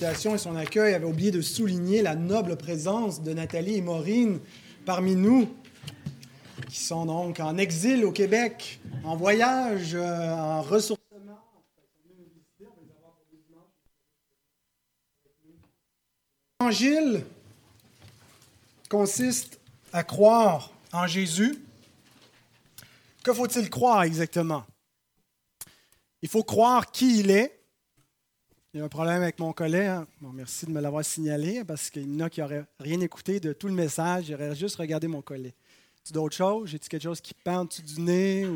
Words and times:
et 0.00 0.38
son 0.38 0.56
accueil 0.56 0.94
avait 0.94 1.04
oublié 1.04 1.30
de 1.30 1.42
souligner 1.42 2.02
la 2.02 2.14
noble 2.14 2.56
présence 2.56 3.22
de 3.22 3.32
Nathalie 3.32 3.76
et 3.76 3.82
Maureen 3.82 4.40
parmi 4.86 5.14
nous, 5.14 5.48
qui 6.68 6.80
sont 6.80 7.06
donc 7.06 7.40
en 7.40 7.58
exil 7.58 8.04
au 8.04 8.12
Québec, 8.12 8.80
en 9.04 9.16
voyage, 9.16 9.94
euh, 9.94 10.30
en 10.30 10.62
ressourcement. 10.62 10.98
L'évangile 16.60 17.24
consiste 18.88 19.60
à 19.92 20.04
croire 20.04 20.72
en 20.92 21.06
Jésus. 21.06 21.58
Que 23.22 23.32
faut-il 23.32 23.68
croire 23.68 24.04
exactement? 24.04 24.64
Il 26.22 26.28
faut 26.28 26.44
croire 26.44 26.90
qui 26.90 27.20
il 27.20 27.30
est. 27.30 27.61
Il 28.74 28.78
y 28.78 28.80
a 28.80 28.86
un 28.86 28.88
problème 28.88 29.20
avec 29.20 29.38
mon 29.38 29.52
collègue. 29.52 29.86
Hein. 29.86 30.06
merci 30.32 30.64
de 30.64 30.70
me 30.70 30.80
l'avoir 30.80 31.04
signalé 31.04 31.62
parce 31.62 31.90
qu'il 31.90 32.10
y 32.10 32.16
en 32.16 32.24
a 32.24 32.30
qui 32.30 32.40
n'auraient 32.40 32.64
rien 32.80 32.98
écouté 33.02 33.38
de 33.38 33.52
tout 33.52 33.66
le 33.66 33.74
message. 33.74 34.26
J'aurais 34.28 34.56
juste 34.56 34.76
regardé 34.76 35.08
mon 35.08 35.20
collet. 35.20 35.54
Tu 36.02 36.14
d'autres 36.14 36.34
choses? 36.34 36.70
J'ai-tu 36.70 36.88
quelque 36.88 37.02
chose 37.02 37.20
qui 37.20 37.34
pend 37.34 37.66
dessus 37.66 37.82
du 37.82 38.00
nez? 38.00 38.48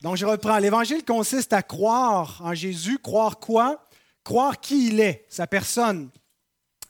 Donc, 0.00 0.16
je 0.16 0.24
reprends. 0.24 0.56
L'évangile 0.56 1.04
consiste 1.04 1.52
à 1.52 1.62
croire 1.62 2.40
en 2.42 2.54
Jésus. 2.54 2.98
Croire 2.98 3.38
quoi? 3.38 3.84
Croire 4.24 4.58
qui 4.58 4.88
il 4.88 5.00
est, 5.00 5.26
sa 5.28 5.46
personne, 5.46 6.08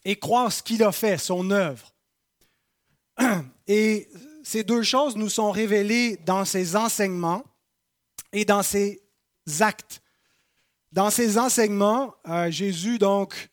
et 0.05 0.15
croire 0.15 0.53
ce 0.53 0.63
qu'il 0.63 0.85
a 0.85 0.93
fait, 0.93 1.19
son 1.19 1.51
œuvre. 1.51 1.93
Et 3.67 4.09
ces 4.45 4.63
deux 4.63 4.85
choses 4.85 5.17
nous 5.17 5.29
sont 5.29 5.51
révélées 5.51 6.19
dans 6.25 6.45
ses 6.45 6.77
enseignements 6.77 7.43
et 8.33 8.45
dans 8.45 8.63
ses 8.63 9.03
actes. 9.61 10.01
Dans 10.91 11.11
ses 11.11 11.37
enseignements, 11.37 12.15
euh, 12.27 12.51
Jésus 12.51 12.99
donc 12.99 13.51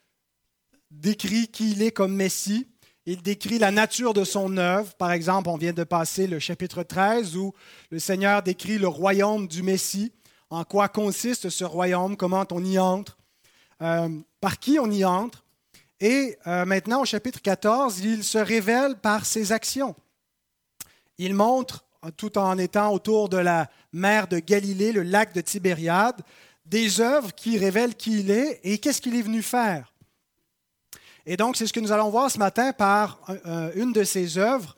décrit 0.90 1.50
qui 1.50 1.74
il 1.74 1.82
est 1.82 1.92
comme 1.92 2.16
Messie. 2.16 2.70
Il 3.06 3.22
décrit 3.22 3.60
la 3.60 3.72
nature 3.72 4.14
de 4.14 4.24
son 4.24 4.56
œuvre. 4.56 4.94
Par 4.96 5.12
exemple, 5.12 5.50
on 5.50 5.58
vient 5.58 5.74
de 5.74 5.84
passer 5.84 6.28
le 6.28 6.40
chapitre 6.40 6.84
13 6.84 7.36
où 7.36 7.54
le 7.92 8.00
Seigneur 8.00 8.42
décrit 8.42 8.78
le 8.78 8.88
royaume 8.88 9.50
du 9.50 9.64
Messie, 9.64 10.14
en 10.50 10.64
quoi 10.64 10.88
consiste 10.88 11.50
ce 11.50 11.66
royaume, 11.66 12.16
comment 12.16 12.46
on 12.52 12.64
y 12.64 12.80
entre, 12.80 13.18
euh, 13.82 14.08
par 14.40 14.58
qui 14.58 14.80
on 14.80 14.90
y 14.90 15.04
entre? 15.04 15.44
Et 16.00 16.38
euh, 16.48 16.64
maintenant, 16.64 17.02
au 17.02 17.06
chapitre 17.06 17.42
14, 17.42 18.00
il 18.00 18.24
se 18.24 18.38
révèle 18.38 18.96
par 18.96 19.26
ses 19.26 19.52
actions. 19.52 19.94
Il 21.18 21.34
montre 21.34 21.84
tout 22.16 22.38
en 22.38 22.58
étant 22.58 22.94
autour 22.94 23.28
de 23.28 23.38
la 23.38 23.70
mer 23.92 24.30
de 24.30 24.40
Galilée, 24.40 24.94
le 24.94 25.04
lac 25.04 25.34
de 25.34 25.42
Tibériade, 25.42 26.22
des 26.66 27.02
œuvres 27.02 27.34
qui 27.34 27.58
révèlent 27.58 27.96
qui 27.96 28.20
il 28.22 28.32
est 28.32 28.60
et 28.64 28.78
qu'est-ce 28.78 29.02
qu'il 29.02 29.16
est 29.16 29.22
venu 29.22 29.42
faire. 29.42 29.94
Et 31.26 31.38
donc, 31.38 31.58
c'est 31.58 31.68
ce 31.68 31.74
que 31.74 31.80
nous 31.80 31.92
allons 31.92 32.10
voir 32.10 32.30
ce 32.30 32.38
matin 32.38 32.74
par 32.74 33.20
une 33.76 33.94
de 33.94 34.04
ses 34.04 34.38
œuvres, 34.38 34.78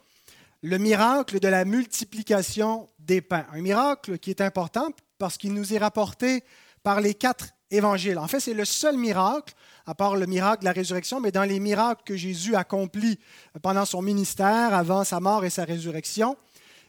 le 0.61 0.77
miracle 0.77 1.39
de 1.39 1.47
la 1.47 1.65
multiplication 1.65 2.87
des 2.99 3.21
pains. 3.21 3.45
Un 3.53 3.61
miracle 3.61 4.17
qui 4.17 4.29
est 4.29 4.41
important 4.41 4.89
parce 5.17 5.37
qu'il 5.37 5.53
nous 5.53 5.73
est 5.73 5.77
rapporté 5.77 6.43
par 6.83 7.01
les 7.01 7.13
quatre 7.13 7.49
évangiles. 7.69 8.17
En 8.17 8.27
fait, 8.27 8.39
c'est 8.39 8.53
le 8.53 8.65
seul 8.65 8.97
miracle, 8.97 9.53
à 9.85 9.93
part 9.93 10.15
le 10.15 10.25
miracle 10.25 10.61
de 10.61 10.65
la 10.65 10.71
résurrection, 10.71 11.19
mais 11.19 11.31
dans 11.31 11.43
les 11.43 11.59
miracles 11.59 12.03
que 12.05 12.15
Jésus 12.15 12.55
accomplit 12.55 13.19
pendant 13.61 13.85
son 13.85 14.01
ministère, 14.01 14.73
avant 14.73 15.03
sa 15.03 15.19
mort 15.19 15.43
et 15.43 15.49
sa 15.49 15.65
résurrection, 15.65 16.37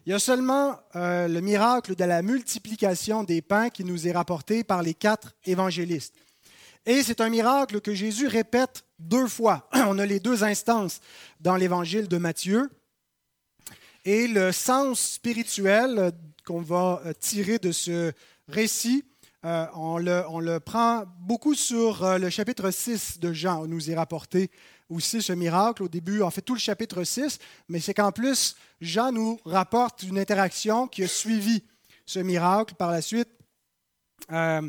il 0.07 0.11
y 0.11 0.15
a 0.15 0.19
seulement 0.19 0.81
euh, 0.97 1.29
le 1.29 1.41
miracle 1.41 1.95
de 1.95 2.05
la 2.05 2.23
multiplication 2.23 3.25
des 3.25 3.43
pains 3.43 3.69
qui 3.71 3.85
nous 3.85 4.09
est 4.09 4.13
rapporté 4.13 4.65
par 4.65 4.83
les 4.83 4.95
quatre 4.95 5.35
évangélistes. 5.45 6.15
Et 6.87 7.03
c'est 7.03 7.21
un 7.21 7.29
miracle 7.29 7.81
que 7.81 7.95
Jésus 7.95 8.27
répète 8.27 8.85
deux 8.99 9.27
fois. 9.27 9.69
On 9.75 9.99
a 9.99 10.07
les 10.07 10.21
deux 10.21 10.45
instances 10.45 11.01
dans 11.41 11.57
l'évangile 11.57 12.09
de 12.09 12.17
Matthieu. 12.17 12.71
Et 14.05 14.27
le 14.27 14.53
sens 14.53 15.01
spirituel 15.01 16.13
qu'on 16.47 16.63
va 16.63 17.03
euh, 17.05 17.13
tirer 17.19 17.59
de 17.59 17.73
ce 17.73 18.13
récit, 18.49 19.05
euh, 19.45 19.67
on, 19.75 19.99
le, 19.99 20.59
prend 20.59 21.05
beaucoup 21.21 21.55
sur 21.55 22.19
le 22.19 22.29
chapitre 22.29 22.71
6 22.71 23.21
de 23.21 23.33
Jean, 23.33 23.63
où 23.63 23.67
nous 23.67 23.91
est 23.91 23.95
rapporté 23.95 24.51
aussi 24.89 25.23
ce 25.23 25.33
miracle 25.33 25.83
au 25.83 25.89
début, 25.89 26.23
en 26.23 26.31
fait 26.31 26.41
tout 26.41 26.55
le 26.55 26.61
chapitre 26.61 27.05
6, 27.05 27.39
mais 27.69 27.81
c'est 27.81 27.95
qu'en 27.95 28.13
plus, 28.13 28.57
Jean 28.81 29.13
nous 29.13 29.39
rapporte 29.45 30.03
une 30.03 30.19
interaction 30.19 30.89
qui 30.89 31.03
a 31.03 31.09
suivi 31.09 31.63
ce 32.07 32.19
miracle 32.21 32.75
par 32.75 32.91
la 32.91 33.03
suite, 33.03 33.29
euh, 34.33 34.63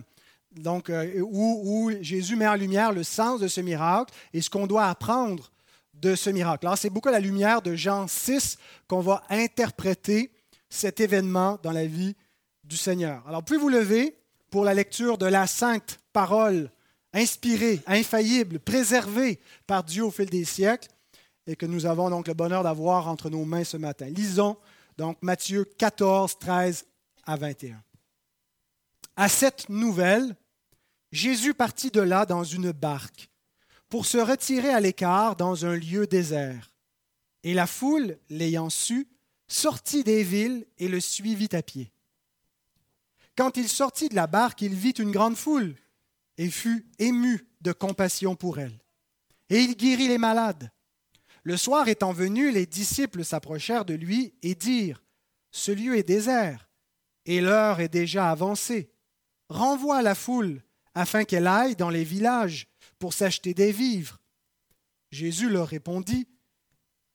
donc, 0.51 0.89
euh, 0.89 1.21
où, 1.21 1.91
Jésus 2.01 2.35
met 2.35 2.47
en 2.47 2.55
lumière 2.55 2.91
le 2.91 3.03
sens 3.03 3.39
de 3.39 3.47
ce 3.47 3.61
miracle 3.61 4.13
et 4.33 4.41
ce 4.41 4.49
qu'on 4.49 4.67
doit 4.67 4.87
apprendre 4.87 5.51
de 5.93 6.15
ce 6.15 6.29
miracle. 6.29 6.65
Alors, 6.65 6.77
c'est 6.77 6.89
beaucoup 6.89 7.09
à 7.09 7.13
la 7.13 7.19
lumière 7.19 7.61
de 7.61 7.75
Jean 7.75 8.07
6 8.07 8.57
qu'on 8.87 9.01
va 9.01 9.23
interpréter 9.29 10.31
cet 10.69 10.99
événement 10.99 11.59
dans 11.61 11.71
la 11.71 11.85
vie 11.85 12.15
du 12.63 12.77
Seigneur. 12.77 13.23
Alors, 13.27 13.43
puis 13.43 13.57
vous 13.57 13.69
lever 13.69 14.17
pour 14.49 14.65
la 14.65 14.73
lecture 14.73 15.17
de 15.17 15.25
la 15.25 15.45
sainte 15.45 15.99
parole 16.13 16.71
inspiré, 17.13 17.81
infaillible, 17.87 18.59
préservé 18.59 19.39
par 19.65 19.83
Dieu 19.83 20.03
au 20.03 20.11
fil 20.11 20.29
des 20.29 20.45
siècles 20.45 20.89
et 21.47 21.55
que 21.55 21.65
nous 21.65 21.85
avons 21.85 22.09
donc 22.09 22.27
le 22.27 22.33
bonheur 22.33 22.63
d'avoir 22.63 23.07
entre 23.07 23.29
nos 23.29 23.45
mains 23.45 23.63
ce 23.63 23.77
matin. 23.77 24.07
Lisons 24.07 24.57
donc 24.97 25.17
Matthieu 25.21 25.63
14, 25.63 26.37
13 26.39 26.85
à 27.25 27.35
21. 27.35 27.81
À 29.15 29.29
cette 29.29 29.69
nouvelle, 29.69 30.35
Jésus 31.11 31.53
partit 31.53 31.89
de 31.89 32.01
là 32.01 32.25
dans 32.25 32.43
une 32.43 32.71
barque 32.71 33.29
pour 33.87 34.05
se 34.05 34.17
retirer 34.17 34.69
à 34.69 34.79
l'écart 34.79 35.35
dans 35.35 35.65
un 35.65 35.75
lieu 35.75 36.05
désert. 36.05 36.71
Et 37.43 37.53
la 37.53 37.65
foule, 37.65 38.17
l'ayant 38.29 38.69
su, 38.69 39.07
sortit 39.47 40.03
des 40.03 40.23
villes 40.23 40.67
et 40.77 40.87
le 40.87 40.99
suivit 40.99 41.49
à 41.53 41.63
pied. 41.63 41.91
Quand 43.35 43.57
il 43.57 43.69
sortit 43.69 44.09
de 44.09 44.15
la 44.15 44.27
barque, 44.27 44.61
il 44.61 44.75
vit 44.75 44.91
une 44.91 45.11
grande 45.11 45.37
foule 45.37 45.75
et 46.39 46.49
fut 46.49 46.87
ému 46.99 47.45
de 47.61 47.73
compassion 47.73 48.35
pour 48.35 48.59
elle. 48.59 48.79
Et 49.49 49.59
il 49.59 49.75
guérit 49.75 50.07
les 50.07 50.17
malades. 50.17 50.71
Le 51.43 51.57
soir 51.57 51.89
étant 51.89 52.13
venu, 52.13 52.49
les 52.49 52.65
disciples 52.65 53.25
s'approchèrent 53.25 53.83
de 53.83 53.93
lui 53.93 54.33
et 54.41 54.55
dirent, 54.55 55.03
Ce 55.51 55.71
lieu 55.71 55.97
est 55.97 56.03
désert, 56.03 56.69
et 57.25 57.41
l'heure 57.41 57.81
est 57.81 57.89
déjà 57.89 58.31
avancée. 58.31 58.89
Renvoie 59.49 60.01
la 60.01 60.15
foule, 60.15 60.63
afin 60.95 61.25
qu'elle 61.25 61.45
aille 61.45 61.75
dans 61.75 61.89
les 61.89 62.05
villages 62.05 62.67
pour 62.99 63.13
s'acheter 63.13 63.53
des 63.53 63.73
vivres. 63.73 64.19
Jésus 65.11 65.49
leur 65.49 65.67
répondit, 65.67 66.29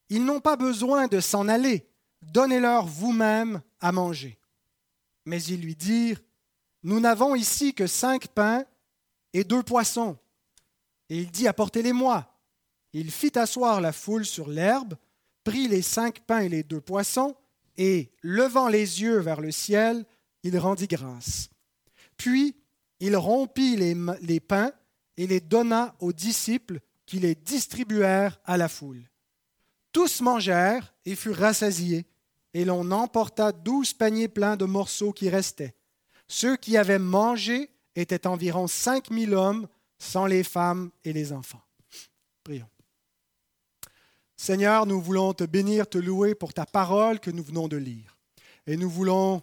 Ils 0.09 0.23
n'ont 0.23 0.41
pas 0.41 0.55
besoin 0.55 1.07
de 1.07 1.19
s'en 1.19 1.47
aller, 1.47 1.89
donnez-leur 2.21 2.85
vous-même 2.85 3.61
à 3.79 3.91
manger. 3.91 4.37
Mais 5.25 5.41
ils 5.41 5.61
lui 5.61 5.75
dirent, 5.75 6.21
Nous 6.83 6.99
n'avons 6.99 7.33
ici 7.33 7.73
que 7.73 7.87
cinq 7.87 8.27
pains 8.27 8.65
et 9.35 9.43
deux 9.43 9.63
poissons. 9.63 10.17
Et 11.09 11.17
il 11.17 11.29
dit, 11.29 11.45
apportez-les-moi. 11.45 12.25
Il 12.93 13.11
fit 13.11 13.37
asseoir 13.37 13.81
la 13.81 13.91
foule 13.91 14.25
sur 14.25 14.47
l'herbe, 14.47 14.95
prit 15.43 15.67
les 15.67 15.81
cinq 15.81 16.21
pains 16.21 16.39
et 16.39 16.49
les 16.49 16.63
deux 16.63 16.79
poissons, 16.79 17.35
et, 17.77 18.13
levant 18.21 18.69
les 18.69 19.01
yeux 19.01 19.19
vers 19.19 19.41
le 19.41 19.51
ciel, 19.51 20.05
il 20.43 20.57
rendit 20.57 20.87
grâce. 20.87 21.49
Puis 22.15 22.55
il 23.01 23.17
rompit 23.17 23.75
les, 23.75 23.93
les 24.21 24.39
pains 24.39 24.71
et 25.17 25.27
les 25.27 25.41
donna 25.41 25.95
aux 25.99 26.13
disciples 26.13 26.79
qui 27.05 27.19
les 27.19 27.35
distribuèrent 27.35 28.39
à 28.45 28.55
la 28.55 28.69
foule. 28.69 29.03
Tous 29.91 30.21
mangèrent 30.21 30.93
et 31.03 31.15
furent 31.15 31.39
rassasiés, 31.39 32.05
et 32.53 32.63
l'on 32.63 32.89
emporta 32.91 33.51
douze 33.51 33.93
paniers 33.93 34.29
pleins 34.29 34.55
de 34.55 34.63
morceaux 34.63 35.11
qui 35.11 35.29
restaient. 35.29 35.75
Ceux 36.29 36.55
qui 36.55 36.77
avaient 36.77 36.99
mangé 36.99 37.74
étaient 37.95 38.27
environ 38.27 38.67
5000 38.67 39.33
hommes, 39.33 39.67
sans 39.97 40.25
les 40.25 40.43
femmes 40.43 40.91
et 41.03 41.13
les 41.13 41.31
enfants. 41.31 41.61
Prions. 42.43 42.69
Seigneur, 44.37 44.85
nous 44.85 44.99
voulons 44.99 45.33
te 45.33 45.45
bénir, 45.45 45.89
te 45.89 45.97
louer 45.97 46.35
pour 46.35 46.53
ta 46.53 46.65
parole 46.65 47.19
que 47.19 47.31
nous 47.31 47.43
venons 47.43 47.67
de 47.67 47.77
lire. 47.77 48.17
Et 48.67 48.75
nous 48.75 48.89
voulons 48.89 49.41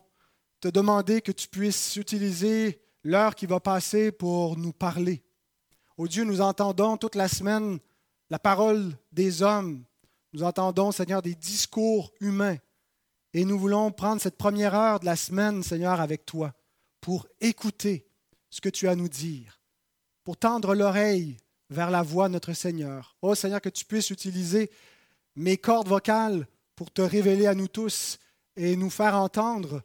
te 0.61 0.69
demander 0.69 1.23
que 1.23 1.32
tu 1.32 1.49
puisses 1.49 1.97
utiliser 1.97 2.82
l'heure 3.03 3.35
qui 3.35 3.47
va 3.47 3.59
passer 3.59 4.12
pour 4.12 4.56
nous 4.56 4.73
parler. 4.73 5.23
Ô 5.97 6.06
Dieu, 6.06 6.25
nous 6.25 6.41
entendons 6.41 6.97
toute 6.97 7.15
la 7.15 7.29
semaine 7.29 7.79
la 8.31 8.38
parole 8.38 8.97
des 9.12 9.43
hommes. 9.43 9.85
Nous 10.32 10.43
entendons, 10.43 10.93
Seigneur, 10.93 11.23
des 11.23 11.35
discours 11.35 12.12
humains. 12.21 12.56
Et 13.35 13.44
nous 13.44 13.59
voulons 13.59 13.91
prendre 13.91 14.21
cette 14.21 14.37
première 14.37 14.75
heure 14.75 15.00
de 15.00 15.06
la 15.06 15.17
semaine, 15.17 15.62
Seigneur, 15.62 16.00
avec 16.00 16.25
toi, 16.25 16.53
pour 17.00 17.27
écouter, 17.41 18.06
ce 18.53 18.61
que 18.61 18.69
tu 18.69 18.87
as 18.87 18.93
à 18.93 18.97
nous 18.97 19.09
dire, 19.09 19.63
pour 20.25 20.37
tendre 20.37 20.75
l'oreille 20.75 21.39
vers 21.71 21.91
la 21.91 22.03
voix 22.03 22.29
de 22.29 22.35
notre 22.35 22.53
Seigneur. 22.53 23.17
Oh 23.23 23.35
Seigneur, 23.35 23.63
que 23.63 23.71
tu 23.71 23.87
puisses 23.87 24.11
utiliser 24.11 24.71
mes 25.37 25.57
cordes 25.57 25.89
vocales 25.89 26.47
pour 26.77 26.91
te 26.91 27.01
révéler 27.01 27.47
à 27.47 27.55
nous 27.55 27.67
tous 27.67 28.19
et 28.57 28.77
nous 28.77 28.91
faire 28.91 29.17
entendre, 29.17 29.83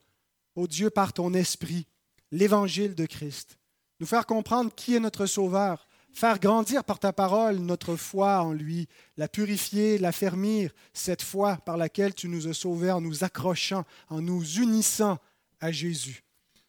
ô 0.55 0.63
oh 0.63 0.67
Dieu, 0.67 0.89
par 0.89 1.13
ton 1.13 1.33
esprit, 1.33 1.87
l'évangile 2.31 2.93
de 2.93 3.05
Christ. 3.05 3.57
nous 4.01 4.05
faire 4.05 4.25
comprendre 4.25 4.75
qui 4.75 4.95
est 4.95 4.99
notre 4.99 5.27
Sauveur, 5.27 5.87
faire 6.11 6.37
grandir 6.37 6.83
par 6.83 6.99
ta 6.99 7.13
parole 7.13 7.59
notre 7.59 7.95
foi 7.95 8.41
en 8.41 8.51
lui, 8.51 8.89
la 9.15 9.29
purifier, 9.29 9.97
la 9.97 10.11
fermir, 10.11 10.71
cette 10.93 11.21
foi 11.21 11.55
par 11.65 11.77
laquelle 11.77 12.13
tu 12.13 12.27
nous 12.27 12.49
as 12.49 12.53
sauvés 12.53 12.91
en 12.91 12.99
nous 12.99 13.23
accrochant, 13.23 13.85
en 14.09 14.19
nous 14.19 14.43
unissant 14.59 15.19
à 15.61 15.71
Jésus. 15.71 16.25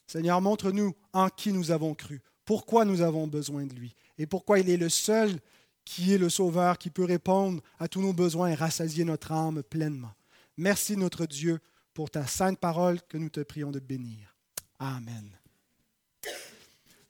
Seigneur, 0.06 0.40
montre-nous 0.40 0.94
en 1.18 1.28
qui 1.28 1.52
nous 1.52 1.70
avons 1.70 1.94
cru, 1.94 2.20
pourquoi 2.44 2.84
nous 2.84 3.00
avons 3.00 3.26
besoin 3.26 3.66
de 3.66 3.74
lui 3.74 3.94
et 4.16 4.26
pourquoi 4.26 4.58
il 4.58 4.70
est 4.70 4.76
le 4.76 4.88
seul 4.88 5.38
qui 5.84 6.12
est 6.12 6.18
le 6.18 6.28
Sauveur, 6.28 6.76
qui 6.76 6.90
peut 6.90 7.04
répondre 7.04 7.62
à 7.78 7.88
tous 7.88 8.02
nos 8.02 8.12
besoins 8.12 8.48
et 8.48 8.54
rassasier 8.54 9.04
notre 9.04 9.32
âme 9.32 9.62
pleinement. 9.62 10.12
Merci 10.58 10.96
notre 10.96 11.24
Dieu 11.24 11.60
pour 11.94 12.10
ta 12.10 12.26
sainte 12.26 12.58
parole 12.58 13.00
que 13.08 13.16
nous 13.16 13.30
te 13.30 13.40
prions 13.40 13.70
de 13.70 13.80
bénir. 13.80 14.34
Amen. 14.78 15.30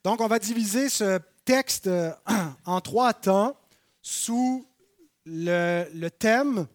Donc 0.03 0.21
on 0.21 0.27
va 0.27 0.39
diviser 0.39 0.87
ce 0.87 1.19
texte 1.43 1.87
euh, 1.87 2.13
en 2.65 2.79
trois 2.79 3.13
temps 3.13 3.57
sous 4.01 4.65
le, 5.25 6.07
thème 6.09 6.67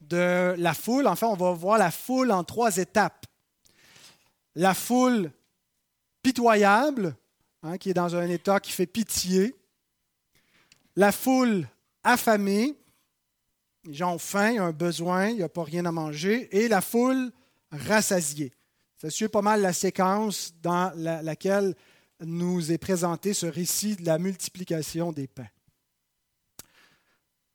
de 0.00 0.54
la 0.56 0.74
foule. 0.74 1.06
Enfin, 1.06 1.26
on 1.26 1.36
va 1.36 1.52
voir 1.52 1.78
la 1.78 1.90
foule 1.90 2.30
en 2.30 2.44
trois 2.44 2.76
étapes. 2.76 3.26
La 4.54 4.74
foule 4.74 5.30
pitoyable, 6.22 7.16
hein, 7.62 7.78
qui 7.78 7.90
est 7.90 7.94
dans 7.94 8.14
un 8.16 8.28
état 8.28 8.60
qui 8.60 8.72
fait 8.72 8.86
pitié. 8.86 9.54
La 10.96 11.12
foule 11.12 11.66
affamée, 12.04 12.76
les 13.84 13.94
gens 13.94 14.14
ont 14.14 14.18
faim, 14.18 14.52
ils 14.52 14.60
ont 14.60 14.64
un 14.64 14.72
besoin, 14.72 15.28
il 15.28 15.36
n'y 15.36 15.42
a 15.42 15.48
pas 15.48 15.64
rien 15.64 15.84
à 15.86 15.92
manger. 15.92 16.48
Et 16.56 16.68
la 16.68 16.80
foule 16.80 17.32
rassasiée. 17.70 18.52
Ça 18.98 19.10
suit 19.10 19.28
pas 19.28 19.42
mal 19.42 19.62
la 19.62 19.72
séquence 19.72 20.52
dans 20.62 20.92
laquelle 20.96 21.74
nous 22.20 22.70
est 22.70 22.78
présenté 22.78 23.34
ce 23.34 23.46
récit 23.46 23.96
de 23.96 24.06
la 24.06 24.18
multiplication 24.18 25.10
des 25.10 25.26
pains. 25.26 25.48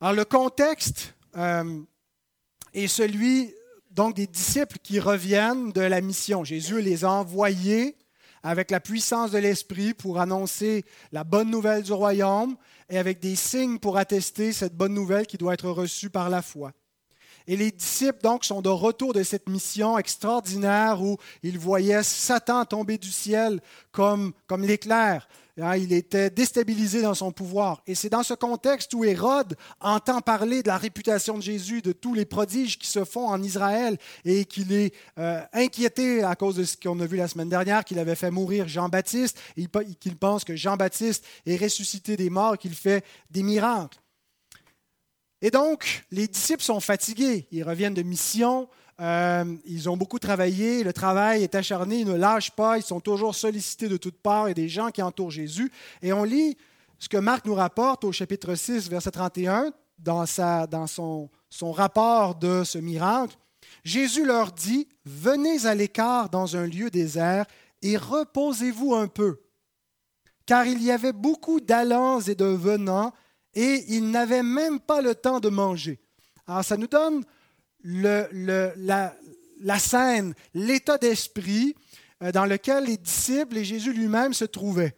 Alors 0.01 0.13
le 0.13 0.25
contexte 0.25 1.15
euh, 1.37 1.81
est 2.73 2.87
celui 2.87 3.53
donc 3.91 4.15
des 4.15 4.27
disciples 4.27 4.77
qui 4.83 4.99
reviennent 4.99 5.71
de 5.71 5.81
la 5.81 6.01
mission. 6.01 6.43
Jésus 6.43 6.81
les 6.81 7.05
a 7.05 7.11
envoyés 7.11 7.95
avec 8.43 8.71
la 8.71 8.79
puissance 8.79 9.31
de 9.31 9.37
l'Esprit 9.37 9.93
pour 9.93 10.19
annoncer 10.19 10.85
la 11.11 11.23
bonne 11.23 11.49
nouvelle 11.49 11.83
du 11.83 11.93
royaume 11.93 12.55
et 12.89 12.97
avec 12.97 13.19
des 13.19 13.35
signes 13.35 13.79
pour 13.79 13.97
attester 13.97 14.53
cette 14.53 14.75
bonne 14.75 14.93
nouvelle 14.93 15.27
qui 15.27 15.37
doit 15.37 15.53
être 15.53 15.69
reçue 15.69 16.09
par 16.09 16.29
la 16.29 16.41
foi. 16.41 16.71
Et 17.47 17.55
les 17.55 17.71
disciples, 17.71 18.21
donc, 18.21 18.43
sont 18.43 18.61
de 18.61 18.69
retour 18.69 19.13
de 19.13 19.23
cette 19.23 19.47
mission 19.47 19.97
extraordinaire 19.97 21.01
où 21.01 21.17
ils 21.43 21.57
voyaient 21.57 22.03
Satan 22.03 22.65
tomber 22.65 22.97
du 22.97 23.11
ciel 23.11 23.61
comme, 23.93 24.33
comme 24.47 24.63
l'éclair. 24.63 25.29
Hein, 25.59 25.75
il 25.77 25.92
était 25.92 26.30
déstabilisé 26.30 27.01
dans 27.01 27.15
son 27.15 27.31
pouvoir. 27.31 27.81
Et 27.88 27.95
c'est 27.95 28.09
dans 28.09 28.24
ce 28.24 28.36
contexte 28.36 28.94
où 28.94 29.04
Hérode 29.04 29.56
entend 29.80 30.21
parler 30.21 30.62
de 30.62 30.68
la 30.68 30.77
réputation 30.77 31.38
de 31.38 31.42
Jésus, 31.42 31.81
de 31.81 31.94
tous 31.94 32.13
les 32.13 32.25
prodiges 32.25 32.77
qui 32.77 32.88
se 32.88 33.04
font 33.04 33.27
en 33.27 33.42
Israël, 33.42 33.98
et 34.24 34.45
qu'il 34.45 34.71
est 34.71 34.94
euh, 35.18 35.42
inquiété 35.54 36.24
à 36.24 36.36
cause 36.36 36.57
de 36.57 36.63
ce 36.63 36.77
qu'on 36.77 37.00
a 37.00 37.06
vu 37.07 37.18
la 37.18 37.27
semaine 37.27 37.50
dernière, 37.50 37.83
qu'il 37.83 37.98
avait 37.98 38.15
fait 38.15 38.30
mourir 38.30 38.68
Jean-Baptiste, 38.68 39.39
et 39.56 39.68
qu'il 40.00 40.15
pense 40.15 40.44
que 40.44 40.56
Jean-Baptiste 40.56 41.25
est 41.45 41.57
ressuscité 41.57 42.18
des 42.18 42.30
morts, 42.30 42.57
qu'il 42.57 42.75
fait 42.75 43.04
des 43.31 43.42
miracles. 43.42 43.98
Et 45.42 45.51
donc, 45.51 46.06
les 46.12 46.27
disciples 46.27 46.63
sont 46.63 46.80
fatigués. 46.80 47.48
Ils 47.51 47.63
reviennent 47.63 47.94
de 47.94 48.01
mission. 48.01 48.68
Euh, 48.99 49.55
ils 49.65 49.89
ont 49.89 49.97
beaucoup 49.97 50.19
travaillé. 50.19 50.83
Le 50.83 50.94
travail 50.94 51.44
est 51.44 51.55
acharné. 51.55 51.99
Ils 51.99 52.07
ne 52.07 52.15
lâchent 52.15 52.51
pas. 52.51 52.77
Ils 52.77 52.83
sont 52.83 52.99
toujours 52.99 53.35
sollicités 53.35 53.88
de 53.88 53.97
toutes 53.97 54.17
parts. 54.17 54.47
et 54.47 54.53
des 54.53 54.69
gens 54.69 54.89
qui 54.89 55.01
entourent 55.01 55.31
Jésus. 55.31 55.71
Et 56.01 56.13
on 56.13 56.23
lit 56.23 56.57
ce 56.99 57.09
que 57.09 57.17
Marc 57.17 57.45
nous 57.45 57.53
rapporte 57.53 58.03
au 58.03 58.11
chapitre 58.11 58.55
6, 58.55 58.89
verset 58.89 59.11
31, 59.11 59.71
dans, 59.99 60.25
sa, 60.25 60.65
dans 60.65 60.88
son, 60.88 61.29
son 61.49 61.71
rapport 61.71 62.35
de 62.35 62.63
ce 62.63 62.79
miracle. 62.79 63.38
Jésus 63.83 64.25
leur 64.25 64.51
dit, 64.51 64.88
Venez 65.05 65.65
à 65.65 65.75
l'écart 65.75 66.29
dans 66.29 66.55
un 66.55 66.65
lieu 66.65 66.89
désert 66.89 67.45
et 67.81 67.97
reposez-vous 67.97 68.95
un 68.95 69.07
peu. 69.07 69.41
Car 70.45 70.65
il 70.65 70.81
y 70.81 70.91
avait 70.91 71.13
beaucoup 71.13 71.59
d'allants 71.59 72.21
et 72.21 72.35
de 72.35 72.45
venants 72.45 73.13
et 73.53 73.83
ils 73.89 74.09
n'avaient 74.09 74.44
même 74.44 74.79
pas 74.79 75.01
le 75.01 75.13
temps 75.13 75.39
de 75.39 75.49
manger. 75.49 75.99
Alors 76.47 76.63
ça 76.63 76.77
nous 76.77 76.88
donne 76.88 77.23
la, 77.83 79.79
scène, 79.79 80.33
l'état 80.53 80.97
d'esprit 80.97 81.75
euh, 82.24 82.31
dans 82.31 82.45
lequel 82.45 82.85
les 82.85 82.97
disciples 82.97 83.57
et 83.57 83.65
Jésus 83.65 83.94
lui-même 83.94 84.33
se 84.33 84.45
trouvaient. 84.45 84.95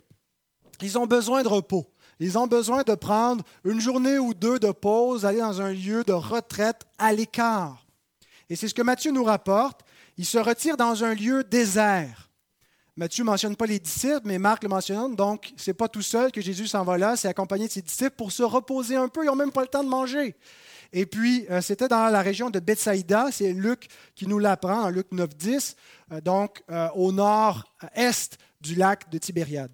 Ils 0.81 0.97
ont 0.97 1.07
besoin 1.07 1.43
de 1.43 1.47
repos. 1.47 1.91
Ils 2.19 2.37
ont 2.37 2.47
besoin 2.47 2.83
de 2.83 2.95
prendre 2.95 3.43
une 3.63 3.79
journée 3.79 4.19
ou 4.19 4.33
deux 4.33 4.59
de 4.59 4.71
pause, 4.71 5.25
aller 5.25 5.39
dans 5.39 5.61
un 5.61 5.71
lieu 5.71 6.03
de 6.03 6.13
retraite 6.13 6.81
à 6.97 7.13
l'écart. 7.13 7.85
Et 8.49 8.55
c'est 8.55 8.67
ce 8.67 8.73
que 8.73 8.81
Matthieu 8.81 9.11
nous 9.11 9.23
rapporte. 9.23 9.81
Ils 10.17 10.25
se 10.25 10.37
retirent 10.37 10.77
dans 10.77 11.03
un 11.03 11.13
lieu 11.13 11.43
désert. 11.43 12.29
Matthieu 12.97 13.23
ne 13.23 13.29
mentionne 13.29 13.55
pas 13.55 13.65
les 13.65 13.79
disciples, 13.79 14.23
mais 14.25 14.37
Marc 14.37 14.63
le 14.63 14.69
mentionne. 14.69 15.15
Donc, 15.15 15.53
ce 15.55 15.69
n'est 15.69 15.73
pas 15.73 15.87
tout 15.87 16.01
seul 16.01 16.33
que 16.33 16.41
Jésus 16.41 16.67
s'en 16.67 16.83
va 16.83 16.97
là, 16.97 17.15
c'est 17.15 17.29
accompagné 17.29 17.67
de 17.67 17.71
ses 17.71 17.81
disciples 17.81 18.15
pour 18.17 18.33
se 18.33 18.43
reposer 18.43 18.97
un 18.97 19.07
peu. 19.07 19.23
Ils 19.23 19.27
n'ont 19.27 19.37
même 19.37 19.53
pas 19.53 19.61
le 19.61 19.67
temps 19.67 19.83
de 19.83 19.89
manger. 19.89 20.35
Et 20.91 21.05
puis, 21.05 21.45
euh, 21.49 21.61
c'était 21.61 21.87
dans 21.87 22.07
la 22.07 22.21
région 22.21 22.49
de 22.49 22.59
Bethsaïda, 22.59 23.27
c'est 23.31 23.53
Luc 23.53 23.87
qui 24.15 24.27
nous 24.27 24.39
l'apprend, 24.39 24.83
en 24.83 24.89
Luc 24.89 25.11
9, 25.11 25.35
10, 25.35 25.75
euh, 26.11 26.21
donc 26.21 26.63
euh, 26.71 26.89
au 26.95 27.11
nord-est 27.11 28.37
du 28.59 28.75
lac 28.75 29.09
de 29.09 29.17
Tibériade. 29.17 29.71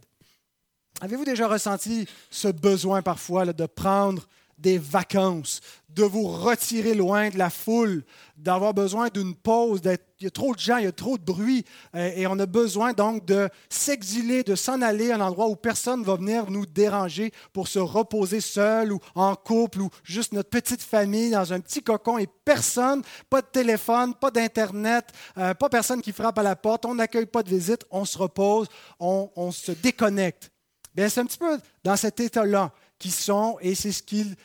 Avez-vous 1.01 1.25
déjà 1.25 1.47
ressenti 1.47 2.07
ce 2.29 2.47
besoin 2.47 3.01
parfois 3.01 3.45
de 3.45 3.65
prendre 3.65 4.27
des 4.57 4.77
vacances, 4.77 5.61
de 5.89 6.03
vous 6.03 6.27
retirer 6.27 6.93
loin 6.93 7.29
de 7.29 7.37
la 7.37 7.49
foule, 7.49 8.03
d'avoir 8.37 8.73
besoin 8.73 9.07
d'une 9.07 9.33
pause, 9.33 9.81
il 10.19 10.23
y 10.23 10.27
a 10.27 10.31
trop 10.31 10.53
de 10.53 10.59
gens, 10.59 10.77
il 10.77 10.83
y 10.83 10.87
a 10.87 10.91
trop 10.91 11.17
de 11.17 11.23
bruit, 11.23 11.63
euh, 11.95 12.11
et 12.15 12.27
on 12.27 12.37
a 12.39 12.45
besoin 12.45 12.91
donc 12.91 13.25
de 13.25 13.49
s'exiler, 13.69 14.43
de 14.43 14.55
s'en 14.55 14.81
aller 14.81 15.11
à 15.11 15.15
un 15.15 15.21
endroit 15.21 15.47
où 15.47 15.55
personne 15.55 16.01
ne 16.01 16.05
va 16.05 16.15
venir 16.15 16.51
nous 16.51 16.65
déranger 16.65 17.31
pour 17.53 17.69
se 17.69 17.79
reposer 17.79 18.41
seul 18.41 18.91
ou 18.91 18.99
en 19.13 19.35
couple 19.35 19.81
ou 19.81 19.89
juste 20.03 20.33
notre 20.33 20.49
petite 20.49 20.81
famille 20.81 21.31
dans 21.31 21.53
un 21.53 21.61
petit 21.61 21.81
cocon 21.81 22.17
et 22.17 22.27
personne, 22.43 23.01
pas 23.29 23.41
de 23.41 23.47
téléphone, 23.47 24.13
pas 24.13 24.31
d'Internet, 24.31 25.07
euh, 25.37 25.53
pas 25.53 25.69
personne 25.69 26.01
qui 26.01 26.11
frappe 26.11 26.39
à 26.39 26.43
la 26.43 26.57
porte, 26.57 26.85
on 26.85 26.95
n'accueille 26.95 27.25
pas 27.25 27.43
de 27.43 27.49
visite, 27.49 27.85
on 27.89 28.03
se 28.03 28.17
repose, 28.17 28.67
on, 28.99 29.51
se 29.51 29.71
déconnecte. 29.71 30.51
C'est 30.97 31.19
un 31.19 31.25
petit 31.25 31.37
peu 31.37 31.57
dans 31.83 31.95
cet 31.95 32.19
état-là 32.19 32.73
qui 32.99 33.11
sont, 33.11 33.57
et 33.61 33.75
c'est 33.75 33.91
ce 33.91 34.01
qu'ils 34.01 34.35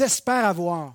espèrent 0.00 0.46
avoir. 0.46 0.94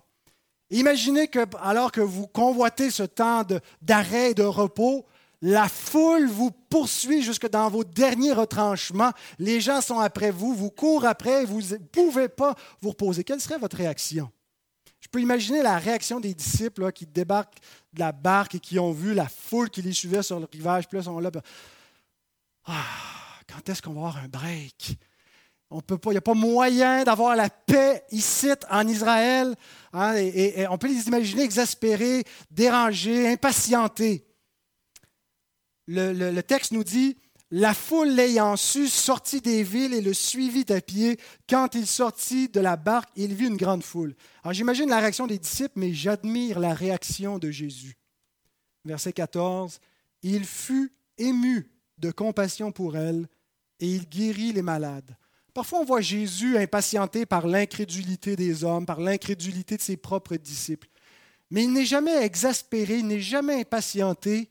Imaginez 0.70 1.27
que, 1.27 1.39
alors 1.62 1.92
que 1.92 2.01
vous 2.01 2.27
convoitez 2.27 2.92
ce 2.92 3.04
temps 3.04 3.44
d'arrêt 3.82 4.32
et 4.32 4.34
de 4.34 4.44
repos, 4.44 5.06
la 5.42 5.70
foule 5.70 6.27
vous 6.27 6.51
poursuit 6.51 7.22
jusque 7.22 7.50
dans 7.50 7.70
vos 7.70 7.84
derniers 7.84 8.34
retranchements. 8.34 9.12
Les 9.38 9.62
gens 9.62 9.82
sont 9.82 10.00
après 10.00 10.32
vous, 10.32 10.54
vous 10.54 10.72
courent 10.72 11.06
après, 11.06 11.46
vous 11.46 11.62
ne 11.62 11.77
pouvez 11.77 12.27
pas 12.27 12.56
vous 12.82 12.89
reposer. 12.89 13.24
Quelle 13.24 13.39
serait 13.39 13.60
votre 13.60 13.77
réaction? 13.77 14.32
Je 15.00 15.08
peux 15.08 15.22
imaginer 15.22 15.62
la 15.62 15.77
réaction 15.77 16.20
des 16.20 16.34
disciples 16.34 16.92
qui 16.92 17.06
débarquent 17.06 17.60
de 17.94 18.00
la 18.00 18.12
barque 18.12 18.56
et 18.56 18.60
qui 18.60 18.80
ont 18.80 18.92
vu 18.92 19.13
la 19.13 19.27
foule 19.27 19.70
qui 19.70 19.82
les 19.82 19.94
suivait 19.94 20.24
sur 20.24 20.39
le 20.39 20.48
rivage. 20.51 20.88
Puis 20.88 20.98
là, 20.98 21.04
sont 21.04 21.20
là. 21.20 21.30
Ah, 22.66 22.84
quand 23.48 23.70
est-ce 23.70 23.82
qu'on 23.82 23.94
va 23.94 24.00
avoir 24.00 24.18
un 24.18 24.27
break? 24.27 24.98
On 25.69 25.81
peut 25.81 25.97
il 26.05 26.12
n'y 26.12 26.17
a 26.17 26.21
pas 26.21 26.33
moyen 26.33 27.03
d'avoir 27.03 27.36
la 27.36 27.50
paix 27.50 28.03
ici 28.12 28.50
en 28.69 28.88
Israël. 28.88 29.53
Hein, 29.91 30.15
et, 30.15 30.65
on 30.69 30.77
peut 30.77 30.88
les 30.88 31.07
imaginer 31.07 31.43
exaspérés, 31.43 32.24
dérangés, 32.51 33.27
impatientés. 33.27 34.25
Le, 35.88 36.41
texte 36.41 36.71
nous 36.71 36.86
dit 36.86 37.17
La 37.51 37.74
foule 37.74 38.09
l'ayant 38.09 38.55
su 38.55 38.88
sortit 38.88 39.41
des 39.41 39.63
villes 39.63 39.93
et 39.93 40.01
le 40.01 40.13
suivit 40.13 40.65
à 40.69 40.79
pied. 40.79 41.19
Quand 41.50 41.75
il 41.75 41.86
sortit 41.86 42.47
de 42.47 42.62
la 42.62 42.77
barque, 42.77 43.09
il 43.17 43.33
vit 43.33 43.47
une 43.47 43.57
grande 43.57 43.83
foule. 43.83 44.15
Alors 44.43 44.53
j'imagine 44.53 44.89
la 44.89 45.00
réaction 45.00 45.27
des 45.27 45.39
disciples, 45.39 45.74
mais 45.79 45.93
j'admire 45.93 46.59
la 46.59 46.74
réaction 46.74 47.39
de 47.39 47.51
Jésus. 47.51 47.97
Verset 48.86 49.12
14 49.12 49.81
Il 50.24 50.45
fut 50.45 50.93
ému 51.17 51.69
de 51.97 52.12
compassion 52.12 52.71
pour 52.71 52.95
elle 52.95 53.27
et 53.81 53.88
il 53.88 54.07
guérit 54.07 54.53
les 54.53 54.62
malades. 54.62 55.17
Parfois, 55.58 55.80
on 55.80 55.86
voit 55.86 56.02
Jésus 56.02 56.56
impatienté 56.56 57.26
par 57.26 57.48
l'incrédulité 57.48 58.36
des 58.36 58.64
hommes, 58.64 58.86
par 58.86 59.00
l'incrédulité 59.00 59.76
de 59.76 59.82
ses 59.82 59.98
propres 59.98 60.36
disciples. 60.36 60.88
Mais 61.50 61.64
il 61.64 61.74
n'est 61.74 61.84
jamais 61.84 62.24
exaspéré, 62.24 63.00
il 63.00 63.08
n'est 63.08 63.20
jamais 63.20 63.62
impatienté 63.62 64.50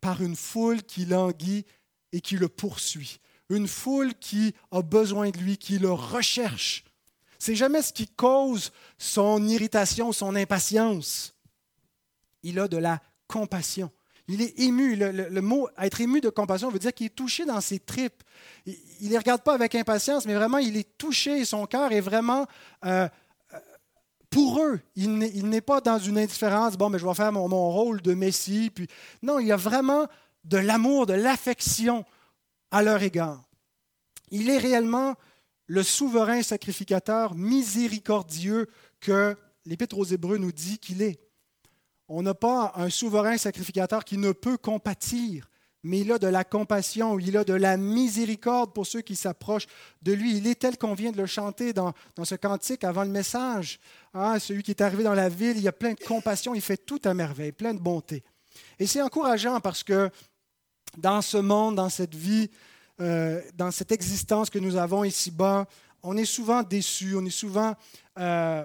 par 0.00 0.22
une 0.22 0.36
foule 0.36 0.84
qui 0.84 1.06
languit 1.06 1.66
et 2.12 2.20
qui 2.20 2.36
le 2.36 2.48
poursuit. 2.48 3.18
Une 3.50 3.66
foule 3.66 4.14
qui 4.14 4.54
a 4.70 4.80
besoin 4.80 5.30
de 5.30 5.38
lui, 5.38 5.58
qui 5.58 5.80
le 5.80 5.90
recherche. 5.90 6.84
C'est 7.40 7.56
jamais 7.56 7.82
ce 7.82 7.92
qui 7.92 8.06
cause 8.06 8.70
son 8.96 9.48
irritation, 9.48 10.12
son 10.12 10.36
impatience. 10.36 11.34
Il 12.44 12.60
a 12.60 12.68
de 12.68 12.76
la 12.76 13.02
compassion. 13.26 13.90
Il 14.28 14.40
est 14.40 14.58
ému. 14.58 14.96
Le, 14.96 15.40
mot 15.40 15.68
être 15.78 16.00
ému 16.00 16.20
de 16.20 16.30
compassion 16.30 16.70
veut 16.70 16.78
dire 16.78 16.94
qu'il 16.94 17.06
est 17.06 17.14
touché 17.14 17.44
dans 17.44 17.60
ses 17.60 17.78
tripes. 17.78 18.22
Il 18.66 19.06
ne 19.06 19.10
les 19.10 19.18
regarde 19.18 19.42
pas 19.42 19.54
avec 19.54 19.74
impatience, 19.74 20.24
mais 20.24 20.34
vraiment, 20.34 20.58
il 20.58 20.76
est 20.76 20.96
touché. 20.96 21.44
Son 21.44 21.66
cœur 21.66 21.92
est 21.92 22.00
vraiment 22.00 22.46
euh, 22.86 23.06
euh, 23.52 23.58
pour 24.30 24.62
eux. 24.62 24.80
Il 24.96 25.18
n'est 25.18 25.60
pas 25.60 25.80
dans 25.80 25.98
une 25.98 26.18
indifférence. 26.18 26.76
Bon, 26.76 26.88
mais 26.88 26.98
je 26.98 27.06
vais 27.06 27.14
faire 27.14 27.32
mon, 27.32 27.48
mon 27.48 27.70
rôle 27.70 28.00
de 28.00 28.14
Messie. 28.14 28.70
Puis, 28.74 28.88
non, 29.22 29.38
il 29.38 29.46
y 29.46 29.52
a 29.52 29.56
vraiment 29.56 30.06
de 30.44 30.56
l'amour, 30.56 31.06
de 31.06 31.14
l'affection 31.14 32.04
à 32.70 32.82
leur 32.82 33.02
égard. 33.02 33.42
Il 34.30 34.48
est 34.48 34.58
réellement 34.58 35.14
le 35.66 35.82
souverain 35.82 36.42
sacrificateur 36.42 37.34
miséricordieux 37.34 38.68
que 39.00 39.36
l'Épître 39.64 39.98
aux 39.98 40.04
Hébreux 40.04 40.38
nous 40.38 40.52
dit 40.52 40.78
qu'il 40.78 41.02
est. 41.02 41.20
On 42.08 42.22
n'a 42.22 42.34
pas 42.34 42.72
un 42.76 42.90
souverain 42.90 43.38
sacrificateur 43.38 44.04
qui 44.04 44.18
ne 44.18 44.32
peut 44.32 44.58
compatir, 44.58 45.48
mais 45.82 46.00
il 46.00 46.12
a 46.12 46.18
de 46.18 46.26
la 46.26 46.44
compassion, 46.44 47.18
il 47.18 47.36
a 47.36 47.44
de 47.44 47.54
la 47.54 47.76
miséricorde 47.76 48.72
pour 48.72 48.86
ceux 48.86 49.02
qui 49.02 49.16
s'approchent 49.16 49.66
de 50.02 50.12
lui. 50.12 50.36
Il 50.36 50.46
est 50.46 50.54
tel 50.54 50.78
qu'on 50.78 50.94
vient 50.94 51.12
de 51.12 51.16
le 51.16 51.26
chanter 51.26 51.72
dans, 51.72 51.94
ce 52.22 52.34
cantique 52.34 52.84
avant 52.84 53.04
le 53.04 53.10
message. 53.10 53.80
Ah, 54.12 54.38
celui 54.38 54.62
qui 54.62 54.70
est 54.70 54.80
arrivé 54.80 55.02
dans 55.02 55.14
la 55.14 55.28
ville, 55.28 55.58
il 55.58 55.68
a 55.68 55.72
plein 55.72 55.92
de 55.92 56.00
compassion, 56.00 56.54
il 56.54 56.62
fait 56.62 56.78
tout 56.78 57.00
à 57.04 57.14
merveille, 57.14 57.52
plein 57.52 57.74
de 57.74 57.80
bonté. 57.80 58.22
Et 58.78 58.86
c'est 58.86 59.02
encourageant 59.02 59.60
parce 59.60 59.82
que 59.82 60.10
dans 60.96 61.22
ce 61.22 61.36
monde, 61.36 61.76
dans 61.76 61.88
cette 61.88 62.14
vie, 62.14 62.50
euh, 63.00 63.40
dans 63.54 63.70
cette 63.70 63.92
existence 63.92 64.50
que 64.50 64.58
nous 64.58 64.76
avons 64.76 65.04
ici-bas, 65.04 65.66
on 66.02 66.16
est 66.16 66.24
souvent 66.24 66.62
déçu, 66.62 67.14
on 67.16 67.24
est 67.24 67.30
souvent 67.30 67.74
euh, 68.18 68.64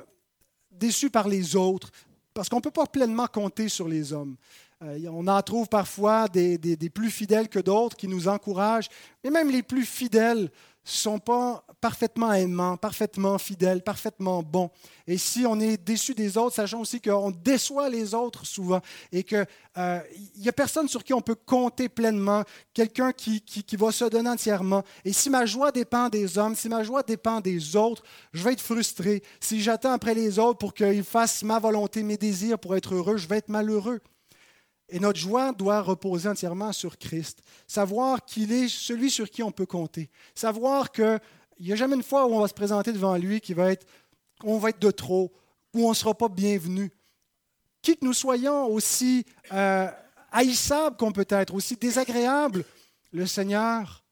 déçu 0.72 1.10
par 1.10 1.28
les 1.28 1.56
autres, 1.56 1.92
parce 2.40 2.48
qu'on 2.48 2.56
ne 2.56 2.62
peut 2.62 2.72
pas 2.72 2.86
pleinement 2.86 3.28
compter 3.28 3.68
sur 3.68 3.90
les 3.90 4.14
hommes. 4.14 4.38
Euh, 4.82 4.98
on 5.12 5.28
en 5.28 5.42
trouve 5.42 5.68
parfois 5.68 6.30
des, 6.30 6.58
des 6.58 6.90
plus 6.90 7.12
fidèles 7.12 7.50
que 7.50 7.60
d'autres 7.60 7.98
qui 7.98 8.08
nous 8.08 8.30
encouragent, 8.30 8.88
mais 9.22 9.30
même 9.30 9.52
les 9.52 9.62
plus 9.62 9.84
fidèles 9.84 10.50
sont 10.84 11.20
pas 11.20 11.64
parfaitement 11.82 12.34
aimants, 12.34 12.78
parfaitement 12.78 13.38
fidèles, 13.38 13.84
parfaitement 13.84 14.44
bons. 14.44 14.70
Et 15.08 15.18
si 15.18 15.46
on 15.46 15.60
est 15.60 15.78
déçu 15.78 16.14
des 16.14 16.38
autres, 16.38 16.56
sachant 16.56 16.82
aussi 16.82 17.02
qu'on 17.02 17.32
déçoit 17.32 17.90
les 17.90 18.14
autres 18.14 18.46
souvent 18.46 18.82
et 19.12 19.24
qu'il 19.24 19.46
n'y 19.78 19.82
euh, 19.82 20.50
a 20.50 20.52
personne 20.52 20.88
sur 20.88 21.04
qui 21.04 21.14
on 21.14 21.22
peut 21.22 21.36
compter 21.36 21.90
pleinement, 21.90 22.44
quelqu'un 22.74 23.12
qui, 23.12 23.42
qui, 23.42 23.64
qui, 23.64 23.76
va 23.76 23.92
se 23.92 24.06
donner 24.06 24.30
entièrement. 24.30 24.84
Et 25.06 25.14
si 25.14 25.30
ma 25.30 25.46
joie 25.46 25.72
dépend 25.72 26.10
des 26.10 26.38
hommes, 26.38 26.56
si 26.56 26.70
ma 26.70 26.84
joie 26.84 27.04
dépend 27.04 27.40
des 27.40 27.76
autres, 27.76 28.04
je 28.34 28.44
vais 28.44 28.54
être 28.54 28.62
frustré. 28.62 29.24
Si 29.40 29.62
j'attends 29.62 29.94
après 29.94 30.14
les 30.14 30.40
autres 30.40 30.60
pour 30.60 30.74
qu'ils 30.74 31.04
fassent 31.04 31.44
ma 31.44 31.60
volonté, 31.60 32.04
mes 32.04 32.18
désirs 32.18 32.60
pour 32.60 32.76
être 32.76 32.94
heureux, 32.94 33.18
je 33.18 33.28
vais 33.28 33.38
être 33.38 33.50
malheureux. 33.50 34.02
Et 34.90 35.00
notre 35.00 35.20
joie 35.20 35.52
doit 35.52 35.82
reposer 35.82 36.30
entièrement 36.30 36.72
sur 36.74 36.98
Christ. 36.98 37.42
Savoir 37.68 38.26
qu'il 38.26 38.52
est 38.52 38.68
celui 38.68 39.12
sur 39.12 39.30
qui 39.30 39.44
on 39.44 39.52
peut 39.52 39.66
compter. 39.66 40.10
Savoir 40.34 40.92
qu'il 40.92 41.20
n'y 41.60 41.72
a 41.72 41.76
jamais 41.76 41.96
une 41.96 42.04
fois 42.04 42.26
où 42.26 42.34
on 42.34 42.42
va 42.42 42.48
se 42.48 42.54
présenter 42.54 42.92
devant 42.92 43.16
lui 43.16 43.40
qui 43.40 43.54
va 43.54 43.72
être, 43.72 43.86
on 44.44 44.58
va 44.58 44.70
être 44.70 44.82
de 44.82 44.92
trop, 44.92 45.32
où 45.74 45.86
on 45.86 45.90
ne 45.90 45.96
sera 45.96 46.14
pas 46.14 46.30
bienvenu. 46.30 46.92
Qui 47.82 47.96
que 47.98 48.06
nous 48.06 48.14
soyons 48.14 48.66
aussi 48.66 49.26
euh, 49.54 49.88
haïssables 50.32 50.98
qu'on 50.98 51.12
peut 51.12 51.28
être, 51.30 51.54
aussi 51.54 51.76
désagréables, 51.76 52.66
le 53.12 53.26
Seigneur 53.26 54.04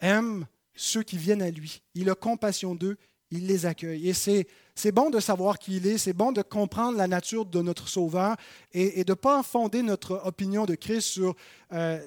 aime 0.00 0.46
ceux 0.74 1.02
qui 1.02 1.16
viennent 1.16 1.42
à 1.42 1.50
lui. 1.50 1.82
Il 1.94 2.10
a 2.10 2.14
compassion 2.14 2.74
d'eux, 2.74 2.96
il 3.30 3.46
les 3.46 3.66
accueille. 3.66 4.08
Et 4.08 4.12
c'est 4.14 4.92
bon 4.92 5.10
de 5.10 5.20
savoir 5.20 5.58
qui 5.58 5.76
il 5.76 5.86
est, 5.86 5.98
c'est 5.98 6.12
bon 6.12 6.32
de 6.32 6.42
comprendre 6.42 6.98
la 6.98 7.06
nature 7.06 7.44
de 7.46 7.62
notre 7.62 7.88
Sauveur 7.88 8.36
et, 8.72 9.04
de 9.04 9.12
ne 9.12 9.14
pas 9.14 9.42
fonder 9.42 9.82
notre 9.82 10.22
opinion 10.24 10.66
de 10.66 10.74
Christ 10.74 11.08
sur 11.08 11.34
euh, 11.72 12.00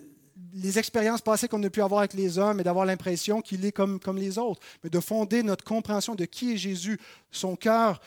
les 0.53 0.79
expériences 0.79 1.21
passées 1.21 1.47
qu'on 1.47 1.63
a 1.63 1.69
pu 1.69 1.81
avoir 1.81 1.99
avec 1.99 2.13
les 2.13 2.37
hommes 2.37 2.59
et 2.59 2.63
d'avoir 2.63 2.85
l'impression 2.85 3.41
qu'il 3.41 3.65
est 3.65 3.71
comme, 3.71 3.99
comme 3.99 4.17
les 4.17 4.37
autres, 4.37 4.61
mais 4.83 4.89
de 4.89 4.99
fonder 4.99 5.43
notre 5.43 5.63
compréhension 5.63 6.15
de 6.15 6.25
qui 6.25 6.53
est 6.53 6.57
Jésus, 6.57 6.99
son 7.31 7.55
cœur, 7.55 7.99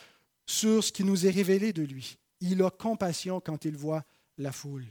sur 0.47 0.83
ce 0.83 0.91
qui 0.91 1.05
nous 1.05 1.27
est 1.27 1.31
révélé 1.31 1.73
de 1.73 1.83
lui. 1.83 2.19
Il 2.41 2.63
a 2.63 2.71
compassion 2.71 3.41
quand 3.41 3.65
il 3.65 3.77
voit 3.77 4.05
la 4.39 4.53
foule. 4.53 4.87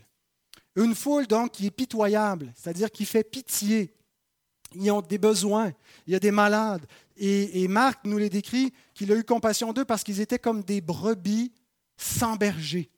Une 0.75 0.95
foule 0.95 1.27
donc 1.27 1.51
qui 1.51 1.65
est 1.65 1.71
pitoyable, 1.71 2.53
c'est-à-dire 2.55 2.89
qui 2.89 3.05
fait 3.05 3.23
pitié. 3.23 3.93
Ils 4.75 4.91
ont 4.91 5.01
des 5.01 5.17
besoins, 5.17 5.71
il 6.05 6.13
y 6.13 6.15
a 6.15 6.19
des 6.19 6.31
malades, 6.31 6.85
et, 7.21 7.67
Marc 7.67 7.99
nous 8.05 8.17
les 8.17 8.29
décrit 8.29 8.73
qu'il 8.93 9.11
a 9.11 9.15
eu 9.15 9.23
compassion 9.23 9.73
d'eux 9.73 9.83
parce 9.83 10.03
qu'ils 10.03 10.21
étaient 10.21 10.39
comme 10.39 10.63
des 10.63 10.79
brebis 10.79 11.51
sans 11.97 12.37
berger. 12.37 12.89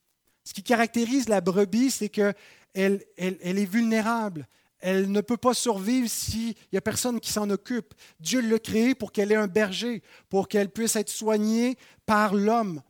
Ce 0.43 0.53
qui 0.53 0.61
caractérise 0.61 1.27
la 1.27 1.41
brebis, 1.41 1.89
c'est 1.89 2.09
qu'elle 2.09 2.35
elle, 2.75 3.03
est 3.17 3.65
vulnérable. 3.65 4.47
Elle 4.79 5.11
ne 5.11 5.21
peut 5.21 5.37
pas 5.37 5.55
survivre 5.55 6.07
s'il 6.07 6.53
n'y 6.71 6.77
a 6.77 6.81
personne 6.81 7.19
qui 7.19 7.31
s'en 7.31 7.49
occupe. 7.49 7.93
Dieu 8.19 8.41
l'a 8.41 8.59
créée 8.59 8.93
pour 8.93 9.11
qu'elle 9.11 9.31
ait 9.31 9.35
un 9.35 9.47
berger, 9.47 10.03
pour 10.29 10.47
qu'elle 10.47 10.69
puisse 10.69 10.95
être 10.95 11.09
soignée 11.09 11.77
par 12.05 12.35
l'homme. 12.35 12.81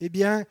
Eh 0.00 0.10
bien, 0.10 0.44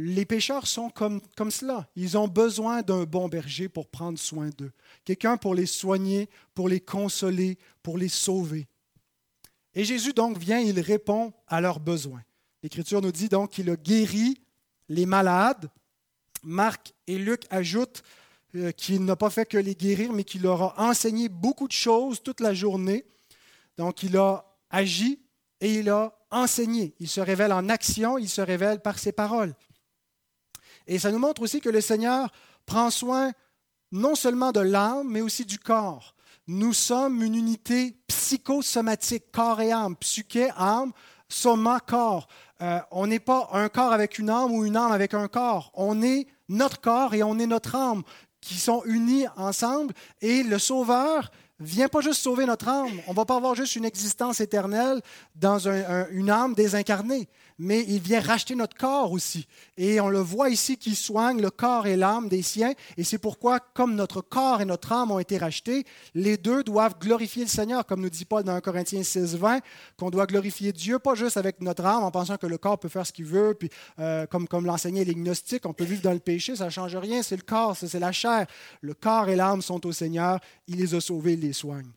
les 0.00 0.24
pécheurs 0.24 0.68
sont 0.68 0.90
comme, 0.90 1.20
comme 1.36 1.50
cela. 1.50 1.88
Ils 1.96 2.16
ont 2.16 2.28
besoin 2.28 2.82
d'un 2.82 3.02
bon 3.02 3.26
berger 3.26 3.68
pour 3.68 3.88
prendre 3.88 4.16
soin 4.16 4.48
d'eux. 4.56 4.70
Quelqu'un 5.04 5.36
pour 5.36 5.56
les 5.56 5.66
soigner, 5.66 6.28
pour 6.54 6.68
les 6.68 6.78
consoler, 6.78 7.58
pour 7.82 7.98
les 7.98 8.08
sauver. 8.08 8.68
Et 9.74 9.84
Jésus 9.84 10.12
donc 10.12 10.38
vient, 10.38 10.60
il 10.60 10.78
répond 10.78 11.32
à 11.48 11.60
leurs 11.60 11.80
besoins. 11.80 12.22
L'Écriture 12.62 13.02
nous 13.02 13.10
dit 13.10 13.28
donc 13.28 13.50
qu'il 13.50 13.68
a 13.70 13.74
guéri 13.74 14.40
les 14.88 15.04
malades. 15.04 15.68
Marc 16.44 16.94
et 17.08 17.18
Luc 17.18 17.42
ajoutent 17.50 18.04
euh, 18.54 18.70
qu'il 18.70 19.04
n'a 19.04 19.16
pas 19.16 19.30
fait 19.30 19.46
que 19.46 19.58
les 19.58 19.74
guérir, 19.74 20.12
mais 20.12 20.22
qu'il 20.22 20.42
leur 20.42 20.78
a 20.78 20.88
enseigné 20.88 21.28
beaucoup 21.28 21.66
de 21.66 21.72
choses 21.72 22.22
toute 22.22 22.38
la 22.38 22.54
journée. 22.54 23.04
Donc 23.76 24.04
il 24.04 24.16
a 24.16 24.44
agi 24.70 25.18
et 25.60 25.74
il 25.74 25.90
a 25.90 26.16
enseigné. 26.30 26.94
Il 27.00 27.08
se 27.08 27.20
révèle 27.20 27.52
en 27.52 27.68
action, 27.68 28.16
il 28.16 28.28
se 28.28 28.40
révèle 28.40 28.80
par 28.80 29.00
ses 29.00 29.10
paroles. 29.10 29.56
Et 30.88 30.98
ça 30.98 31.12
nous 31.12 31.18
montre 31.18 31.42
aussi 31.42 31.60
que 31.60 31.68
le 31.68 31.80
Seigneur 31.80 32.32
prend 32.66 32.90
soin 32.90 33.32
non 33.92 34.14
seulement 34.14 34.52
de 34.52 34.60
l'âme, 34.60 35.08
mais 35.08 35.20
aussi 35.20 35.44
du 35.44 35.58
corps. 35.58 36.14
Nous 36.46 36.72
sommes 36.72 37.22
une 37.22 37.34
unité 37.34 37.94
psychosomatique, 38.06 39.30
corps 39.30 39.60
et 39.60 39.70
âme, 39.70 39.96
psyché, 39.96 40.48
âme, 40.56 40.92
soma, 41.28 41.78
corps. 41.80 42.26
Euh, 42.62 42.80
on 42.90 43.06
n'est 43.06 43.20
pas 43.20 43.50
un 43.52 43.68
corps 43.68 43.92
avec 43.92 44.18
une 44.18 44.30
âme 44.30 44.52
ou 44.52 44.64
une 44.64 44.76
âme 44.76 44.92
avec 44.92 45.12
un 45.12 45.28
corps. 45.28 45.70
On 45.74 46.02
est 46.02 46.26
notre 46.48 46.80
corps 46.80 47.14
et 47.14 47.22
on 47.22 47.38
est 47.38 47.46
notre 47.46 47.76
âme 47.76 48.02
qui 48.40 48.54
sont 48.54 48.82
unis 48.86 49.26
ensemble. 49.36 49.92
Et 50.22 50.42
le 50.42 50.58
Sauveur 50.58 51.30
vient 51.60 51.88
pas 51.88 52.00
juste 52.00 52.22
sauver 52.22 52.46
notre 52.46 52.68
âme. 52.68 52.98
On 53.06 53.10
ne 53.10 53.16
va 53.16 53.26
pas 53.26 53.36
avoir 53.36 53.54
juste 53.54 53.76
une 53.76 53.84
existence 53.84 54.40
éternelle 54.40 55.02
dans 55.34 55.68
une 55.68 56.30
âme 56.30 56.54
désincarnée 56.54 57.28
mais 57.58 57.84
il 57.88 58.00
vient 58.00 58.20
racheter 58.20 58.54
notre 58.54 58.76
corps 58.76 59.12
aussi. 59.12 59.46
Et 59.76 60.00
on 60.00 60.08
le 60.08 60.20
voit 60.20 60.50
ici 60.50 60.76
qu'il 60.76 60.96
soigne 60.96 61.40
le 61.40 61.50
corps 61.50 61.86
et 61.86 61.96
l'âme 61.96 62.28
des 62.28 62.42
siens. 62.42 62.72
Et 62.96 63.04
c'est 63.04 63.18
pourquoi, 63.18 63.60
comme 63.60 63.94
notre 63.94 64.20
corps 64.20 64.60
et 64.60 64.64
notre 64.64 64.92
âme 64.92 65.10
ont 65.10 65.18
été 65.18 65.38
rachetés, 65.38 65.84
les 66.14 66.36
deux 66.36 66.62
doivent 66.62 66.98
glorifier 66.98 67.44
le 67.44 67.48
Seigneur, 67.48 67.86
comme 67.86 68.00
nous 68.00 68.10
dit 68.10 68.24
Paul 68.24 68.42
dans 68.42 68.54
1 68.54 68.60
Corinthiens 68.60 69.02
16, 69.02 69.36
20, 69.36 69.60
qu'on 69.96 70.10
doit 70.10 70.26
glorifier 70.26 70.72
Dieu, 70.72 70.98
pas 70.98 71.14
juste 71.14 71.36
avec 71.36 71.60
notre 71.60 71.84
âme 71.84 72.04
en 72.04 72.10
pensant 72.10 72.36
que 72.36 72.46
le 72.46 72.58
corps 72.58 72.78
peut 72.78 72.88
faire 72.88 73.06
ce 73.06 73.12
qu'il 73.12 73.26
veut, 73.26 73.54
puis 73.58 73.70
euh, 73.98 74.26
comme, 74.26 74.48
comme 74.48 74.66
l'enseignaient 74.66 75.04
les 75.04 75.14
on 75.64 75.72
peut 75.72 75.84
vivre 75.84 76.02
dans 76.02 76.12
le 76.12 76.18
péché, 76.18 76.56
ça 76.56 76.66
ne 76.66 76.70
change 76.70 76.96
rien, 76.96 77.22
c'est 77.22 77.36
le 77.36 77.42
corps, 77.42 77.76
c'est 77.76 77.98
la 77.98 78.12
chair. 78.12 78.46
Le 78.80 78.94
corps 78.94 79.28
et 79.28 79.36
l'âme 79.36 79.62
sont 79.62 79.84
au 79.86 79.92
Seigneur, 79.92 80.38
il 80.66 80.76
les 80.76 80.94
a 80.94 81.00
sauvés, 81.00 81.34
il 81.34 81.40
les 81.40 81.52
soigne. 81.52 81.90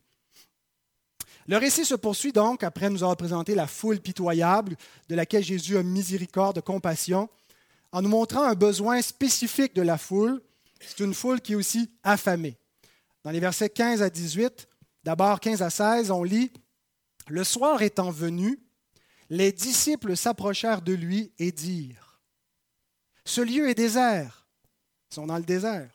Le 1.48 1.56
récit 1.56 1.84
se 1.84 1.94
poursuit 1.94 2.32
donc 2.32 2.62
après 2.62 2.88
nous 2.88 3.02
avoir 3.02 3.16
présenté 3.16 3.54
la 3.54 3.66
foule 3.66 4.00
pitoyable 4.00 4.76
de 5.08 5.14
laquelle 5.14 5.42
Jésus 5.42 5.76
a 5.76 5.82
miséricorde, 5.82 6.60
compassion, 6.60 7.28
en 7.90 8.02
nous 8.02 8.08
montrant 8.08 8.44
un 8.44 8.54
besoin 8.54 9.02
spécifique 9.02 9.74
de 9.74 9.82
la 9.82 9.98
foule. 9.98 10.40
C'est 10.80 11.00
une 11.00 11.14
foule 11.14 11.40
qui 11.40 11.52
est 11.52 11.56
aussi 11.56 11.90
affamée. 12.02 12.56
Dans 13.24 13.30
les 13.30 13.40
versets 13.40 13.68
15 13.68 14.02
à 14.02 14.10
18, 14.10 14.68
d'abord 15.04 15.40
15 15.40 15.62
à 15.62 15.70
16, 15.70 16.10
on 16.10 16.22
lit 16.22 16.52
Le 17.28 17.44
soir 17.44 17.82
étant 17.82 18.10
venu, 18.10 18.60
les 19.28 19.52
disciples 19.52 20.16
s'approchèrent 20.16 20.82
de 20.82 20.92
lui 20.92 21.32
et 21.38 21.52
dirent 21.52 22.20
Ce 23.24 23.40
lieu 23.40 23.68
est 23.68 23.74
désert. 23.74 24.46
Ils 25.10 25.14
sont 25.14 25.26
dans 25.26 25.38
le 25.38 25.44
désert. 25.44 25.90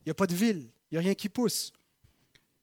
Il 0.00 0.08
n'y 0.08 0.12
a 0.12 0.14
pas 0.14 0.26
de 0.26 0.34
ville, 0.34 0.70
il 0.90 0.94
n'y 0.94 0.98
a 0.98 1.00
rien 1.00 1.14
qui 1.14 1.28
pousse. 1.28 1.72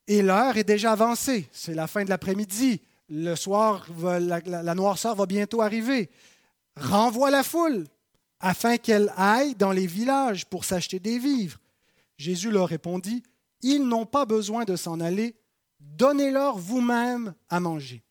Et 0.08 0.22
l'heure 0.22 0.58
est 0.58 0.64
déjà 0.64 0.94
avancée. 0.94 1.50
C'est 1.52 1.74
la 1.74 1.88
fin 1.88 2.04
de 2.04 2.10
l'après-midi. 2.10 2.82
Le 3.10 3.36
soir, 3.36 3.86
la, 4.02 4.76
noirceur 4.76 5.16
va 5.16 5.26
bientôt 5.26 5.62
arriver. 5.62 6.10
Renvoie 6.76 7.32
la 7.32 7.44
foule 7.44 7.86
afin 8.40 8.78
qu'elle 8.78 9.12
aille 9.18 9.56
dans 9.56 9.72
les 9.72 9.88
villages 9.88 10.46
pour 10.46 10.66
s'acheter 10.66 11.00
des 11.00 11.20
vivres. 11.20 11.60
Jésus 12.18 12.52
leur 12.52 12.68
répondit, 12.68 13.24
Ils 13.62 13.86
n'ont 13.86 14.06
pas 14.06 14.26
besoin 14.26 14.64
de 14.64 14.76
s'en 14.76 15.00
aller, 15.00 15.36
donnez-leur 15.80 16.58
vous-même 16.58 17.34
à 17.50 17.60
manger. 17.60 18.04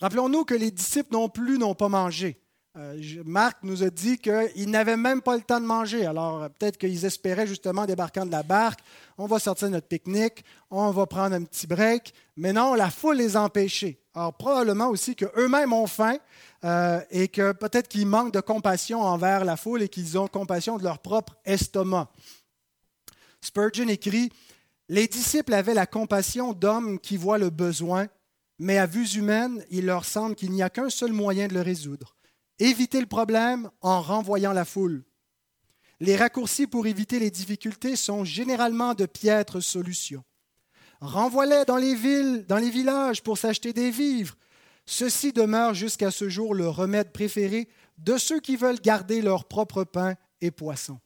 Rappelons-nous 0.00 0.44
que 0.44 0.54
les 0.54 0.70
disciples 0.70 1.12
non 1.12 1.28
plus 1.28 1.58
n'ont 1.58 1.74
pas 1.74 1.88
mangé. 1.88 2.38
Euh, 2.76 3.00
Marc 3.24 3.58
nous 3.62 3.82
a 3.82 3.88
dit 3.88 4.18
qu'ils 4.18 4.68
n'avaient 4.68 4.98
même 4.98 5.22
pas 5.22 5.36
le 5.36 5.42
temps 5.42 5.60
de 5.60 5.66
manger. 5.66 6.04
Alors 6.04 6.42
euh, 6.42 6.48
peut-être 6.50 6.76
qu'ils 6.76 7.06
espéraient 7.06 7.46
justement 7.46 7.86
débarquant 7.86 8.26
de 8.26 8.30
la 8.30 8.42
barque, 8.42 8.80
on 9.18 9.26
va 9.26 9.38
sortir 9.38 9.70
notre 9.70 9.88
pique-nique, 9.88 10.44
on 10.70 10.90
va 10.90 11.06
prendre 11.06 11.34
un 11.34 11.44
petit 11.44 11.66
break. 11.66 12.12
Mais 12.36 12.52
non, 12.52 12.74
la 12.74 12.90
foule 12.90 13.16
les 13.16 13.36
a 13.36 13.42
empêchés. 13.42 14.00
Alors 14.14 14.34
probablement 14.34 14.88
aussi 14.88 15.14
qu'eux-mêmes 15.14 15.72
ont 15.72 15.86
faim 15.86 16.16
euh, 16.64 17.00
et 17.10 17.28
que 17.28 17.52
peut-être 17.52 17.88
qu'ils 17.88 18.06
manquent 18.06 18.32
de 18.32 18.40
compassion 18.40 19.02
envers 19.02 19.44
la 19.44 19.56
foule 19.56 19.82
et 19.82 19.88
qu'ils 19.88 20.18
ont 20.18 20.26
compassion 20.26 20.78
de 20.78 20.84
leur 20.84 20.98
propre 20.98 21.36
estomac. 21.44 22.10
Spurgeon 23.40 23.88
écrit, 23.88 24.30
Les 24.88 25.06
disciples 25.06 25.54
avaient 25.54 25.74
la 25.74 25.86
compassion 25.86 26.52
d'hommes 26.52 26.98
qui 26.98 27.16
voient 27.16 27.38
le 27.38 27.50
besoin, 27.50 28.08
mais 28.58 28.78
à 28.78 28.86
vue 28.86 29.08
humaine, 29.16 29.64
il 29.70 29.86
leur 29.86 30.04
semble 30.04 30.34
qu'il 30.34 30.50
n'y 30.50 30.62
a 30.62 30.70
qu'un 30.70 30.90
seul 30.90 31.12
moyen 31.12 31.46
de 31.46 31.54
le 31.54 31.60
résoudre 31.60 32.16
Éviter 32.58 33.00
le 33.00 33.06
problème 33.06 33.70
en 33.82 34.00
renvoyant 34.00 34.54
la 34.54 34.64
foule. 34.64 35.04
Les 36.00 36.16
raccourcis 36.16 36.66
pour 36.66 36.86
éviter 36.86 37.18
les 37.18 37.30
difficultés 37.30 37.96
sont 37.96 38.24
généralement 38.24 38.94
de 38.94 39.06
piètres 39.06 39.60
solutions. 39.60 40.24
Renvoie-les 41.00 41.64
dans 41.64 41.76
les 41.76 41.94
villes, 41.94 42.44
dans 42.46 42.58
les 42.58 42.70
villages 42.70 43.22
pour 43.22 43.38
s'acheter 43.38 43.72
des 43.72 43.90
vivres. 43.90 44.36
Ceci 44.86 45.32
demeure 45.32 45.74
jusqu'à 45.74 46.10
ce 46.10 46.28
jour 46.28 46.54
le 46.54 46.68
remède 46.68 47.12
préféré 47.12 47.68
de 47.98 48.18
ceux 48.18 48.40
qui 48.40 48.56
veulent 48.56 48.80
garder 48.80 49.22
leur 49.22 49.46
propre 49.46 49.84
pain 49.84 50.14
et 50.40 50.50
poisson. 50.50 51.00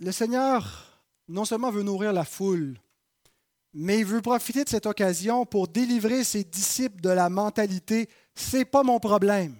Le 0.00 0.12
Seigneur 0.12 1.02
non 1.28 1.44
seulement 1.44 1.70
veut 1.70 1.82
nourrir 1.82 2.12
la 2.12 2.24
foule, 2.24 2.78
mais 3.72 4.00
il 4.00 4.04
veut 4.04 4.20
profiter 4.20 4.64
de 4.64 4.68
cette 4.68 4.86
occasion 4.86 5.46
pour 5.46 5.68
délivrer 5.68 6.22
ses 6.22 6.44
disciples 6.44 7.00
de 7.00 7.08
la 7.08 7.30
mentalité 7.30 8.08
c'est 8.34 8.64
pas 8.64 8.82
mon 8.82 8.98
problème. 8.98 9.56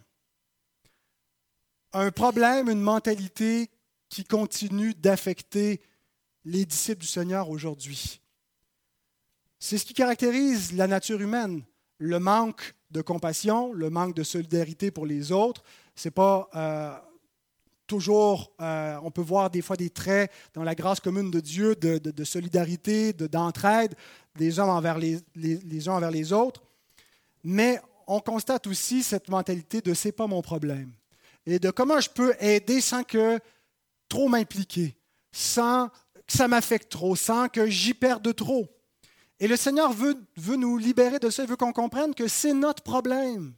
Un 1.97 2.11
problème, 2.11 2.69
une 2.69 2.81
mentalité 2.81 3.71
qui 4.09 4.25
continue 4.25 4.95
d'affecter 4.95 5.81
les 6.45 6.67
disciples 6.67 7.03
du 7.03 7.07
Seigneur 7.07 7.49
aujourd'hui. 7.51 8.21
C'est 9.61 9.79
ce 9.79 9.85
qui 9.85 9.95
caractérise 9.95 10.73
la 10.73 10.89
nature 10.89 11.21
humaine, 11.21 11.63
le 11.99 12.19
manque 12.19 12.75
de 12.91 13.01
compassion, 13.01 13.73
le 13.73 13.91
manque 13.91 14.17
de 14.17 14.25
solidarité 14.25 14.91
pour 14.91 15.07
les 15.07 15.31
autres. 15.31 15.63
C'est 15.95 16.11
pas 16.11 16.49
euh, 16.57 16.93
toujours, 17.87 18.51
euh, 18.61 18.99
on 19.05 19.13
peut 19.13 19.23
voir 19.23 19.49
des 19.49 19.63
fois 19.63 19.77
des 19.77 19.91
traits 19.91 20.33
dans 20.53 20.65
la 20.65 20.75
grâce 20.75 20.99
commune 20.99 21.31
de 21.31 21.39
Dieu 21.39 21.77
de, 21.77 22.25
solidarité, 22.25 23.13
d'entraide 23.13 23.95
des 24.35 24.59
uns 24.59 24.67
envers 24.67 24.99
les, 24.99 25.21
les 25.37 25.89
uns 25.89 25.93
envers 25.93 26.11
les 26.11 26.33
autres. 26.33 26.61
Mais 27.45 27.81
on 28.09 28.19
constate 28.19 28.67
aussi 28.67 29.05
cette 29.05 29.29
mentalité 29.29 29.81
de 29.81 29.95
c'est 29.95 30.11
pas 30.11 30.27
mon 30.27 30.43
problème 30.43 30.93
et 31.47 31.59
de 31.59 31.71
comment 31.71 32.01
je 32.01 32.11
peux 32.11 32.35
aider 32.41 32.81
sans 32.81 33.03
que 33.03 33.39
trop 34.09 34.29
m'impliquer, 34.29 34.97
sans 35.33 35.89
que 35.89 36.33
ça 36.33 36.49
m'affecte 36.49 36.91
trop, 36.91 37.17
sans 37.17 37.49
que 37.49 37.67
j'y 37.67 37.95
perde 37.95 38.35
trop. 38.35 38.69
Et 39.41 39.49
le 39.49 39.57
Seigneur 39.57 39.93
veut, 39.93 40.17
veut 40.37 40.57
nous 40.57 40.79
libérer 40.79 41.19
de 41.19 41.31
ça, 41.31 41.43
il 41.43 41.49
veut 41.49 41.57
qu'on 41.57 41.73
comprenne 41.73 42.15
que 42.15 42.29
c'est 42.29 42.55
notre 42.55 42.83
problème. 42.83 43.55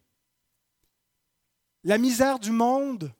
La 1.84 1.98
misère 1.98 2.38
du 2.38 2.50
monde, 2.50 3.12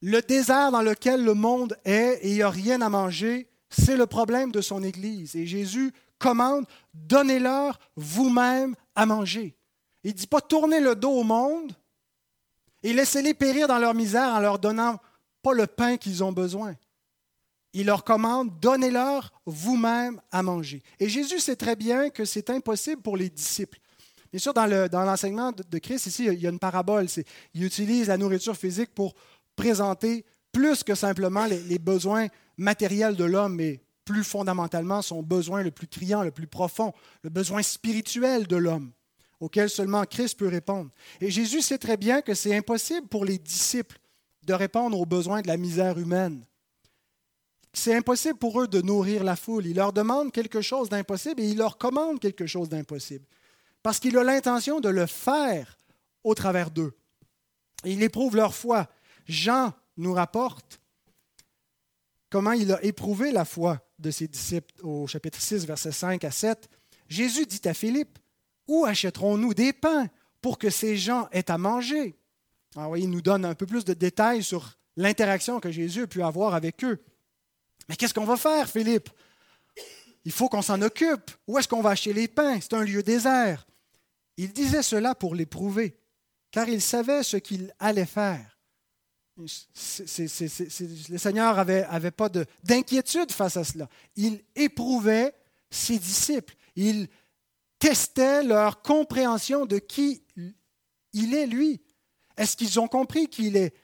le 0.00 0.22
désert 0.22 0.70
dans 0.70 0.82
lequel 0.82 1.24
le 1.24 1.34
monde 1.34 1.76
est 1.84 2.20
et 2.22 2.30
il 2.30 2.34
n'y 2.34 2.42
a 2.42 2.50
rien 2.50 2.80
à 2.80 2.88
manger, 2.88 3.48
c'est 3.68 3.96
le 3.96 4.06
problème 4.06 4.52
de 4.52 4.60
son 4.60 4.82
Église. 4.82 5.36
Et 5.36 5.46
Jésus 5.46 5.92
commande, 6.18 6.66
donnez-leur 6.94 7.78
vous-même 7.96 8.74
à 8.94 9.06
manger. 9.06 9.56
Il 10.04 10.12
ne 10.12 10.16
dit 10.16 10.26
pas 10.26 10.40
tournez 10.40 10.80
le 10.80 10.94
dos 10.94 11.10
au 11.10 11.24
monde 11.24 11.72
et 12.82 12.92
laissez-les 12.92 13.34
périr 13.34 13.68
dans 13.68 13.78
leur 13.78 13.94
misère 13.94 14.34
en 14.34 14.40
leur 14.40 14.58
donnant 14.58 14.98
pas 15.42 15.52
le 15.52 15.66
pain 15.66 15.96
qu'ils 15.96 16.22
ont 16.22 16.32
besoin. 16.32 16.74
Il 17.72 17.86
leur 17.86 18.04
commande, 18.04 18.58
donnez-leur 18.60 19.32
vous-même 19.46 20.20
à 20.30 20.42
manger. 20.42 20.82
Et 20.98 21.08
Jésus 21.08 21.40
sait 21.40 21.56
très 21.56 21.76
bien 21.76 22.10
que 22.10 22.24
c'est 22.24 22.50
impossible 22.50 23.02
pour 23.02 23.16
les 23.16 23.28
disciples. 23.28 23.78
Bien 24.32 24.40
sûr, 24.40 24.52
dans, 24.52 24.66
l'enseignement 24.66 25.52
de, 25.52 25.78
Christ, 25.78 26.06
ici, 26.06 26.26
il 26.26 26.40
y 26.40 26.46
a 26.46 26.50
une 26.50 26.58
parabole. 26.58 27.06
il 27.54 27.64
utilise 27.64 28.08
la 28.08 28.16
nourriture 28.16 28.56
physique 28.56 28.94
pour 28.94 29.14
présenter 29.56 30.24
plus 30.52 30.82
que 30.82 30.94
simplement 30.94 31.46
les, 31.46 31.60
les 31.62 31.78
besoins 31.78 32.28
matériels 32.56 33.16
de 33.16 33.24
l'homme, 33.24 33.54
mais 33.54 33.80
plus 34.04 34.24
fondamentalement 34.24 35.02
son 35.02 35.22
besoin 35.22 35.62
le 35.62 35.70
plus 35.70 35.86
criant, 35.86 36.22
le 36.22 36.30
plus 36.30 36.46
profond, 36.46 36.92
le 37.22 37.30
besoin 37.30 37.62
spirituel 37.62 38.46
de 38.46 38.56
l'homme 38.56 38.92
auquel 39.40 39.70
seulement 39.70 40.04
Christ 40.04 40.38
peut 40.38 40.48
répondre. 40.48 40.90
Et 41.20 41.30
Jésus 41.30 41.62
sait 41.62 41.78
très 41.78 41.96
bien 41.96 42.22
que 42.22 42.34
c'est 42.34 42.56
impossible 42.56 43.06
pour 43.06 43.24
les 43.24 43.38
disciples 43.38 43.98
de 44.42 44.54
répondre 44.54 44.98
aux 44.98 45.06
besoins 45.06 45.42
de 45.42 45.46
la 45.46 45.56
misère 45.56 45.98
humaine. 45.98 46.44
C'est 47.72 47.94
impossible 47.94 48.38
pour 48.38 48.60
eux 48.60 48.66
de 48.66 48.80
nourrir 48.80 49.22
la 49.22 49.36
foule. 49.36 49.66
Il 49.66 49.76
leur 49.76 49.92
demande 49.92 50.32
quelque 50.32 50.60
chose 50.60 50.88
d'impossible 50.88 51.40
et 51.40 51.48
il 51.48 51.58
leur 51.58 51.78
commande 51.78 52.18
quelque 52.18 52.46
chose 52.46 52.68
d'impossible. 52.68 53.24
Parce 53.82 54.00
qu'il 54.00 54.16
a 54.16 54.24
l'intention 54.24 54.80
de 54.80 54.88
le 54.88 55.06
faire 55.06 55.78
au 56.24 56.34
travers 56.34 56.70
d'eux. 56.70 56.96
il 57.84 58.02
éprouve 58.02 58.36
leur 58.36 58.54
foi. 58.54 58.88
Jean 59.26 59.72
nous 59.96 60.12
rapporte 60.12 60.80
comment 62.30 62.52
il 62.52 62.72
a 62.72 62.82
éprouvé 62.82 63.30
la 63.30 63.44
foi 63.44 63.80
de 63.98 64.10
ses 64.10 64.28
disciples 64.28 64.74
au 64.82 65.06
chapitre 65.06 65.40
6, 65.40 65.66
versets 65.66 65.92
5 65.92 66.24
à 66.24 66.30
7. 66.30 66.68
Jésus 67.08 67.46
dit 67.46 67.66
à 67.68 67.74
Philippe, 67.74 68.18
où 68.68 68.84
achèterons-nous 68.84 69.54
des 69.54 69.72
pains 69.72 70.08
pour 70.40 70.58
que 70.58 70.70
ces 70.70 70.96
gens 70.96 71.28
aient 71.32 71.50
à 71.50 71.58
manger? 71.58 72.16
Alors, 72.76 72.94
ah 72.94 72.98
il 72.98 73.10
nous 73.10 73.22
donne 73.22 73.44
un 73.44 73.54
peu 73.54 73.66
plus 73.66 73.84
de 73.84 73.94
détails 73.94 74.44
sur 74.44 74.78
l'interaction 74.96 75.58
que 75.58 75.70
Jésus 75.70 76.02
a 76.02 76.06
pu 76.06 76.22
avoir 76.22 76.54
avec 76.54 76.84
eux. 76.84 77.02
Mais 77.88 77.96
qu'est-ce 77.96 78.14
qu'on 78.14 78.24
va 78.24 78.36
faire, 78.36 78.68
Philippe? 78.68 79.08
Il 80.24 80.32
faut 80.32 80.48
qu'on 80.48 80.62
s'en 80.62 80.82
occupe. 80.82 81.30
Où 81.46 81.58
est-ce 81.58 81.66
qu'on 81.66 81.80
va 81.80 81.90
acheter 81.90 82.12
les 82.12 82.28
pains? 82.28 82.60
C'est 82.60 82.74
un 82.74 82.84
lieu 82.84 83.02
désert. 83.02 83.66
Il 84.36 84.52
disait 84.52 84.82
cela 84.82 85.14
pour 85.14 85.34
l'éprouver, 85.34 85.98
car 86.50 86.68
il 86.68 86.82
savait 86.82 87.22
ce 87.22 87.38
qu'il 87.38 87.74
allait 87.78 88.06
faire. 88.06 88.58
le 89.36 89.46
Seigneur 91.18 91.56
n'avait 91.56 91.84
avait 91.84 92.10
pas 92.10 92.28
d'inquiétude 92.62 93.32
face 93.32 93.56
à 93.56 93.64
cela. 93.64 93.88
Il 94.16 94.44
éprouvait 94.54 95.34
ses 95.70 95.98
disciples. 95.98 96.54
Il 96.76 97.08
testait 97.78 98.42
leur 98.42 98.82
compréhension 98.82 99.66
de 99.66 99.78
qui 99.78 100.22
il 101.12 101.34
est, 101.34 101.46
lui. 101.46 101.80
Est-ce 102.36 102.56
qu'ils 102.56 102.78
ont 102.78 102.88
compris 102.88 103.28
qui 103.28 103.46
il 103.46 103.56
est? 103.56 103.74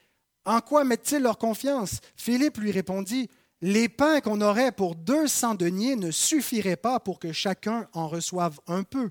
En 0.44 0.60
quoi 0.60 0.84
mettent-ils 0.84 1.22
leur 1.22 1.38
confiance? 1.38 2.00
Philippe 2.16 2.58
lui 2.58 2.70
répondit, 2.70 3.30
Les 3.60 3.88
pains 3.88 4.20
qu'on 4.20 4.40
aurait 4.40 4.72
pour 4.72 4.94
200 4.94 5.54
deniers 5.54 5.96
ne 5.96 6.10
suffiraient 6.10 6.76
pas 6.76 7.00
pour 7.00 7.18
que 7.18 7.32
chacun 7.32 7.88
en 7.92 8.08
reçoive 8.08 8.60
un 8.66 8.82
peu. 8.82 9.10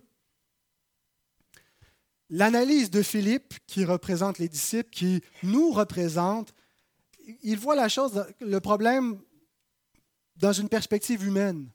L'analyse 2.30 2.89
de 2.89 3.04
Philippe, 3.04 3.54
qui 3.67 3.86
représente 3.86 4.39
les 4.39 4.50
disciples, 4.50 4.89
qui 4.89 5.22
nous 5.43 5.72
représente, 5.72 6.54
il 7.41 7.58
voit 7.58 7.76
la 7.76 7.89
chose, 7.89 8.26
le 8.41 8.60
problème 8.60 9.19
dans 10.36 10.54
une 10.54 10.69
perspective 10.69 11.26
humaine. 11.26 11.69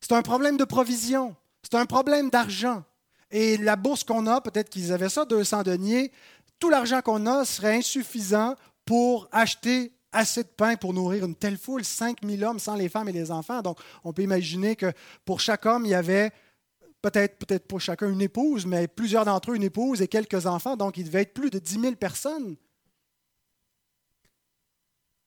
C'est 0.00 0.12
un 0.12 0.22
problème 0.22 0.56
de 0.56 0.64
provision. 0.64 1.36
C'est 1.62 1.76
un 1.76 1.86
problème 1.86 2.30
d'argent. 2.30 2.84
Et 3.30 3.56
la 3.56 3.76
bourse 3.76 4.04
qu'on 4.04 4.26
a, 4.26 4.40
peut-être 4.40 4.70
qu'ils 4.70 4.92
avaient 4.92 5.08
ça, 5.08 5.24
200 5.24 5.62
deniers, 5.62 6.12
tout 6.58 6.68
l'argent 6.68 7.00
qu'on 7.00 7.26
a 7.26 7.44
serait 7.44 7.76
insuffisant 7.76 8.56
pour 8.84 9.28
acheter 9.30 9.92
assez 10.12 10.42
de 10.42 10.48
pain 10.48 10.76
pour 10.76 10.92
nourrir 10.92 11.24
une 11.24 11.36
telle 11.36 11.56
foule, 11.56 11.84
5000 11.84 12.44
hommes 12.44 12.58
sans 12.58 12.74
les 12.74 12.88
femmes 12.88 13.08
et 13.08 13.12
les 13.12 13.30
enfants. 13.30 13.62
Donc, 13.62 13.78
on 14.04 14.12
peut 14.12 14.22
imaginer 14.22 14.76
que 14.76 14.92
pour 15.24 15.40
chaque 15.40 15.66
homme, 15.66 15.86
il 15.86 15.90
y 15.90 15.94
avait 15.94 16.32
peut-être 17.02 17.38
peut-être 17.38 17.66
pour 17.66 17.80
chacun 17.80 18.10
une 18.10 18.20
épouse, 18.20 18.66
mais 18.66 18.88
plusieurs 18.88 19.24
d'entre 19.24 19.52
eux 19.52 19.56
une 19.56 19.62
épouse 19.62 20.02
et 20.02 20.08
quelques 20.08 20.46
enfants. 20.46 20.76
Donc, 20.76 20.96
il 20.96 21.04
devait 21.04 21.22
être 21.22 21.34
plus 21.34 21.50
de 21.50 21.58
10 21.58 21.80
000 21.80 21.94
personnes. 21.94 22.56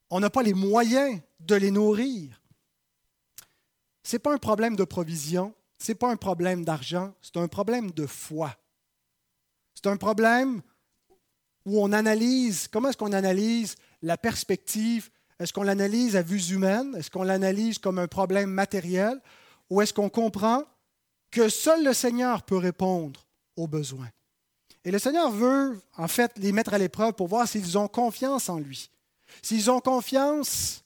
On 0.09 0.19
n'a 0.19 0.29
pas 0.29 0.43
les 0.43 0.53
moyens 0.53 1.19
de 1.39 1.55
les 1.55 1.71
nourrir. 1.71 2.39
Ce 4.03 4.15
n'est 4.15 4.19
pas 4.19 4.33
un 4.33 4.37
problème 4.37 4.75
de 4.75 4.83
provision, 4.83 5.53
ce 5.83 5.91
n'est 5.91 5.95
pas 5.95 6.09
un 6.09 6.15
problème 6.15 6.63
d'argent, 6.63 7.13
c'est 7.21 7.35
un 7.35 7.49
problème 7.49 7.91
de 7.91 8.05
foi. 8.05 8.55
C'est 9.75 9.87
un 9.87 9.97
problème 9.97 10.61
où 11.65 11.83
on 11.83 11.91
analyse, 11.91 12.69
comment 12.69 12.87
est-ce 12.87 12.97
qu'on 12.97 13.11
analyse 13.11 13.75
la 14.01 14.17
perspective? 14.17 15.09
Est-ce 15.39 15.51
qu'on 15.51 15.63
l'analyse 15.63 16.15
à 16.15 16.21
vue 16.21 16.51
humaine 16.51 16.95
Est-ce 16.95 17.11
qu'on 17.11 17.23
l'analyse 17.23 17.79
comme 17.79 17.99
un 17.99 18.07
problème 18.07 18.49
matériel? 18.49 19.19
Ou 19.69 19.81
est-ce 19.81 19.93
qu'on 19.93 20.07
comprend 20.07 20.63
que 21.31 21.49
seul 21.49 21.83
le 21.83 21.93
Seigneur 21.93 22.43
peut 22.43 22.57
répondre 22.57 23.27
aux 23.57 23.67
besoins? 23.67 24.09
Et 24.85 24.91
le 24.91 24.99
Seigneur 24.99 25.31
veut, 25.31 25.81
en 25.97 26.07
fait, 26.07 26.31
les 26.37 26.53
mettre 26.53 26.73
à 26.73 26.77
l'épreuve 26.77 27.11
pour 27.11 27.27
voir 27.27 27.45
s'ils 27.45 27.77
ont 27.77 27.89
confiance 27.89 28.47
en 28.47 28.57
lui, 28.57 28.89
s'ils 29.41 29.69
ont 29.69 29.81
confiance 29.81 30.85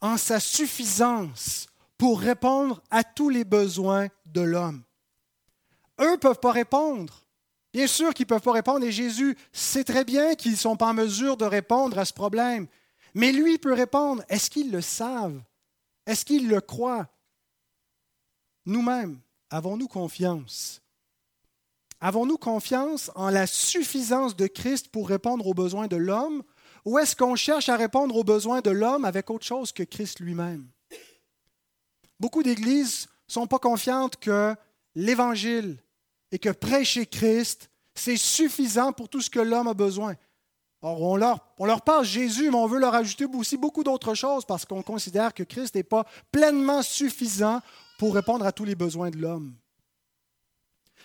en 0.00 0.16
sa 0.16 0.40
suffisance 0.40 1.68
pour 1.98 2.20
répondre 2.20 2.82
à 2.90 3.04
tous 3.04 3.28
les 3.28 3.44
besoins 3.44 4.08
de 4.26 4.40
l'homme. 4.40 4.82
Eux 6.00 6.12
ne 6.12 6.16
peuvent 6.16 6.40
pas 6.40 6.52
répondre. 6.52 7.24
Bien 7.72 7.86
sûr 7.86 8.14
qu'ils 8.14 8.24
ne 8.24 8.28
peuvent 8.28 8.42
pas 8.42 8.52
répondre 8.52 8.84
et 8.84 8.92
Jésus 8.92 9.36
sait 9.52 9.84
très 9.84 10.04
bien 10.04 10.34
qu'ils 10.34 10.52
ne 10.52 10.56
sont 10.56 10.76
pas 10.76 10.88
en 10.88 10.94
mesure 10.94 11.36
de 11.36 11.44
répondre 11.44 11.98
à 11.98 12.04
ce 12.04 12.12
problème. 12.12 12.66
Mais 13.14 13.32
lui 13.32 13.58
peut 13.58 13.72
répondre. 13.72 14.22
Est-ce 14.28 14.50
qu'ils 14.50 14.70
le 14.70 14.80
savent? 14.80 15.42
Est-ce 16.06 16.24
qu'ils 16.24 16.48
le 16.48 16.60
croient? 16.60 17.08
Nous-mêmes, 18.66 19.20
avons-nous 19.50 19.88
confiance? 19.88 20.82
Avons-nous 22.00 22.36
confiance 22.36 23.10
en 23.14 23.30
la 23.30 23.46
suffisance 23.46 24.36
de 24.36 24.46
Christ 24.46 24.88
pour 24.88 25.08
répondre 25.08 25.46
aux 25.46 25.54
besoins 25.54 25.86
de 25.86 25.96
l'homme 25.96 26.42
ou 26.84 26.98
est-ce 26.98 27.16
qu'on 27.16 27.36
cherche 27.36 27.68
à 27.68 27.76
répondre 27.76 28.14
aux 28.16 28.24
besoins 28.24 28.60
de 28.60 28.70
l'homme 28.70 29.04
avec 29.04 29.28
autre 29.30 29.44
chose 29.44 29.72
que 29.72 29.82
Christ 29.82 30.20
lui-même? 30.20 30.68
Beaucoup 32.18 32.42
d'églises 32.42 33.08
ne 33.28 33.32
sont 33.32 33.46
pas 33.46 33.58
confiantes 33.58 34.16
que 34.16 34.54
l'Évangile 34.94 35.78
et 36.32 36.38
que 36.38 36.50
prêcher 36.50 37.06
Christ, 37.06 37.70
c'est 37.94 38.16
suffisant 38.16 38.92
pour 38.92 39.08
tout 39.08 39.20
ce 39.20 39.30
que 39.30 39.40
l'homme 39.40 39.68
a 39.68 39.74
besoin. 39.74 40.14
Or, 40.82 41.02
on 41.02 41.16
leur, 41.16 41.40
on 41.58 41.66
leur 41.66 41.82
parle 41.82 42.04
Jésus, 42.04 42.50
mais 42.50 42.56
on 42.56 42.66
veut 42.66 42.78
leur 42.78 42.94
ajouter 42.94 43.24
aussi 43.24 43.56
beaucoup 43.56 43.82
d'autres 43.82 44.14
choses 44.14 44.44
parce 44.44 44.64
qu'on 44.64 44.82
considère 44.82 45.34
que 45.34 45.42
Christ 45.42 45.74
n'est 45.74 45.82
pas 45.82 46.06
pleinement 46.30 46.82
suffisant 46.82 47.60
pour 47.98 48.14
répondre 48.14 48.46
à 48.46 48.52
tous 48.52 48.64
les 48.64 48.74
besoins 48.74 49.10
de 49.10 49.18
l'homme. 49.18 49.54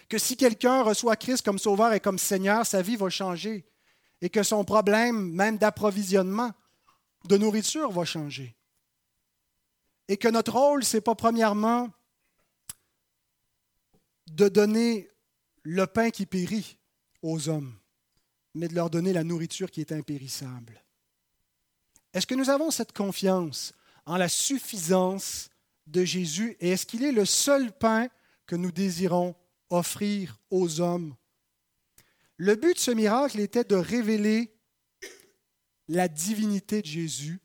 Que 0.10 0.18
si 0.18 0.36
quelqu'un 0.36 0.84
reçoit 0.84 1.16
Christ 1.16 1.44
comme 1.44 1.58
sauveur 1.58 1.94
et 1.94 2.02
comme 2.02 2.20
Seigneur, 2.20 2.66
sa 2.66 2.82
vie 2.82 2.98
va 2.98 3.10
changer 3.10 3.66
et 4.22 4.30
que 4.30 4.44
son 4.44 4.64
problème 4.64 5.32
même 5.32 5.58
d'approvisionnement 5.58 6.52
de 7.26 7.38
nourriture 7.38 7.92
va 7.92 8.06
changer. 8.06 8.56
Et 10.12 10.18
que 10.18 10.28
notre 10.28 10.52
rôle, 10.52 10.84
ce 10.84 10.98
n'est 10.98 11.02
pas 11.02 11.16
premièrement 11.16 11.90
de 14.30 14.50
donner 14.50 15.10
le 15.64 15.88
pain 15.88 16.10
qui 16.10 16.26
périt 16.26 16.78
aux 17.22 17.48
hommes, 17.48 17.74
mais 18.54 18.68
de 18.68 18.76
leur 18.76 18.90
donner 18.90 19.14
la 19.14 19.24
nourriture 19.24 19.72
qui 19.72 19.80
est 19.80 19.94
impérissable. 19.94 20.84
Est-ce 22.14 22.28
que 22.28 22.36
nous 22.36 22.50
avons 22.50 22.72
cette 22.72 22.92
confiance 22.92 23.72
en 24.06 24.18
la 24.18 24.28
suffisance 24.28 25.50
de 25.88 26.04
Jésus 26.04 26.58
et 26.60 26.72
est-ce 26.72 26.86
qu'il 26.86 27.06
est 27.06 27.14
le 27.14 27.24
seul 27.24 27.72
pain 27.72 28.10
que 28.48 28.58
nous 28.58 28.74
désirons 28.74 29.34
offrir 29.70 30.42
aux 30.50 30.82
hommes? 30.82 31.16
Le 32.36 32.56
but 32.56 32.74
de 32.74 32.80
ce 32.80 32.92
miracle 32.92 33.40
était 33.40 33.64
de 33.64 33.76
révéler 33.76 34.54
la 35.88 36.10
divinité 36.10 36.82
de 36.82 36.88
Jésus, 36.88 37.40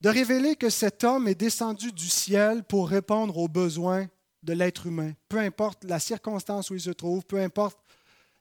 de 0.00 0.08
révéler 0.08 0.56
que 0.56 0.70
cet 0.70 1.04
homme 1.04 1.28
est 1.28 1.34
descendu 1.34 1.92
du 1.92 2.08
ciel 2.08 2.64
pour 2.64 2.88
répondre 2.88 3.36
aux 3.38 3.48
besoins 3.48 4.06
de 4.42 4.52
l'être 4.52 4.86
humain, 4.86 5.12
peu 5.28 5.38
importe 5.38 5.84
la 5.84 5.98
circonstance 5.98 6.70
où 6.70 6.74
il 6.74 6.80
se 6.80 6.90
trouve, 6.90 7.24
peu 7.24 7.40
importe 7.40 7.78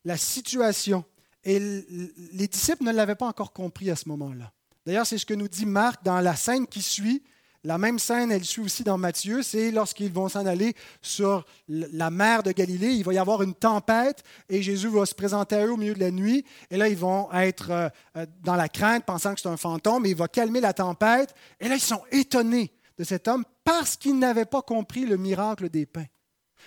la 0.06 0.18
situation. 0.18 1.04
Et 1.44 1.60
les 1.60 2.48
disciples 2.48 2.84
ne 2.84 2.92
l'avaient 2.92 3.16
pas 3.16 3.28
encore 3.28 3.54
compris 3.54 3.90
à 3.90 3.96
ce 3.96 4.08
moment-là. 4.10 4.52
D'ailleurs, 4.86 5.08
c'est 5.08 5.18
ce 5.18 5.26
que 5.26 5.34
nous 5.34 5.48
dit 5.48 5.66
Marc 5.66 6.04
dans 6.04 6.20
la 6.20 6.36
scène 6.36 6.68
qui 6.68 6.82
suit. 6.82 7.24
La 7.64 7.78
même 7.78 8.00
scène, 8.00 8.32
elle 8.32 8.46
suit 8.46 8.62
aussi 8.62 8.84
dans 8.84 8.98
Matthieu, 8.98 9.42
c'est 9.42 9.72
lorsqu'ils 9.72 10.12
vont 10.12 10.30
s'en 10.30 10.46
aller 10.46 10.76
sur 11.02 11.46
la 11.68 12.10
mer 12.10 12.44
de 12.44 12.52
Galilée, 12.52 12.94
il 12.94 13.04
va 13.04 13.14
y 13.14 13.18
avoir 13.18 13.42
une 13.42 13.56
tempête 13.56 14.24
et 14.48 14.62
Jésus 14.62 14.88
va 14.90 15.06
se 15.06 15.16
présenter 15.16 15.56
à 15.56 15.66
eux 15.66 15.74
au 15.74 15.78
milieu 15.78 15.94
de 15.94 16.00
la 16.00 16.12
nuit. 16.12 16.46
Et 16.70 16.78
là, 16.78 16.88
ils 16.88 16.98
vont 16.98 17.32
être 17.34 17.72
euh, 17.72 17.90
euh, 18.16 18.26
dans 18.44 18.56
la 18.56 18.70
crainte, 18.70 19.06
pensant 19.06 19.34
que 19.34 19.42
c'est 19.42 19.50
un 19.50 19.58
fantôme, 19.58 20.06
et 20.06 20.12
il 20.12 20.16
va 20.16 20.28
calmer 20.28 20.62
la 20.62 20.74
tempête. 20.74 21.34
Et 21.60 21.68
là, 21.68 21.76
ils 21.76 21.82
sont 21.82 22.04
étonnés 22.12 22.72
de 22.98 23.04
cet 23.04 23.28
homme 23.28 23.44
parce 23.64 23.98
qu'ils 23.98 24.18
n'avaient 24.18 24.46
pas 24.46 24.62
compris 24.62 25.06
le 25.06 25.18
miracle 25.18 25.70
des 25.70 25.86
pains, 25.86 26.08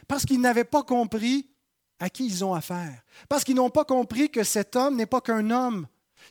parce 0.06 0.24
qu'ils 0.24 0.40
n'avaient 0.40 0.64
pas 0.64 0.82
compris 0.82 1.48
à 1.98 2.10
qui 2.10 2.26
ils 2.26 2.44
ont 2.44 2.54
affaire, 2.54 3.02
parce 3.28 3.44
qu'ils 3.44 3.56
n'ont 3.56 3.70
pas 3.70 3.84
compris 3.84 4.30
que 4.30 4.42
cet 4.42 4.76
homme 4.76 4.96
n'est 4.96 5.06
pas 5.06 5.20
qu'un 5.20 5.50
homme, 5.50 5.86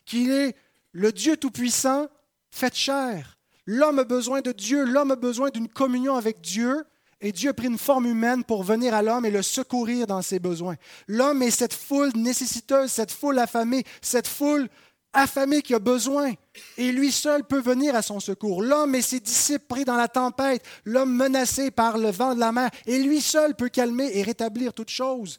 qu'il 0.05 0.31
est 0.31 0.55
le 0.91 1.11
Dieu 1.11 1.37
Tout-Puissant 1.37 2.07
fait 2.51 2.75
chair. 2.75 3.38
L'homme 3.71 3.99
a 3.99 4.03
besoin 4.03 4.41
de 4.41 4.51
Dieu, 4.51 4.83
l'homme 4.83 5.11
a 5.11 5.15
besoin 5.15 5.51
d'une 5.51 5.67
communion 5.67 6.15
avec 6.15 6.41
Dieu, 6.41 6.83
et 7.21 7.31
Dieu 7.31 7.51
a 7.51 7.53
pris 7.53 7.67
une 7.67 7.77
forme 7.77 8.07
humaine 8.07 8.43
pour 8.43 8.63
venir 8.63 8.95
à 8.95 9.03
l'homme 9.03 9.27
et 9.27 9.29
le 9.29 9.43
secourir 9.43 10.07
dans 10.07 10.23
ses 10.23 10.39
besoins. 10.39 10.75
L'homme 11.07 11.43
est 11.43 11.51
cette 11.51 11.75
foule 11.75 12.09
nécessiteuse, 12.15 12.89
cette 12.89 13.11
foule 13.11 13.37
affamée, 13.37 13.83
cette 14.01 14.25
foule 14.25 14.69
affamé 15.13 15.61
qui 15.61 15.75
a 15.75 15.79
besoin, 15.79 16.33
et 16.77 16.91
lui 16.91 17.11
seul 17.11 17.43
peut 17.43 17.61
venir 17.61 17.93
à 17.93 18.01
son 18.01 18.19
secours. 18.19 18.63
L'homme 18.63 18.95
et 18.95 19.03
ses 19.03 19.19
disciples 19.19 19.67
pris 19.67 19.85
dans 19.85 19.97
la 19.97 20.07
tempête, 20.07 20.65
l'homme 20.83 21.13
menacé 21.15 21.69
par 21.69 21.99
le 21.99 22.09
vent 22.09 22.33
de 22.33 22.39
la 22.39 22.51
mer, 22.51 22.71
et 22.87 22.97
lui 22.97 23.21
seul 23.21 23.55
peut 23.55 23.69
calmer 23.69 24.09
et 24.17 24.23
rétablir 24.23 24.73
toutes 24.73 24.89
choses. 24.89 25.37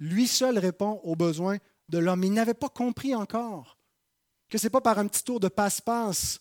Lui 0.00 0.26
seul 0.26 0.58
répond 0.58 1.00
aux 1.04 1.14
besoins 1.14 1.58
de 1.88 1.98
l'homme. 1.98 2.24
Il 2.24 2.32
n'avait 2.32 2.52
pas 2.52 2.68
compris 2.68 3.14
encore 3.14 3.78
que 4.50 4.58
ce 4.58 4.66
n'est 4.66 4.70
pas 4.70 4.80
par 4.80 4.98
un 4.98 5.06
petit 5.06 5.22
tour 5.22 5.38
de 5.38 5.46
passe-passe 5.46 6.40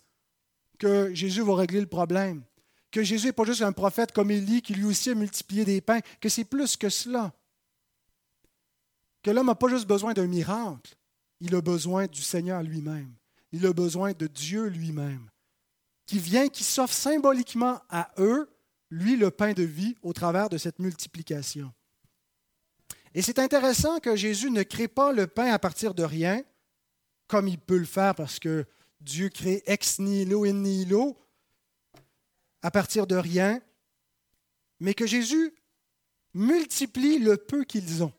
que 0.84 1.14
Jésus 1.14 1.42
va 1.44 1.56
régler 1.56 1.80
le 1.80 1.88
problème, 1.88 2.44
que 2.92 3.04
Jésus 3.04 3.28
n'est 3.28 3.32
pas 3.32 3.46
juste 3.46 3.62
un 3.62 3.72
prophète 3.72 4.12
comme 4.12 4.32
Élie 4.32 4.62
qui 4.62 4.74
lui 4.74 4.84
aussi 4.84 5.12
a 5.12 5.16
multiplié 5.16 5.64
des 5.64 5.80
pains, 5.80 6.02
que 6.20 6.28
c'est 6.28 6.44
plus 6.44 6.76
que 6.76 6.90
cela, 6.90 7.32
que 9.22 9.32
l'homme 9.32 9.48
n'a 9.48 9.56
pas 9.56 9.70
juste 9.70 9.88
besoin 9.88 10.12
d'un 10.12 10.28
miracle, 10.28 10.94
il 11.40 11.56
a 11.56 11.62
besoin 11.62 12.06
du 12.08 12.22
Seigneur 12.22 12.62
lui-même. 12.62 13.14
Il 13.54 13.66
a 13.66 13.72
besoin 13.72 14.12
de 14.12 14.28
Dieu 14.28 14.66
lui-même, 14.68 15.30
qui 16.06 16.20
vient, 16.20 16.50
qui 16.50 16.66
s'offre 16.66 16.94
symboliquement 16.94 17.80
à 17.90 18.12
eux, 18.18 18.50
lui, 18.90 19.16
le 19.16 19.32
pain 19.32 19.54
de 19.54 19.64
vie, 19.64 19.96
au 20.02 20.12
travers 20.12 20.50
de 20.50 20.58
cette 20.58 20.80
multiplication. 20.80 21.72
Et 23.14 23.22
c'est 23.22 23.40
intéressant 23.40 24.00
que 24.00 24.18
Jésus 24.18 24.52
ne 24.52 24.64
crée 24.64 24.90
pas 24.90 25.14
le 25.14 25.28
pain 25.28 25.54
à 25.54 25.60
partir 25.60 25.94
de 25.94 26.04
rien, 26.04 26.44
comme 27.28 27.48
il 27.48 27.58
peut 27.58 27.78
le 27.78 27.86
faire 27.86 28.16
parce 28.16 28.38
que 28.38 28.66
Dieu 29.04 29.30
crée 29.30 29.64
ex 29.66 30.00
nihilo 30.00 30.46
in 30.46 30.54
nihilo, 30.54 31.18
à 32.62 32.72
partir 32.72 33.08
de 33.08 33.16
rien, 33.16 33.62
mais 34.80 34.94
que 34.94 35.06
Jésus 35.06 35.54
multiplie 36.34 37.20
le 37.20 37.38
peu 37.38 37.64
qu'ils 37.64 38.04
ont 38.04 38.14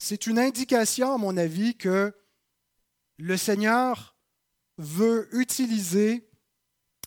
c'est 0.00 0.26
une 0.26 0.38
indication, 0.38 1.12
à 1.12 1.18
mon 1.18 1.36
avis, 1.36 1.76
que 1.76 2.12
le 3.18 3.36
Seigneur 3.36 4.16
veut 4.78 5.28
utiliser 5.32 6.26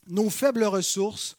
nos 0.08 0.30
faibles 0.30 0.64
ressources, 0.64 1.38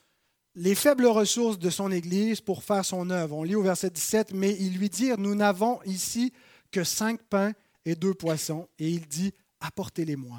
les 0.57 0.75
faibles 0.75 1.07
ressources 1.07 1.59
de 1.59 1.71
son 1.71 1.93
Église 1.93 2.41
pour 2.41 2.65
faire 2.65 2.85
son 2.85 3.09
œuvre. 3.09 3.37
On 3.37 3.45
lit 3.45 3.55
au 3.55 3.63
verset 3.63 3.91
17, 3.91 4.35
mais 4.35 4.57
il 4.59 4.77
lui 4.77 4.91
dit, 4.91 5.13
nous 5.17 5.37
n'avons 5.37 5.81
ici 5.85 6.33
que 6.73 6.83
cinq 6.83 7.23
pains 7.23 7.53
et 7.85 7.95
deux 7.95 8.15
poissons, 8.15 8.69
et 8.81 8.91
il 8.91 9.07
dit, 9.07 9.33
apportez-les-moi. 9.65 10.39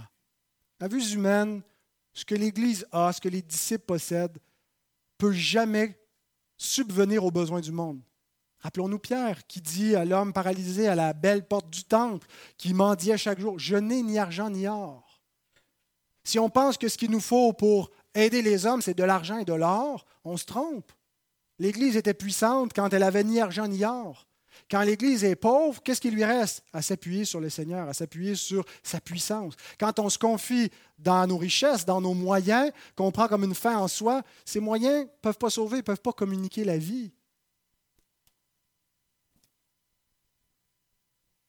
À 0.79 0.87
vue 0.87 1.13
humaine, 1.13 1.61
ce 2.13 2.25
que 2.25 2.35
l'Église 2.35 2.85
a, 2.91 3.11
ce 3.11 3.19
que 3.19 3.29
les 3.29 3.41
disciples 3.41 3.85
possèdent, 3.85 4.37
peut 5.17 5.33
jamais 5.33 5.99
subvenir 6.57 7.23
aux 7.25 7.31
besoins 7.31 7.61
du 7.61 7.71
monde. 7.71 8.01
Rappelons-nous 8.59 8.99
Pierre 8.99 9.45
qui 9.47 9.61
dit 9.61 9.95
à 9.95 10.05
l'homme 10.05 10.33
paralysé 10.33 10.87
à 10.87 10.95
la 10.95 11.13
belle 11.13 11.47
porte 11.47 11.69
du 11.69 11.83
temple, 11.83 12.27
qui 12.57 12.73
mendiait 12.73 13.17
chaque 13.17 13.39
jour, 13.39 13.59
Je 13.59 13.75
n'ai 13.75 14.01
ni 14.01 14.17
argent 14.17 14.49
ni 14.49 14.67
or. 14.67 15.21
Si 16.23 16.39
on 16.39 16.49
pense 16.49 16.77
que 16.77 16.87
ce 16.87 16.97
qu'il 16.97 17.11
nous 17.11 17.19
faut 17.19 17.53
pour 17.53 17.91
aider 18.15 18.41
les 18.41 18.65
hommes, 18.65 18.81
c'est 18.81 18.97
de 18.97 19.03
l'argent 19.03 19.37
et 19.37 19.45
de 19.45 19.53
l'or, 19.53 20.05
on 20.23 20.37
se 20.37 20.45
trompe. 20.45 20.91
L'Église 21.59 21.95
était 21.95 22.13
puissante 22.13 22.73
quand 22.73 22.93
elle 22.93 23.03
avait 23.03 23.23
ni 23.23 23.39
argent 23.39 23.67
ni 23.67 23.85
or. 23.85 24.27
Quand 24.69 24.81
l'Église 24.81 25.23
est 25.23 25.35
pauvre, 25.35 25.81
qu'est-ce 25.83 26.01
qui 26.01 26.11
lui 26.11 26.25
reste? 26.25 26.63
À 26.73 26.81
s'appuyer 26.81 27.25
sur 27.25 27.39
le 27.39 27.49
Seigneur, 27.49 27.87
à 27.87 27.93
s'appuyer 27.93 28.35
sur 28.35 28.65
sa 28.83 28.99
puissance. 28.99 29.53
Quand 29.79 29.99
on 29.99 30.09
se 30.09 30.17
confie 30.17 30.71
dans 30.97 31.27
nos 31.27 31.37
richesses, 31.37 31.85
dans 31.85 32.01
nos 32.01 32.13
moyens, 32.13 32.71
qu'on 32.95 33.11
prend 33.11 33.27
comme 33.27 33.43
une 33.43 33.55
fin 33.55 33.77
en 33.77 33.87
soi, 33.87 34.23
ces 34.43 34.59
moyens 34.59 35.05
ne 35.05 35.09
peuvent 35.21 35.37
pas 35.37 35.49
sauver, 35.49 35.77
ne 35.77 35.81
peuvent 35.81 36.01
pas 36.01 36.13
communiquer 36.13 36.63
la 36.63 36.77
vie. 36.77 37.11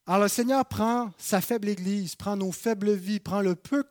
Alors 0.06 0.22
le 0.22 0.28
Seigneur 0.28 0.64
prend 0.64 1.10
sa 1.18 1.40
faible 1.40 1.68
Église, 1.68 2.14
prend 2.14 2.36
nos 2.36 2.52
faibles 2.52 2.92
vies, 2.92 3.18
prend 3.18 3.40
le 3.40 3.56
peu 3.56 3.84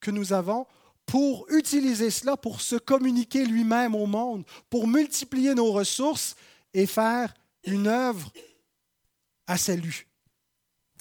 que 0.00 0.10
nous 0.10 0.34
avons 0.34 0.66
pour 1.06 1.46
utiliser 1.50 2.10
cela 2.10 2.36
pour 2.36 2.60
se 2.60 2.76
communiquer 2.76 3.44
lui-même 3.44 3.94
au 3.94 4.06
monde, 4.06 4.44
pour 4.68 4.86
multiplier 4.86 5.54
nos 5.54 5.72
ressources 5.72 6.36
et 6.74 6.86
faire 6.86 7.32
une 7.64 7.86
œuvre 7.86 8.30
à 9.46 9.56
salut. 9.56 10.06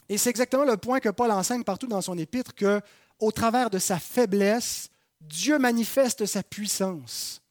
Et 0.10 0.18
c'est 0.18 0.30
exactement 0.30 0.66
le 0.66 0.78
point 0.78 1.00
que 1.00 1.10
Paul 1.10 1.32
enseigne 1.32 1.64
partout 1.64 1.88
dans 1.88 2.02
son 2.02 2.18
épître, 2.18 2.54
que 2.54 2.82
au 3.20 3.32
travers 3.32 3.70
de 3.70 3.80
sa 3.80 4.00
faiblesse, 4.00 4.90
Dieu 5.22 5.60
manifeste 5.60 6.26
sa 6.26 6.44
puissance. 6.44 7.42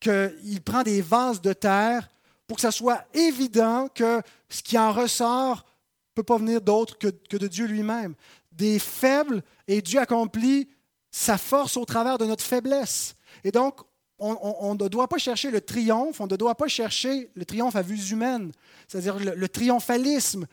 Qu'il 0.00 0.60
prend 0.64 0.82
des 0.82 1.00
vases 1.00 1.40
de 1.40 1.52
terre 1.52 2.08
pour 2.46 2.56
que 2.56 2.62
ça 2.62 2.72
soit 2.72 3.04
évident 3.14 3.88
que 3.88 4.20
ce 4.48 4.62
qui 4.62 4.76
en 4.76 4.92
ressort 4.92 5.58
ne 5.58 6.14
peut 6.14 6.22
pas 6.22 6.38
venir 6.38 6.60
d'autre 6.60 6.98
que, 6.98 7.36
de 7.36 7.46
Dieu 7.46 7.66
lui-même. 7.66 8.14
Des 8.50 8.78
faibles, 8.78 9.42
et 9.68 9.80
Dieu 9.80 10.00
accomplit 10.00 10.68
sa 11.10 11.38
force 11.38 11.76
au 11.76 11.84
travers 11.84 12.18
de 12.18 12.26
notre 12.26 12.44
faiblesse. 12.44 13.14
Et 13.44 13.52
donc, 13.52 13.80
on, 14.22 14.74
ne 14.74 14.88
doit 14.88 15.08
pas 15.08 15.18
chercher 15.18 15.50
le 15.50 15.60
triomphe, 15.60 16.20
on 16.20 16.26
ne 16.26 16.36
doit 16.36 16.54
pas 16.54 16.68
chercher 16.68 17.30
le 17.34 17.44
triomphe 17.44 17.74
à 17.74 17.82
vue 17.82 17.98
humaine, 18.10 18.52
c'est-à-dire 18.86 19.18
le, 19.18 19.48
triomphalisme, 19.48 20.46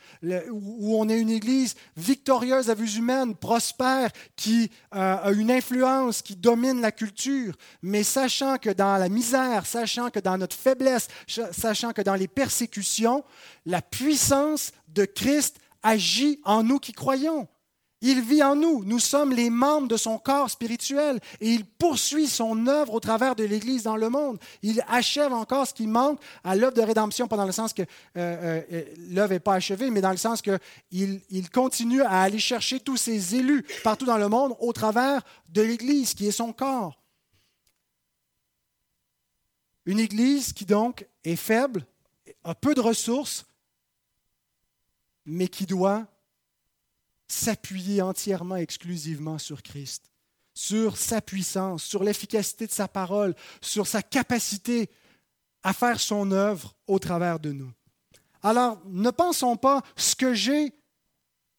où 0.52 1.00
on 1.00 1.08
est 1.08 1.20
une 1.20 1.30
Église 1.30 1.76
victorieuse 1.96 2.70
à 2.70 2.74
vue 2.74 2.98
humaine, 2.98 3.36
prospère, 3.36 4.10
qui 4.36 4.72
euh, 4.96 5.18
a 5.24 5.32
une 5.32 5.52
influence, 5.52 6.22
qui 6.22 6.36
domine 6.36 6.82
la 6.82 6.92
culture, 6.92 7.56
mais 7.84 8.04
sachant 8.04 8.58
que 8.58 8.72
dans 8.72 8.98
la 8.98 9.10
misère, 9.10 9.66
sachant 9.66 10.10
que 10.10 10.20
dans 10.20 10.38
notre 10.38 10.56
faiblesse, 10.56 11.08
sachant 11.52 11.94
que 11.94 12.02
dans 12.02 12.16
les 12.16 12.28
persécutions, 12.28 13.24
la 13.66 13.82
puissance 13.82 14.72
de 14.88 15.06
Christ 15.06 15.58
agit 15.84 16.40
en 16.44 16.64
nous 16.64 16.80
qui 16.80 16.94
croyons. 16.94 17.48
Il 18.02 18.22
vit 18.22 18.42
en 18.42 18.56
nous. 18.56 18.86
Nous 18.86 19.00
sommes 19.00 19.34
les 19.34 19.50
membres 19.50 19.90
de 19.90 19.98
son 19.98 20.18
corps 20.18 20.50
spirituel 20.50 21.20
et 21.42 21.50
il 21.50 21.66
poursuit 21.66 22.28
son 22.28 22.68
œuvre 22.68 22.94
au 22.94 23.00
travers 23.02 23.36
de 23.36 23.44
l'Église 23.44 23.84
dans 23.84 23.98
le 23.98 24.10
monde. 24.10 24.40
Il 24.62 24.84
achève 24.88 25.34
encore 25.34 25.68
ce 25.68 25.74
qui 25.74 25.86
manque 25.86 26.20
à 26.46 26.56
l'œuvre 26.56 26.76
de 26.76 26.82
rédemption, 26.82 27.28
pas 27.28 27.36
dans 27.36 27.46
le 27.46 27.52
sens 27.52 27.74
que 27.74 27.82
euh, 27.82 27.86
euh, 28.16 28.62
euh, 28.72 28.84
l'œuvre 29.10 29.34
n'est 29.34 29.40
pas 29.40 29.56
achevée, 29.56 29.90
mais 29.90 30.00
dans 30.00 30.12
le 30.12 30.18
sens 30.18 30.42
qu'il 30.42 30.60
il 30.92 31.50
continue 31.50 32.02
à 32.02 32.22
aller 32.22 32.40
chercher 32.40 32.80
tous 32.80 32.96
ses 32.96 33.36
élus 33.36 33.66
partout 33.84 34.06
dans 34.06 34.18
le 34.18 34.30
monde 34.30 34.56
au 34.60 34.72
travers 34.72 35.22
de 35.50 35.62
l'Église 35.62 36.14
qui 36.14 36.28
est 36.28 36.32
son 36.32 36.54
corps. 36.54 36.98
Une 39.86 40.00
Église 40.00 40.54
qui 40.54 40.66
donc 40.66 41.06
est 41.26 41.36
faible, 41.36 41.86
a 42.46 42.56
peu 42.56 42.74
de 42.76 42.82
ressources, 42.82 43.46
mais 45.26 45.48
qui 45.48 45.66
doit 45.66 46.06
s'appuyer 47.30 48.02
entièrement, 48.02 48.56
exclusivement 48.56 49.38
sur 49.38 49.64
Christ, 49.64 50.12
sur 50.54 50.98
sa 50.98 51.22
puissance, 51.22 51.84
sur 51.84 52.04
l'efficacité 52.04 52.68
de 52.68 52.72
sa 52.72 52.88
parole, 52.88 53.36
sur 53.62 53.88
sa 53.88 54.02
capacité 54.02 54.90
à 55.64 55.74
faire 55.74 56.00
son 56.00 56.32
œuvre 56.32 56.76
au 56.88 57.00
travers 57.00 57.40
de 57.40 57.52
nous. 57.52 57.72
Alors, 58.42 58.82
ne 58.86 59.12
pensons 59.12 59.58
pas, 59.58 59.82
ce 59.96 60.16
que 60.16 60.34
j'ai 60.34 60.74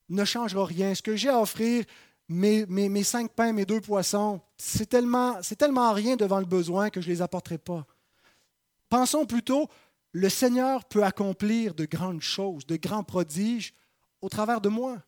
ne 0.09 0.24
changera 0.24 0.64
rien, 0.64 0.94
ce 0.94 1.02
que 1.02 1.14
j'ai 1.14 1.28
à 1.28 1.40
offrir, 1.40 1.85
mes, 2.28 3.04
cinq 3.04 3.33
pains, 3.33 3.52
mes 3.52 3.64
deux 3.64 3.80
poissons, 3.80 4.40
c'est 4.56 4.88
tellement, 4.88 5.38
c'est 5.42 5.56
tellement 5.56 5.92
rien 5.92 6.16
devant 6.16 6.38
le 6.38 6.46
besoin 6.46 6.90
que 6.90 7.00
je 7.00 7.09
ne 7.09 7.14
les 7.14 7.22
apporterai 7.22 7.59
pas. 7.59 7.87
Pensons 8.88 9.26
plutôt, 9.26 9.68
le 10.12 10.28
Seigneur 10.28 10.85
peut 10.85 11.04
accomplir 11.04 11.74
de 11.74 11.85
grandes 11.85 12.22
choses, 12.22 12.66
de 12.66 12.76
grands 12.76 13.04
prodiges 13.04 13.74
au 14.20 14.28
travers 14.28 14.61
de 14.61 14.68
moi 14.68 14.98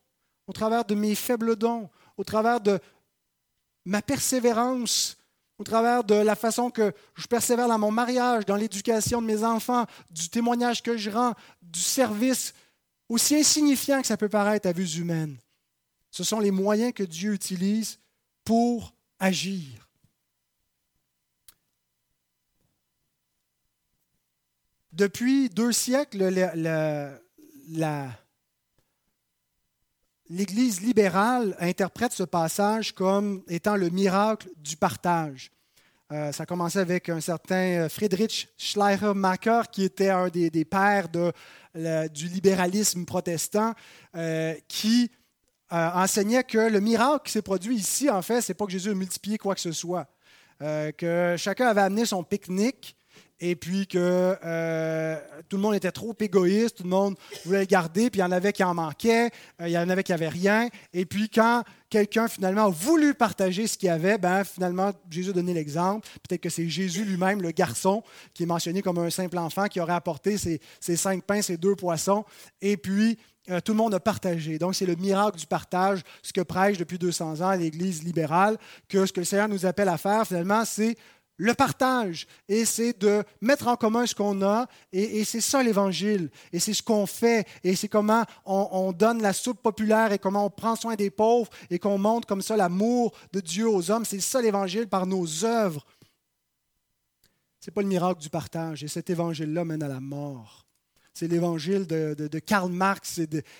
au 0.47 0.53
travers 0.53 0.85
de 0.85 0.95
mes 0.95 1.15
faibles 1.15 1.55
dons, 1.55 1.89
au 2.17 2.23
travers 2.23 2.61
de 2.61 2.79
ma 3.85 4.01
persévérance, 4.01 5.17
au 5.57 5.63
travers 5.63 6.03
de 6.03 6.15
la 6.15 6.35
façon 6.35 6.71
que 6.71 6.93
je 7.15 7.27
persévère 7.27 7.67
dans 7.67 7.79
mon 7.79 7.91
mariage, 7.91 8.45
dans 8.45 8.55
l'éducation 8.55 9.21
de 9.21 9.27
mes 9.27 9.43
enfants, 9.43 9.85
du 10.09 10.29
témoignage 10.29 10.81
que 10.81 10.97
je 10.97 11.09
rends, 11.09 11.33
du 11.61 11.79
service, 11.79 12.53
aussi 13.09 13.35
insignifiant 13.35 14.01
que 14.01 14.07
ça 14.07 14.17
peut 14.17 14.29
paraître 14.29 14.67
à 14.67 14.73
vue 14.73 14.97
humaine. 14.97 15.37
Ce 16.11 16.23
sont 16.23 16.39
les 16.39 16.51
moyens 16.51 16.93
que 16.93 17.03
Dieu 17.03 17.33
utilise 17.33 17.99
pour 18.43 18.93
agir. 19.19 19.89
Depuis 24.91 25.49
deux 25.49 25.71
siècles, 25.71 26.29
la, 26.29 27.19
la 27.69 28.22
l'Église 30.33 30.81
libérale 30.81 31.55
interprète 31.59 32.11
ce 32.11 32.23
passage 32.23 32.93
comme 32.93 33.43
étant 33.47 33.75
le 33.75 33.89
miracle 33.89 34.49
du 34.57 34.75
partage. 34.75 35.51
Euh, 36.11 36.31
ça 36.31 36.43
a 36.43 36.45
commencé 36.45 36.79
avec 36.79 37.07
un 37.09 37.21
certain 37.21 37.83
euh, 37.83 37.89
Friedrich 37.89 38.49
Schleiermacher, 38.57 39.61
qui 39.71 39.83
était 39.83 40.09
un 40.09 40.29
des, 40.29 40.65
pères 40.65 41.07
du 41.07 42.27
libéralisme 42.27 43.05
protestant, 43.05 43.73
euh, 44.15 44.55
qui 44.67 45.11
enseignait 45.69 46.43
que 46.43 46.69
le 46.69 46.79
miracle 46.79 47.25
qui 47.25 47.31
s'est 47.31 47.41
produit 47.41 47.75
ici, 47.75 48.07
en 48.07 48.21
fait, 48.21 48.41
c'est 48.41 48.53
pas 48.53 48.65
que 48.65 48.71
Jésus 48.71 48.91
a 48.91 48.93
multiplié 48.93 49.39
quoi 49.39 49.55
que 49.55 49.61
ce 49.61 49.71
soit, 49.71 50.07
que 50.59 51.33
chacun 51.35 51.65
avait 51.65 51.81
amené 51.81 52.05
son 52.05 52.23
pique-nique, 52.23 52.95
et 53.45 53.57
puis 53.57 53.87
que 53.87 54.37
euh, 54.45 55.19
tout 55.49 55.57
le 55.57 55.61
monde 55.61 55.75
était 55.75 55.91
trop 55.91 56.15
égoïste, 56.17 56.77
tout 56.77 56.83
le 56.83 56.89
monde 56.89 57.17
voulait 57.43 57.59
le 57.59 57.65
garder, 57.65 58.09
puis 58.09 58.19
il 58.19 58.23
y 58.23 58.25
en 58.25 58.31
avait 58.31 58.53
qui 58.53 58.63
en 58.63 58.73
manquaient, 58.73 59.31
euh, 59.59 59.67
il 59.67 59.71
y 59.71 59.77
en 59.77 59.89
avait 59.89 60.01
qui 60.01 60.13
n'avaient 60.13 60.29
rien. 60.29 60.69
Et 60.93 61.05
puis 61.05 61.27
quand 61.27 61.63
quelqu'un 61.89 62.29
finalement 62.29 62.67
a 62.67 62.69
voulu 62.69 63.13
partager 63.13 63.67
ce 63.67 63.77
qu'il 63.77 63.89
avait, 63.89 64.17
ben, 64.17 64.45
finalement, 64.45 64.93
Jésus 65.09 65.31
a 65.31 65.33
donné 65.33 65.53
l'exemple. 65.53 66.07
Peut-être 66.25 66.39
que 66.39 66.49
c'est 66.49 66.69
Jésus 66.69 67.03
lui-même, 67.03 67.41
le 67.41 67.51
garçon, 67.51 68.01
qui 68.33 68.43
est 68.43 68.45
mentionné 68.45 68.81
comme 68.81 68.97
un 68.97 69.09
simple 69.09 69.37
enfant, 69.37 69.65
qui 69.67 69.81
aurait 69.81 69.91
apporté 69.91 70.37
ses, 70.37 70.61
cinq 70.79 71.25
pains, 71.25 71.41
ses 71.41 71.57
deux 71.57 71.75
poissons, 71.75 72.23
et 72.61 72.77
puis 72.77 73.17
euh, 73.49 73.59
tout 73.59 73.73
le 73.73 73.77
monde 73.77 73.93
a 73.93 73.99
partagé. 73.99 74.57
Donc, 74.57 74.73
c'est 74.73 74.85
le 74.85 74.95
miracle 74.95 75.37
du 75.37 75.47
partage, 75.47 75.99
ce 76.21 76.31
que 76.31 76.39
prêche 76.39 76.77
depuis 76.77 76.97
200 76.97 77.41
ans 77.41 77.51
l'Église 77.51 78.03
libérale, 78.03 78.57
que 78.87 79.05
ce 79.05 79.11
que 79.11 79.19
le 79.19 79.25
Seigneur 79.25 79.49
nous 79.49 79.65
appelle 79.65 79.89
à 79.89 79.97
faire, 79.97 80.25
finalement, 80.25 80.63
c'est 80.63 80.95
le 81.37 81.53
partage. 81.53 82.27
Et 82.47 82.65
c'est 82.65 82.99
de 82.99 83.23
mettre 83.41 83.67
en 83.67 83.75
commun 83.75 84.05
ce 84.05 84.15
qu'on 84.15 84.41
a. 84.41 84.67
Et, 84.91 85.23
c'est 85.23 85.41
ça 85.41 85.63
l'Évangile. 85.63 86.29
Et 86.51 86.59
c'est 86.59 86.73
ce 86.73 86.83
qu'on 86.83 87.05
fait. 87.05 87.47
Et 87.63 87.75
c'est 87.75 87.87
comment 87.87 88.23
on, 88.45 88.91
donne 88.91 89.21
la 89.21 89.33
soupe 89.33 89.61
populaire 89.61 90.11
et 90.11 90.19
comment 90.19 90.45
on 90.45 90.49
prend 90.49 90.75
soin 90.75 90.95
des 90.95 91.09
pauvres 91.09 91.49
et 91.69 91.79
qu'on 91.79 91.97
montre 91.97 92.27
comme 92.27 92.41
ça 92.41 92.55
l'amour 92.55 93.13
de 93.31 93.39
Dieu 93.39 93.67
aux 93.67 93.91
hommes. 93.91 94.05
C'est 94.05 94.19
ça 94.19 94.41
l'Évangile 94.41 94.87
par 94.87 95.07
nos 95.07 95.45
œuvres. 95.45 95.85
Ce 97.59 97.69
n'est 97.69 97.73
pas 97.73 97.81
le 97.81 97.87
miracle 97.87 98.21
du 98.21 98.29
partage. 98.29 98.83
Et 98.83 98.87
cet 98.87 99.09
Évangile-là 99.09 99.65
mène 99.65 99.83
à 99.83 99.87
la 99.87 99.99
mort. 99.99 100.67
C'est 101.13 101.27
l'Évangile 101.27 101.85
de, 101.85 102.39
Karl 102.39 102.71
Marx 102.71 103.19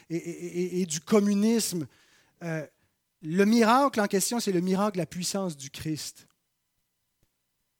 et, 0.09 0.85
du 0.85 0.99
communisme. 1.01 1.87
Euh, 2.43 2.65
le 3.21 3.45
miracle 3.45 4.01
en 4.01 4.07
question, 4.07 4.39
c'est 4.39 4.51
le 4.51 4.59
miracle 4.59 4.93
de 4.93 4.97
la 4.97 5.05
puissance 5.05 5.55
du 5.55 5.69
Christ. 5.69 6.27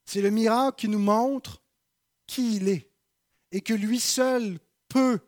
C'est 0.06 0.22
le 0.22 0.30
miracle 0.30 0.78
qui 0.78 0.88
nous 0.88 1.00
montre 1.00 1.62
qui 2.28 2.58
il 2.58 2.70
est 2.70 2.90
et 3.52 3.62
que 3.62 3.74
lui 3.74 4.00
seul 4.00 4.60
peut 4.90 5.20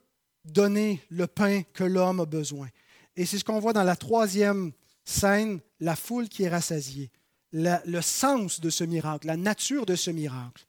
donner 0.43 1.01
le 1.09 1.27
pain 1.27 1.63
que 1.73 1.83
l'homme 1.83 2.19
a 2.19 2.25
besoin. 2.25 2.67
Et 3.15 3.25
c'est 3.25 3.37
ce 3.37 3.43
qu'on 3.43 3.59
voit 3.59 3.73
dans 3.73 3.83
la 3.83 3.95
troisième 3.95 4.71
scène, 5.03 5.59
la 5.79 5.95
foule 5.95 6.27
qui 6.27 6.43
est 6.43 6.49
rassasiée, 6.49 7.11
le 7.51 8.01
sens 8.01 8.59
de 8.59 8.69
ce 8.69 8.83
miracle, 8.83 9.27
la 9.27 9.37
nature 9.37 9.85
de 9.85 9.95
ce 9.95 10.11
miracle. 10.11 10.65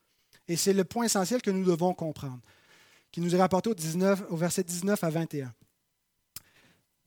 Et 0.48 0.56
c'est 0.56 0.72
le 0.72 0.84
point 0.84 1.06
essentiel 1.06 1.42
que 1.42 1.50
nous 1.50 1.64
devons 1.64 1.94
comprendre, 1.94 2.40
qui 3.10 3.20
nous 3.20 3.34
est 3.34 3.38
rapporté 3.38 3.70
au, 3.70 3.74
19, 3.74 4.24
au 4.30 4.36
verset 4.36 4.62
19 4.62 5.02
à 5.02 5.10
21. 5.10 5.52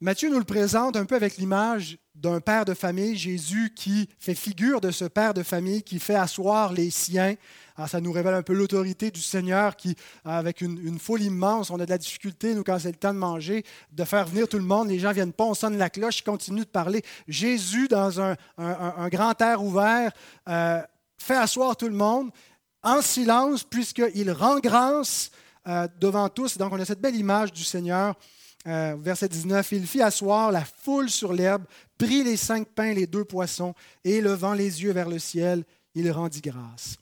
Matthieu 0.02 0.30
nous 0.30 0.40
le 0.40 0.46
présente 0.46 0.96
un 0.96 1.04
peu 1.04 1.16
avec 1.16 1.36
l'image 1.36 1.98
d'un 2.16 2.40
père 2.40 2.64
de 2.64 2.74
famille, 2.74 3.18
Jésus 3.18 3.74
qui 3.76 4.08
fait 4.18 4.34
figure 4.34 4.80
de 4.80 4.92
ce 4.92 5.04
père 5.04 5.34
de 5.34 5.44
famille, 5.44 5.84
qui 5.84 6.00
fait 6.00 6.16
asseoir 6.16 6.72
les 6.72 6.90
siens. 6.90 7.36
Alors, 7.76 7.90
ça 7.90 8.00
nous 8.00 8.14
révèle 8.14 8.34
un 8.34 8.42
peu 8.42 8.54
l'autorité 8.54 9.12
du 9.12 9.20
Seigneur 9.20 9.76
qui, 9.76 9.98
avec 10.24 10.62
une, 10.62 10.98
foule 11.00 11.22
immense, 11.22 11.70
on 11.70 11.82
a 11.82 11.86
de 11.86 11.90
la 11.90 11.98
difficulté, 11.98 12.56
nous, 12.56 12.64
quand 12.64 12.80
c'est 12.80 12.92
le 12.92 12.98
temps 12.98 13.14
de 13.14 13.20
manger, 13.20 13.66
de 13.92 14.06
faire 14.06 14.26
venir 14.26 14.48
tout 14.48 14.58
le 14.58 14.64
monde. 14.64 14.88
Les 14.88 15.00
gens 15.00 15.10
ne 15.10 15.16
viennent 15.16 15.34
pas, 15.34 15.44
on 15.44 15.54
sonne 15.54 15.78
la 15.78 15.90
cloche, 15.90 16.20
il 16.20 16.24
continue 16.24 16.62
de 16.62 16.66
parler. 16.66 17.02
Jésus, 17.28 17.90
dans 17.90 18.22
un, 18.22 18.38
grand 19.10 19.42
air 19.42 19.62
ouvert, 19.62 20.14
euh, 20.48 20.82
fait 21.18 21.36
asseoir 21.36 21.76
tout 21.76 21.90
le 21.90 21.96
monde 21.96 22.30
en 22.84 23.02
silence, 23.02 23.66
puisqu'il 23.66 24.32
rend 24.32 24.60
grâce 24.60 25.30
euh, 25.68 25.90
devant 26.00 26.30
tous. 26.30 26.58
Donc, 26.58 26.72
on 26.72 26.80
a 26.80 26.86
cette 26.86 27.02
belle 27.02 27.18
image 27.18 27.52
du 27.52 27.66
Seigneur 27.66 28.16
euh, 28.68 28.96
verset 29.00 29.30
19, 29.30 29.72
il 29.72 29.88
fit 29.88 30.02
asseoir 30.02 30.52
la 30.52 30.66
foule 30.66 31.10
sur 31.10 31.34
l'herbe, 31.34 31.64
prit 31.98 32.24
les 32.24 32.38
cinq 32.38 32.68
pains, 32.68 32.94
les 32.94 33.08
deux 33.08 33.24
poissons, 33.24 33.74
et 34.04 34.22
levant 34.22 34.54
les 34.54 34.84
yeux 34.84 34.92
vers 34.92 35.10
le 35.10 35.20
ciel, 35.20 35.64
il 35.96 36.12
rendit 36.12 36.42
grâce. 36.42 36.98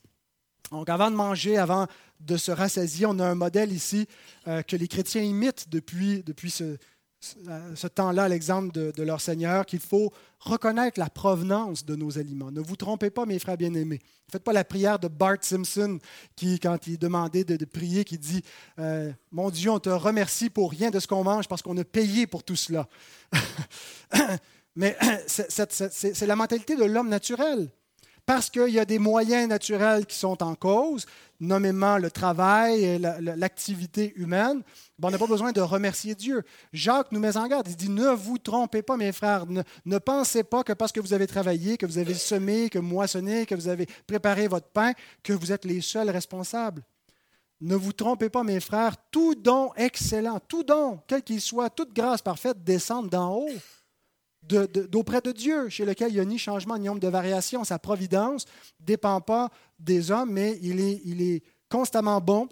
Donc 0.70 0.88
avant 0.88 1.10
de 1.10 1.16
manger, 1.16 1.56
avant 1.56 1.86
de 2.20 2.36
se 2.36 2.50
rassasier, 2.50 3.06
on 3.06 3.18
a 3.18 3.26
un 3.26 3.34
modèle 3.34 3.72
ici 3.72 4.06
euh, 4.46 4.62
que 4.62 4.76
les 4.76 4.88
chrétiens 4.88 5.22
imitent 5.22 5.68
depuis, 5.68 6.22
depuis 6.24 6.50
ce, 6.50 6.76
ce 7.20 7.86
temps-là 7.86 8.28
l'exemple 8.28 8.72
de, 8.72 9.02
leur 9.02 9.20
Seigneur, 9.20 9.66
qu'il 9.66 9.80
faut 9.80 10.12
reconnaître 10.38 11.00
la 11.00 11.10
provenance 11.10 11.84
de 11.84 11.96
nos 11.96 12.18
aliments. 12.18 12.50
Ne 12.52 12.60
vous 12.60 12.76
trompez 12.76 13.10
pas, 13.10 13.26
mes 13.26 13.38
frères 13.38 13.56
bien-aimés. 13.56 14.00
Ne 14.28 14.32
faites 14.32 14.44
pas 14.44 14.52
la 14.52 14.64
prière 14.64 14.98
de 14.98 15.08
Bart 15.08 15.38
Simpson, 15.40 15.98
qui, 16.36 16.60
quand 16.60 16.86
il 16.86 16.98
demandait 16.98 17.44
de, 17.44 17.64
prier, 17.64 18.04
qui 18.04 18.18
dit 18.18 18.42
euh, 18.78 19.12
Mon 19.32 19.50
Dieu, 19.50 19.70
on 19.70 19.80
te 19.80 19.88
remercie 19.88 20.48
pour 20.50 20.70
rien 20.70 20.90
de 20.90 21.00
ce 21.00 21.08
qu'on 21.08 21.24
mange 21.24 21.48
parce 21.48 21.62
qu'on 21.62 21.76
a 21.76 21.84
payé 21.84 22.26
pour 22.26 22.44
tout 22.44 22.56
cela. 22.56 22.88
Mais 24.76 24.96
c'est 25.26 26.26
la 26.26 26.36
mentalité 26.36 26.76
de 26.76 26.84
l'homme 26.84 27.08
naturel. 27.08 27.68
Parce 28.28 28.50
qu'il 28.50 28.68
y 28.68 28.78
a 28.78 28.84
des 28.84 28.98
moyens 28.98 29.48
naturels 29.48 30.04
qui 30.04 30.14
sont 30.14 30.42
en 30.42 30.54
cause, 30.54 31.06
nommément 31.40 31.96
le 31.96 32.10
travail 32.10 32.84
et 32.84 32.98
l'activité 32.98 34.12
humaine, 34.16 34.62
ben, 34.98 35.08
on 35.08 35.10
n'a 35.10 35.16
pas 35.16 35.26
besoin 35.26 35.50
de 35.50 35.62
remercier 35.62 36.14
Dieu. 36.14 36.42
Jacques 36.74 37.10
nous 37.10 37.20
met 37.20 37.38
en 37.38 37.48
garde. 37.48 37.66
Il 37.70 37.76
dit 37.76 37.88
Ne 37.88 38.10
vous 38.10 38.36
trompez 38.36 38.82
pas, 38.82 38.98
mes 38.98 39.12
frères. 39.12 39.46
Ne, 39.46 39.62
ne, 39.86 39.96
pensez 39.96 40.44
pas 40.44 40.62
que 40.62 40.74
parce 40.74 40.92
que 40.92 41.00
vous 41.00 41.14
avez 41.14 41.26
travaillé, 41.26 41.78
que 41.78 41.86
vous 41.86 41.96
avez 41.96 42.12
semé, 42.12 42.68
que 42.68 42.78
moissonné, 42.78 43.46
que 43.46 43.54
vous 43.54 43.68
avez 43.68 43.86
préparé 44.06 44.46
votre 44.46 44.68
pain, 44.68 44.92
que 45.22 45.32
vous 45.32 45.50
êtes 45.50 45.64
les 45.64 45.80
seuls 45.80 46.10
responsables. 46.10 46.82
Ne 47.62 47.76
vous 47.76 47.94
trompez 47.94 48.28
pas, 48.28 48.44
mes 48.44 48.60
frères. 48.60 48.96
Tout 49.10 49.36
don 49.36 49.72
excellent, 49.74 50.38
tout 50.46 50.64
don, 50.64 51.00
quel 51.06 51.22
qu'il 51.22 51.40
soit, 51.40 51.70
toute 51.70 51.94
grâce 51.94 52.20
parfaite 52.20 52.62
descend 52.62 53.08
d'en 53.08 53.32
haut 53.36 53.48
d'auprès 54.42 55.20
de, 55.20 55.32
Dieu, 55.32 55.68
chez 55.68 55.84
lequel 55.84 56.10
il 56.10 56.14
n'y 56.14 56.20
a 56.20 56.24
ni 56.24 56.38
changement 56.38 56.78
ni 56.78 56.86
nombre 56.86 57.00
de 57.00 57.08
variation. 57.08 57.64
Sa 57.64 57.78
providence 57.78 58.46
ne 58.80 58.86
dépend 58.86 59.20
pas 59.20 59.50
des 59.78 60.10
hommes, 60.10 60.32
mais 60.32 60.58
il 60.62 60.80
est, 60.80 61.00
il 61.04 61.22
est 61.22 61.42
constamment 61.68 62.20
bon 62.20 62.48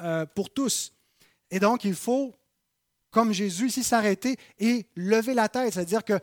euh, 0.00 0.26
pour 0.26 0.50
tous. 0.50 0.92
Et 1.50 1.58
donc, 1.58 1.84
il 1.84 1.94
faut, 1.94 2.34
comme 3.10 3.32
Jésus 3.32 3.68
ici, 3.68 3.82
s'arrêter 3.82 4.36
et 4.58 4.86
lever 4.94 5.34
la 5.34 5.48
tête, 5.48 5.72
c'est-à-dire 5.74 6.04
que 6.04 6.20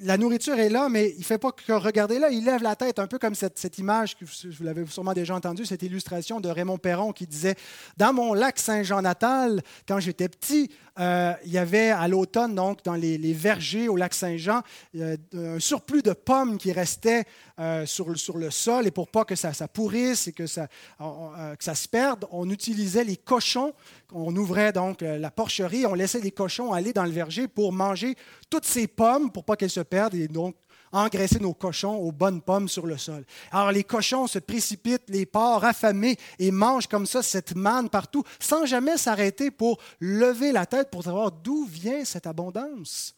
la 0.00 0.16
nourriture 0.16 0.58
est 0.58 0.68
là, 0.68 0.88
mais 0.88 1.10
il 1.10 1.20
ne 1.20 1.24
fait 1.24 1.38
pas 1.38 1.52
que 1.52 1.72
regarder 1.72 2.18
là, 2.18 2.30
il 2.30 2.44
lève 2.44 2.62
la 2.62 2.74
tête, 2.74 2.98
un 2.98 3.06
peu 3.06 3.18
comme 3.18 3.34
cette, 3.34 3.78
image 3.78 4.16
que 4.16 4.24
vous 4.24 4.64
l'avez 4.64 4.84
sûrement 4.86 5.12
déjà 5.12 5.34
entendue, 5.34 5.64
cette 5.64 5.82
illustration 5.82 6.40
de 6.40 6.48
Raymond 6.48 6.78
Perron 6.78 7.12
qui 7.12 7.26
disait 7.26 7.54
Dans 7.96 8.12
mon 8.12 8.34
lac 8.34 8.58
Saint-Jean 8.58 9.02
natal, 9.02 9.62
quand 9.86 10.00
j'étais 10.00 10.28
petit, 10.28 10.70
euh, 11.00 11.32
il 11.44 11.52
y 11.52 11.58
avait 11.58 11.90
à 11.90 12.06
l'automne, 12.06 12.54
donc 12.54 12.84
dans 12.84 12.94
les, 12.94 13.32
vergers 13.32 13.88
au 13.88 13.96
lac 13.96 14.14
Saint-Jean, 14.14 14.62
un 14.96 15.58
surplus 15.58 16.02
de 16.02 16.12
pommes 16.12 16.56
qui 16.56 16.72
restait 16.72 17.24
euh, 17.58 17.84
sur, 17.86 18.08
le 18.08 18.50
sol, 18.50 18.86
et 18.86 18.90
pour 18.90 19.08
pas 19.08 19.24
que 19.24 19.34
ça, 19.34 19.52
pourrisse 19.66 20.28
et 20.28 20.32
que 20.32 20.46
ça, 20.46 20.68
euh, 21.00 21.56
que 21.56 21.64
ça 21.64 21.74
se 21.74 21.88
perde, 21.88 22.26
on 22.30 22.48
utilisait 22.50 23.04
les 23.04 23.16
cochons. 23.16 23.72
On 24.12 24.34
ouvrait 24.36 24.72
donc 24.72 25.00
la 25.00 25.30
porcherie, 25.30 25.86
on 25.86 25.94
laissait 25.94 26.20
les 26.20 26.30
cochons 26.30 26.72
aller 26.72 26.92
dans 26.92 27.04
le 27.04 27.10
verger 27.10 27.48
pour 27.48 27.72
manger 27.72 28.14
toutes 28.48 28.64
ces 28.64 28.86
pommes 28.86 29.32
pour 29.32 29.44
pas 29.44 29.56
qu'elles 29.56 29.70
se 29.70 29.80
perdent. 29.80 30.14
Et 30.14 30.28
donc 30.28 30.54
engraisser 30.94 31.40
nos 31.40 31.52
cochons 31.52 31.96
aux 31.96 32.12
bonnes 32.12 32.40
pommes 32.40 32.68
sur 32.68 32.86
le 32.86 32.96
sol. 32.96 33.24
Alors 33.50 33.72
les 33.72 33.84
cochons 33.84 34.26
se 34.26 34.38
précipitent, 34.38 35.08
les 35.08 35.26
porcs 35.26 35.64
affamés 35.64 36.16
et 36.38 36.50
mangent 36.50 36.86
comme 36.86 37.06
ça 37.06 37.22
cette 37.22 37.54
manne 37.54 37.90
partout 37.90 38.24
sans 38.38 38.64
jamais 38.64 38.96
s'arrêter 38.96 39.50
pour 39.50 39.78
lever 40.00 40.52
la 40.52 40.66
tête 40.66 40.90
pour 40.90 41.04
savoir 41.04 41.32
d'où 41.32 41.66
vient 41.66 42.04
cette 42.04 42.26
abondance. 42.26 43.14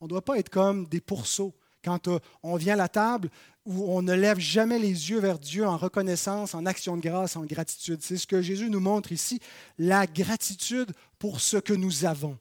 On 0.00 0.06
ne 0.06 0.10
doit 0.10 0.24
pas 0.24 0.38
être 0.38 0.50
comme 0.50 0.86
des 0.86 1.00
pourceaux. 1.00 1.54
Quand 1.82 2.08
euh, 2.08 2.18
on 2.42 2.56
vient 2.56 2.74
à 2.74 2.76
la 2.76 2.88
table, 2.88 3.30
où 3.64 3.90
on 3.90 4.02
ne 4.02 4.12
lève 4.12 4.38
jamais 4.38 4.78
les 4.78 5.10
yeux 5.10 5.20
vers 5.20 5.38
Dieu 5.38 5.66
en 5.66 5.76
reconnaissance, 5.76 6.54
en 6.54 6.66
action 6.66 6.96
de 6.96 7.02
grâce, 7.02 7.36
en 7.36 7.44
gratitude. 7.44 8.00
C'est 8.02 8.16
ce 8.16 8.26
que 8.26 8.42
Jésus 8.42 8.70
nous 8.70 8.80
montre 8.80 9.12
ici, 9.12 9.40
la 9.78 10.06
gratitude 10.06 10.92
pour 11.18 11.40
ce 11.40 11.56
que 11.56 11.72
nous 11.72 12.04
avons. 12.04 12.38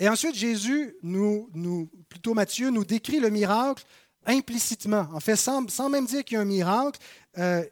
Et 0.00 0.08
ensuite, 0.08 0.34
Jésus, 0.34 0.96
nous, 1.02 1.50
nous, 1.54 1.90
plutôt 2.08 2.32
Matthieu, 2.32 2.70
nous 2.70 2.86
décrit 2.86 3.20
le 3.20 3.28
miracle 3.28 3.84
implicitement. 4.24 5.06
En 5.12 5.20
fait, 5.20 5.36
sans, 5.36 5.88
même 5.90 6.06
dire 6.06 6.24
qu'il 6.24 6.36
y 6.36 6.38
a 6.38 6.40
un 6.40 6.46
miracle, 6.46 6.98
euh, 7.36 7.62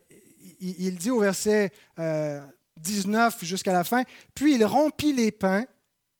il, 0.60 0.96
dit 0.98 1.10
au 1.10 1.20
verset 1.20 1.72
19 1.96 1.98
euh, 1.98 3.46
jusqu'à 3.46 3.72
la 3.72 3.82
fin, 3.82 4.02
puis 4.34 4.54
il 4.56 4.64
rompit 4.64 5.14
les 5.14 5.32
pains 5.32 5.64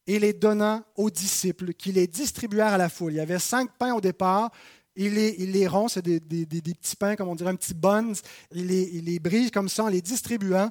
et 0.06 0.18
les 0.18 0.32
donna 0.32 0.82
aux 0.96 1.10
disciples, 1.10 1.74
qui 1.74 1.92
les 1.92 2.06
distribuèrent 2.06 2.72
à 2.72 2.78
la 2.78 2.88
foule. 2.88 3.12
Il 3.12 3.16
y 3.16 3.20
avait 3.20 3.38
cinq 3.38 3.70
pains 3.78 3.92
au 3.92 4.00
départ, 4.00 4.50
il 4.96 5.14
les, 5.14 5.36
il 5.38 5.70
c'est 5.88 6.02
des, 6.02 6.18
petits 6.18 6.96
pains, 6.96 7.14
comme 7.14 7.28
on 7.28 7.36
dirait 7.36 7.50
un 7.50 7.56
petit 7.56 7.74
buns. 7.74 8.14
Il 8.52 8.66
les, 8.66 8.90
il 8.94 9.04
les 9.04 9.20
brise 9.20 9.52
comme 9.52 9.68
ça 9.68 9.84
en 9.84 9.88
les 9.88 10.02
distribuant. 10.02 10.70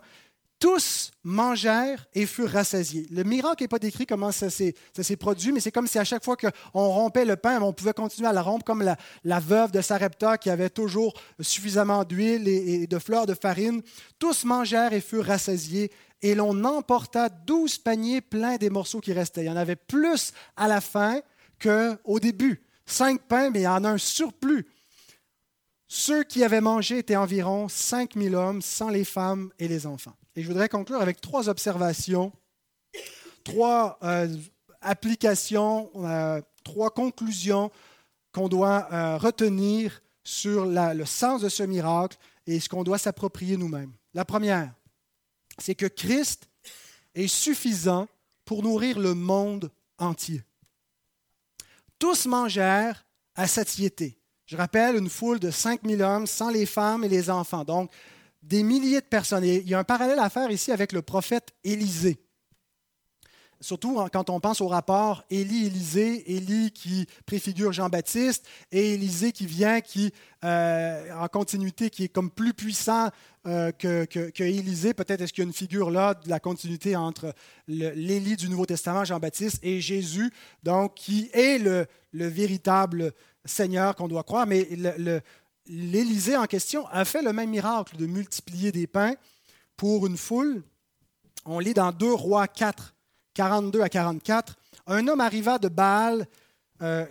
Tous 0.59 1.11
mangèrent 1.23 2.07
et 2.13 2.25
furent 2.25 2.49
rassasiés. 2.49 3.05
Le 3.11 3.23
miracle 3.23 3.63
n'est 3.63 3.67
pas 3.67 3.77
décrit 3.77 4.07
comment 4.07 4.31
ça 4.31 4.49
s'est, 4.49 4.73
produit, 5.19 5.51
mais 5.51 5.59
c'est 5.59 5.71
comme 5.71 5.85
si 5.85 5.99
à 5.99 6.03
chaque 6.03 6.23
fois 6.23 6.35
qu'on 6.35 6.51
rompait 6.87 7.25
le 7.25 7.35
pain, 7.35 7.61
on 7.61 7.73
pouvait 7.73 7.93
continuer 7.93 8.27
à 8.27 8.33
le 8.33 8.39
rompre, 8.39 8.65
comme 8.65 8.83
la, 9.23 9.39
veuve 9.39 9.71
de 9.71 9.81
Sarepta 9.81 10.37
qui 10.37 10.49
avait 10.49 10.71
toujours 10.71 11.13
suffisamment 11.39 12.03
d'huile 12.03 12.47
et, 12.47 12.83
et 12.83 12.87
de 12.87 12.99
fleurs 12.99 13.27
de 13.27 13.35
farine. 13.35 13.81
Tous 14.17 14.45
mangèrent 14.45 14.93
et 14.93 15.01
furent 15.01 15.25
rassasiés, 15.25 15.91
et 16.21 16.33
l'on 16.33 16.63
emporta 16.63 17.29
douze 17.29 17.77
paniers 17.77 18.21
pleins 18.21 18.57
des 18.57 18.71
morceaux 18.71 18.99
qui 18.99 19.13
restaient. 19.13 19.43
Il 19.43 19.47
y 19.47 19.51
en 19.51 19.57
avait 19.57 19.75
plus 19.75 20.33
à 20.55 20.67
la 20.67 20.81
fin 20.81 21.21
qu'au 21.61 22.19
début 22.19 22.63
cinq 22.87 23.21
pains, 23.27 23.51
mais 23.51 23.59
il 23.59 23.63
y 23.63 23.67
en 23.67 23.83
a 23.83 23.89
un 23.89 23.97
surplus. 23.97 24.65
Ceux 25.87 26.23
qui 26.23 26.43
avaient 26.43 26.61
mangé 26.61 26.97
étaient 26.97 27.15
environ 27.15 27.69
5000 27.69 28.35
hommes, 28.35 28.61
sans 28.61 28.89
les 28.89 29.05
femmes 29.05 29.51
et 29.59 29.67
les 29.67 29.85
enfants. 29.85 30.15
Et 30.37 30.43
je 30.43 30.47
voudrais 30.47 30.69
conclure 30.69 31.01
avec 31.01 31.19
trois 31.19 31.49
observations, 31.49 32.31
trois 33.43 33.97
euh, 34.03 34.27
applications, 34.81 35.89
euh, 35.95 36.39
trois 36.63 36.91
conclusions 36.91 37.71
qu'on 38.31 38.47
doit 38.47 38.87
euh, 38.93 39.17
retenir 39.17 39.99
sur 40.23 40.67
le 40.67 41.05
sens 41.05 41.41
de 41.41 41.49
ce 41.49 41.63
miracle 41.63 42.17
et 42.45 42.59
ce 42.59 42.69
qu'on 42.69 42.83
doit 42.83 42.99
s'approprier 42.99 43.57
nous-mêmes. 43.57 43.91
La 44.13 44.25
première, 44.25 44.71
c'est 45.57 45.73
que 45.73 45.87
Christ 45.87 46.47
est 47.15 47.27
suffisant 47.27 48.07
pour 48.45 48.61
nourrir 48.61 48.99
le 48.99 49.15
monde 49.15 49.71
entier. 49.97 50.43
Tous 51.97 52.27
mangèrent 52.27 53.07
à 53.33 53.47
satiété. 53.47 54.19
Je 54.45 54.55
rappelle 54.55 54.97
une 54.97 55.09
foule 55.09 55.39
de 55.39 55.49
5000 55.49 56.03
hommes, 56.03 56.27
sans 56.27 56.51
les 56.51 56.67
femmes 56.67 57.03
et 57.03 57.09
les 57.09 57.31
enfants. 57.31 57.63
Donc, 57.63 57.89
des 58.43 58.63
milliers 58.63 59.01
de 59.01 59.05
personnes. 59.05 59.43
Il 59.43 59.67
y 59.67 59.73
a 59.73 59.79
un 59.79 59.83
parallèle 59.83 60.19
à 60.19 60.29
faire 60.29 60.51
ici 60.51 60.71
avec 60.71 60.91
le 60.91 61.01
prophète 61.01 61.53
Élisée. 61.63 62.17
Surtout 63.59 63.99
quand 64.13 64.29
on 64.29 64.39
pense 64.39 64.61
au 64.61 64.67
rapport 64.67 65.23
Élie-Élisée, 65.31 66.31
Élie 66.35 66.71
qui 66.71 67.07
préfigure 67.25 67.73
Jean-Baptiste 67.73 68.45
et 68.71 68.93
Élisée 68.93 69.31
qui 69.31 69.47
vient, 69.47 69.81
qui 69.81 70.13
euh, 70.43 71.11
en 71.15 71.27
continuité, 71.27 71.89
qui 71.89 72.03
est 72.03 72.07
comme 72.07 72.29
plus 72.29 72.53
puissant 72.53 73.09
euh, 73.47 73.71
que, 73.71 74.43
Élisée. 74.43 74.93
Peut-être 74.93 75.21
est-ce 75.21 75.33
qu'il 75.33 75.43
y 75.43 75.47
a 75.47 75.49
une 75.49 75.53
figure 75.53 75.89
là 75.89 76.13
de 76.13 76.29
la 76.29 76.39
continuité 76.39 76.95
entre 76.95 77.33
l'Élie 77.67 78.35
du 78.35 78.47
Nouveau 78.47 78.67
Testament, 78.67 79.05
Jean-Baptiste, 79.05 79.59
et 79.63 79.81
Jésus, 79.81 80.31
donc 80.61 80.93
qui 80.93 81.31
est 81.33 81.57
le, 81.57 81.87
le 82.11 82.27
véritable 82.27 83.11
Seigneur 83.43 83.95
qu'on 83.95 84.07
doit 84.07 84.23
croire. 84.23 84.45
Mais 84.45 84.67
l'Élysée 85.69 86.37
en 86.37 86.45
question 86.45 86.87
a 86.87 87.05
fait 87.05 87.21
le 87.21 87.33
même 87.33 87.49
miracle 87.49 87.97
de 87.97 88.05
multiplier 88.05 88.71
des 88.71 88.87
pains 88.87 89.15
pour 89.75 90.07
une 90.07 90.17
foule. 90.17 90.63
On 91.45 91.59
lit 91.59 91.73
dans 91.73 91.91
2 91.91 92.11
Rois 92.11 92.47
4, 92.47 92.95
42 93.33 93.81
à 93.81 93.89
44, 93.89 94.55
un 94.87 95.07
homme 95.07 95.21
arriva 95.21 95.59
de 95.59 95.67
Baal, 95.67 96.27
euh, 96.81 97.05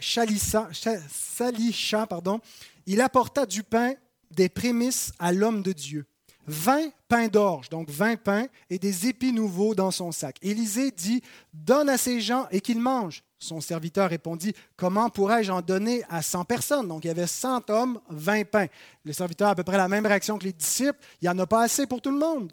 pardon, 2.09 2.41
il 2.87 3.01
apporta 3.01 3.47
du 3.47 3.63
pain, 3.63 3.95
des 4.31 4.49
prémices 4.49 5.13
à 5.19 5.33
l'homme 5.33 5.63
de 5.63 5.73
Dieu. 5.73 6.07
Vingt 6.47 6.91
pains 7.09 7.29
d'orge, 7.29 7.69
donc 7.69 7.91
vingt 7.91 8.17
pains, 8.17 8.47
et 8.71 8.79
des 8.79 9.09
épis 9.09 9.33
nouveaux 9.33 9.75
dans 9.75 9.91
son 9.91 10.13
sac. 10.13 10.37
Élisée 10.43 10.93
dit, 10.93 11.23
donne 11.53 11.89
à 11.89 11.99
ces 11.99 12.21
gens 12.21 12.47
et 12.51 12.61
qu'ils 12.61 12.81
mangent. 12.81 13.25
Son 13.39 13.61
serviteur 13.61 14.09
répondit, 14.09 14.55
comment 14.77 15.11
pourrais-je 15.11 15.53
en 15.53 15.61
donner 15.61 16.03
à 16.09 16.23
cent 16.23 16.45
personnes? 16.45 16.89
Donc 16.89 17.05
il 17.05 17.09
y 17.09 17.11
avait 17.11 17.27
cent 17.27 17.69
hommes, 17.69 18.01
vingt 18.09 18.45
pains. 18.45 18.67
Le 19.05 19.13
serviteur 19.13 19.49
a 19.49 19.51
à 19.51 19.55
peu 19.55 19.65
près 19.65 19.77
la 19.77 19.89
même 19.89 20.07
réaction 20.07 20.39
que 20.39 20.45
les 20.45 20.53
disciples, 20.53 20.99
il 21.21 21.27
n'y 21.27 21.29
en 21.29 21.39
a 21.39 21.47
pas 21.47 21.63
assez 21.63 21.87
pour 21.87 22.01
tout 22.01 22.11
le 22.11 22.19
monde. 22.19 22.53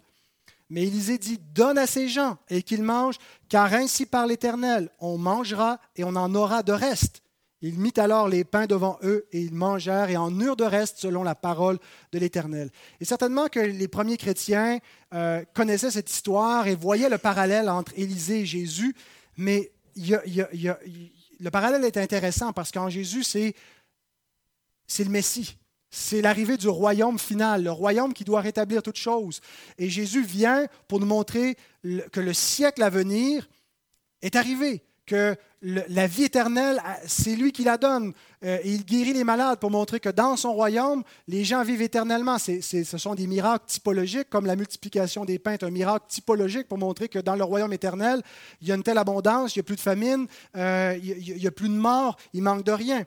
Mais 0.70 0.82
Élisée 0.82 1.18
dit, 1.18 1.38
donne 1.54 1.78
à 1.78 1.86
ces 1.86 2.08
gens 2.08 2.38
et 2.48 2.62
qu'ils 2.62 2.82
mangent, 2.82 3.18
car 3.48 3.72
ainsi 3.72 4.06
par 4.06 4.26
l'Éternel, 4.26 4.90
on 4.98 5.18
mangera 5.18 5.78
et 5.96 6.04
on 6.04 6.16
en 6.16 6.34
aura 6.34 6.62
de 6.62 6.72
reste. 6.72 7.22
Il 7.60 7.78
mit 7.78 7.94
alors 7.96 8.28
les 8.28 8.44
pains 8.44 8.66
devant 8.66 8.98
eux 9.02 9.26
et 9.32 9.40
ils 9.40 9.54
mangèrent 9.54 10.10
et 10.10 10.18
en 10.18 10.38
eurent 10.38 10.56
de 10.56 10.64
reste 10.64 10.98
selon 10.98 11.22
la 11.22 11.34
parole 11.34 11.78
de 12.12 12.18
l'Éternel. 12.18 12.70
Et 13.00 13.06
certainement 13.06 13.48
que 13.48 13.60
les 13.60 13.88
premiers 13.88 14.18
chrétiens 14.18 14.78
euh, 15.14 15.42
connaissaient 15.54 15.90
cette 15.90 16.10
histoire 16.10 16.66
et 16.66 16.74
voyaient 16.74 17.08
le 17.08 17.16
parallèle 17.16 17.70
entre 17.70 17.92
Élisée 17.96 18.40
et 18.40 18.46
Jésus, 18.46 18.94
mais 19.38 19.70
le 19.96 21.50
parallèle 21.50 21.84
est 21.84 21.96
intéressant 21.96 22.52
parce 22.52 22.70
qu'en 22.70 22.88
Jésus, 22.88 23.22
c'est 23.24 23.54
le 24.98 25.10
Messie 25.10 25.56
c'est 25.94 26.22
l'arrivée 26.22 26.56
du 26.56 26.66
royaume 26.66 27.20
final, 27.20 27.62
le 27.62 27.70
royaume 27.70 28.12
qui 28.12 28.24
doit 28.24 28.40
rétablir 28.40 28.82
toutes 28.82 28.96
choses. 28.96 29.40
Et 29.78 29.88
Jésus 29.88 30.24
vient 30.24 30.66
pour 30.88 30.98
nous 30.98 31.06
montrer 31.06 31.56
que 32.10 32.20
le 32.20 32.32
siècle 32.32 32.82
à 32.82 32.90
venir 32.90 33.48
est 34.20 34.34
arrivé, 34.34 34.82
que 35.06 35.36
la 35.62 36.06
vie 36.06 36.24
éternelle, 36.24 36.80
c'est 37.06 37.34
lui 37.34 37.50
qui 37.50 37.64
la 37.64 37.78
donne. 37.78 38.12
Euh, 38.44 38.58
il 38.64 38.84
guérit 38.84 39.14
les 39.14 39.24
malades 39.24 39.58
pour 39.58 39.70
montrer 39.70 39.98
que 39.98 40.10
dans 40.10 40.36
son 40.36 40.52
royaume, 40.52 41.02
les 41.26 41.42
gens 41.44 41.62
vivent 41.62 41.80
éternellement. 41.80 42.38
ce 42.38 42.98
sont 42.98 43.14
des 43.14 43.26
miracles 43.26 43.64
typologiques, 43.66 44.28
comme 44.28 44.44
la 44.44 44.56
multiplication 44.56 45.24
des 45.24 45.38
pains 45.38 45.52
est 45.52 45.62
un 45.62 45.70
miracle 45.70 46.04
typologique 46.08 46.68
pour 46.68 46.76
montrer 46.76 47.08
que 47.08 47.18
dans 47.18 47.34
le 47.34 47.44
royaume 47.44 47.72
éternel, 47.72 48.20
il 48.60 48.68
y 48.68 48.72
a 48.72 48.74
une 48.74 48.82
telle 48.82 48.98
abondance, 48.98 49.56
il 49.56 49.58
n'y 49.58 49.60
a 49.60 49.64
plus 49.64 49.76
de 49.76 49.80
famine, 49.80 50.26
euh, 50.56 50.98
il 51.02 51.38
n'y 51.38 51.46
a, 51.46 51.50
plus 51.50 51.68
de 51.68 51.74
mort, 51.74 52.16
il 52.34 52.42
manque 52.42 52.64
de 52.64 52.72
rien. 52.72 53.04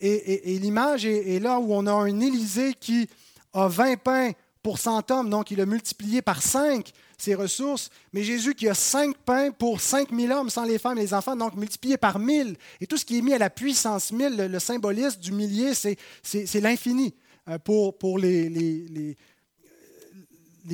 Et, 0.00 0.58
l'image 0.58 1.04
est, 1.04 1.36
est, 1.36 1.40
là 1.40 1.60
où 1.60 1.74
on 1.74 1.86
a 1.86 1.92
un 1.92 2.20
Élysée 2.20 2.72
qui 2.72 3.08
a 3.52 3.68
20 3.68 3.96
pains 3.98 4.30
pour 4.62 4.78
100 4.78 5.10
hommes, 5.10 5.30
donc 5.30 5.50
il 5.50 5.60
a 5.60 5.66
multiplié 5.66 6.22
par 6.22 6.42
5 6.42 6.92
ses 7.16 7.34
ressources, 7.34 7.90
mais 8.12 8.22
Jésus 8.22 8.54
qui 8.54 8.68
a 8.68 8.74
5 8.74 9.16
pains 9.18 9.50
pour 9.50 9.80
5000 9.80 10.32
hommes 10.32 10.50
sans 10.50 10.64
les 10.64 10.78
femmes 10.78 10.98
et 10.98 11.02
les 11.02 11.14
enfants, 11.14 11.36
donc 11.36 11.54
multiplié 11.54 11.96
par 11.96 12.18
1000. 12.18 12.56
Et 12.80 12.86
tout 12.86 12.96
ce 12.96 13.04
qui 13.04 13.18
est 13.18 13.22
mis 13.22 13.34
à 13.34 13.38
la 13.38 13.50
puissance 13.50 14.10
1000, 14.12 14.36
le, 14.36 14.58
symbolisme 14.58 15.20
du 15.20 15.32
millier, 15.32 15.72
c'est 15.74 16.60
l'infini. 16.60 17.14
Euh, 17.48 17.58
pour, 17.58 18.18
les, 18.18 19.16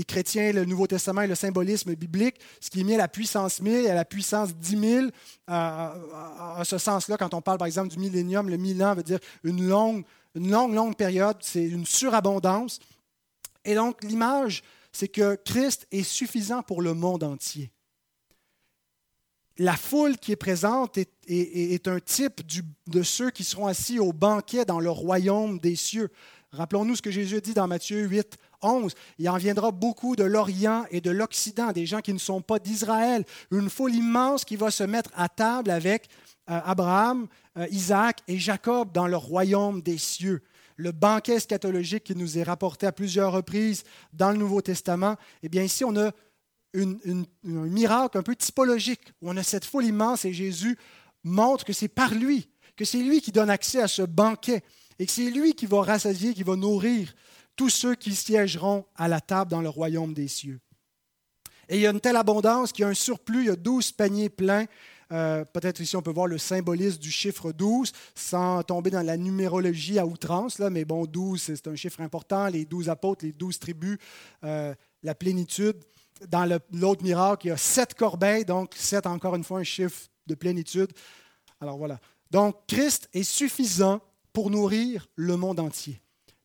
chrétiens, 0.07 0.53
le 0.53 0.65
Nouveau 0.65 0.87
Testament 0.87 1.23
et 1.23 1.27
le 1.27 1.35
symbolisme 1.35 1.95
biblique, 1.95 2.37
ce 2.61 2.71
qui 2.71 2.81
est 2.81 2.85
mis 2.85 2.95
à 2.95 2.99
la 2.99 3.09
puissance 3.09 3.61
1000 3.61 3.87
et 3.87 3.91
à 3.91 3.95
la 3.95 4.05
puissance 4.05 4.55
10 4.55 4.79
000, 4.79 5.07
à 5.47 6.63
ce 6.65 6.79
sens-là, 6.79 7.17
quand 7.17 7.35
on 7.35 7.41
parle 7.41 7.59
par 7.59 7.67
exemple 7.67 7.89
du 7.89 7.99
millénium, 7.99 8.49
le 8.49 8.57
mille 8.57 8.83
ans 8.85 8.95
veut 8.95 9.03
dire 9.03 9.21
une 9.43 9.67
longue, 9.67 10.05
une 10.35 10.51
longue, 10.51 10.75
longue 10.75 10.97
période, 10.97 11.37
c'est 11.41 11.65
une 11.65 11.87
surabondance. 11.87 12.79
Et 13.67 13.75
donc, 13.75 14.03
l'image, 14.05 14.63
c'est 14.93 15.09
que 15.09 15.35
Christ 15.45 15.87
est 15.91 16.05
suffisant 16.05 16.63
pour 16.63 16.81
le 16.81 16.95
monde 16.95 17.25
entier. 17.25 17.71
La 19.59 19.77
foule 19.77 20.19
qui 20.19 20.33
est 20.33 20.37
présente 20.37 20.99
est, 20.99 21.89
un 21.89 21.99
type 21.99 22.43
de 22.87 23.03
ceux 23.03 23.31
qui 23.31 23.43
seront 23.43 23.67
assis 23.67 23.99
au 23.99 24.13
banquet 24.13 24.65
dans 24.65 24.81
le 24.81 24.91
royaume 24.91 25.59
des 25.59 25.77
cieux. 25.77 26.11
Rappelons-nous 26.53 26.97
ce 26.97 27.03
que 27.03 27.11
Jésus 27.11 27.41
dit 27.41 27.55
dans 27.55 27.67
Matthieu 27.67 28.07
8, 28.07 28.37
11. 28.63 28.95
Il 29.19 29.29
en 29.29 29.37
viendra 29.37 29.73
beaucoup 29.73 30.15
de 30.15 30.25
l'Orient 30.25 30.85
et 30.91 31.01
de 31.01 31.11
l'Occident, 31.11 31.73
des 31.73 31.87
gens 31.87 32.01
qui 32.01 32.13
ne 32.13 32.19
sont 32.19 32.41
pas 32.41 32.59
d'Israël. 32.59 33.25
Une 33.51 33.69
foule 33.69 33.95
immense 33.95 34.45
qui 34.45 34.57
va 34.57 34.71
se 34.71 34.85
mettre 34.85 35.11
à 35.17 35.29
table 35.29 35.71
avec 35.71 36.09
euh, 36.49 36.61
Abraham, 36.65 37.27
euh, 37.57 37.67
Isaac 37.71 38.21
et 38.29 38.39
Jacob 38.39 38.93
dans 38.93 39.07
le 39.07 39.17
royaume 39.17 39.83
des 39.83 39.99
cieux 39.99 40.43
le 40.77 40.93
banquet 40.93 41.35
eschatologique 41.35 42.05
qui 42.05 42.17
nous 42.17 42.39
est 42.39 42.43
rapporté 42.43 42.87
à 42.87 42.93
plusieurs 42.93 43.33
reprises 43.33 43.85
dans 44.13 44.31
le 44.31 44.37
Nouveau 44.37 44.61
Testament, 44.61 45.17
eh 45.43 45.49
bien 45.49 45.63
ici, 45.63 45.85
on 45.85 45.97
a 45.97 46.13
un 46.75 47.27
miracle 47.45 48.19
un 48.19 48.23
peu 48.23 48.37
typologique, 48.37 49.13
où 49.23 49.31
on 49.31 49.37
a 49.37 49.43
cette 49.43 49.65
foule 49.65 49.87
immense 49.87 50.25
et 50.25 50.33
Jésus 50.33 50.77
montre 51.25 51.65
que 51.65 51.73
c'est 51.73 51.89
par 51.89 52.15
lui, 52.15 52.49
que 52.77 52.85
c'est 52.85 53.03
lui 53.03 53.23
qui 53.23 53.33
donne 53.33 53.51
accès 53.51 53.81
à 53.81 53.89
ce 53.89 54.03
banquet 54.03 54.63
et 54.99 55.07
que 55.07 55.13
c'est 55.13 55.31
lui 55.31 55.55
qui 55.55 55.67
va 55.67 55.83
rassasier, 55.83 56.35
qui 56.35 56.43
va 56.43 56.57
nourrir 56.57 57.15
tous 57.57 57.71
ceux 57.71 57.95
qui 57.95 58.15
siégeront 58.15 58.85
à 58.95 59.09
la 59.09 59.21
table 59.21 59.51
dans 59.51 59.63
le 59.63 59.69
royaume 59.71 60.13
des 60.13 60.29
cieux. 60.29 60.61
Et 61.69 61.77
il 61.77 61.81
y 61.81 61.87
a 61.87 61.91
une 61.91 62.01
telle 62.01 62.17
abondance 62.17 62.73
qu'il 62.73 62.83
y 62.83 62.85
a 62.85 62.89
un 62.89 62.95
surplus, 62.95 63.41
il 63.41 63.47
y 63.47 63.51
a 63.51 63.57
douze 63.57 63.93
paniers 63.93 64.29
pleins 64.29 64.67
euh, 65.13 65.45
peut-être 65.45 65.81
ici, 65.81 65.97
on 65.97 66.03
peut 66.03 66.13
voir 66.13 66.27
le 66.27 66.39
symbolisme 66.39 66.99
du 66.99 67.11
chiffre 67.11 67.53
12 67.53 67.93
sans 68.15 68.63
tomber 68.63 68.91
dans 68.91 69.03
la 69.03 69.17
numérologie 69.17 69.99
à 69.99 70.07
outrance, 70.07 70.59
là, 70.59 70.71
mais 70.71 70.85
bon, 70.85 71.07
12, 71.07 71.41
c'est 71.41 71.69
un 71.69 71.77
chiffre 71.77 72.01
important. 72.01 72.49
Les 72.49 72.65
12 72.65 72.89
apôtres, 72.89 73.25
les 73.25 73.33
12 73.33 73.59
tribus, 73.59 73.99
euh, 74.45 74.75
la 75.03 75.15
plénitude. 75.15 75.77
Dans 76.29 76.45
l'autre 76.73 77.03
miracle, 77.03 77.47
il 77.47 77.51
y 77.51 77.53
a 77.53 77.57
sept 77.57 77.95
corbeilles, 77.95 78.45
donc 78.45 78.73
sept, 78.75 79.07
encore 79.07 79.35
une 79.37 79.45
fois, 79.45 79.61
un 79.61 79.65
chiffre 79.65 80.09
de 80.27 80.35
plénitude. 80.35 80.91
Alors 81.61 81.77
voilà. 81.77 82.01
Donc, 82.31 82.57
Christ 82.67 83.09
est 83.13 83.23
suffisant 83.23 84.01
pour 84.33 84.51
nourrir 84.51 85.09
le 85.15 85.37
monde 85.37 85.61
entier. 85.61 86.01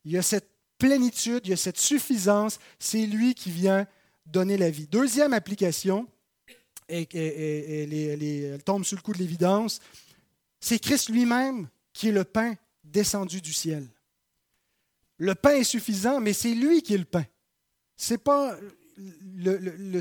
Il 0.05 0.11
y 0.11 0.17
a 0.17 0.21
cette 0.21 0.49
plénitude, 0.77 1.41
il 1.45 1.49
y 1.49 1.53
a 1.53 1.57
cette 1.57 1.79
suffisance. 1.79 2.59
C'est 2.79 3.05
lui 3.05 3.33
qui 3.33 3.49
vient 3.49 3.87
donner 4.25 4.57
la 4.57 4.69
vie. 4.69 4.87
Deuxième 4.87 5.33
application, 5.33 6.07
et, 6.89 8.43
elle 8.53 8.63
tombe 8.63 8.83
sous 8.83 8.95
le 8.95 9.01
coup 9.01 9.13
de 9.13 9.19
l'évidence, 9.19 9.79
c'est 10.59 10.79
Christ 10.79 11.09
lui-même 11.09 11.67
qui 11.93 12.09
est 12.09 12.11
le 12.11 12.23
pain 12.23 12.55
descendu 12.83 13.41
du 13.41 13.53
ciel. 13.53 13.87
Le 15.17 15.35
pain 15.35 15.55
est 15.55 15.63
suffisant, 15.63 16.19
mais 16.19 16.33
c'est 16.33 16.53
lui 16.53 16.81
qui 16.81 16.93
est 16.93 16.97
le 16.97 17.05
pain. 17.05 17.25
Ce 17.95 18.13
n'est 18.13 18.17
pas 18.17 18.57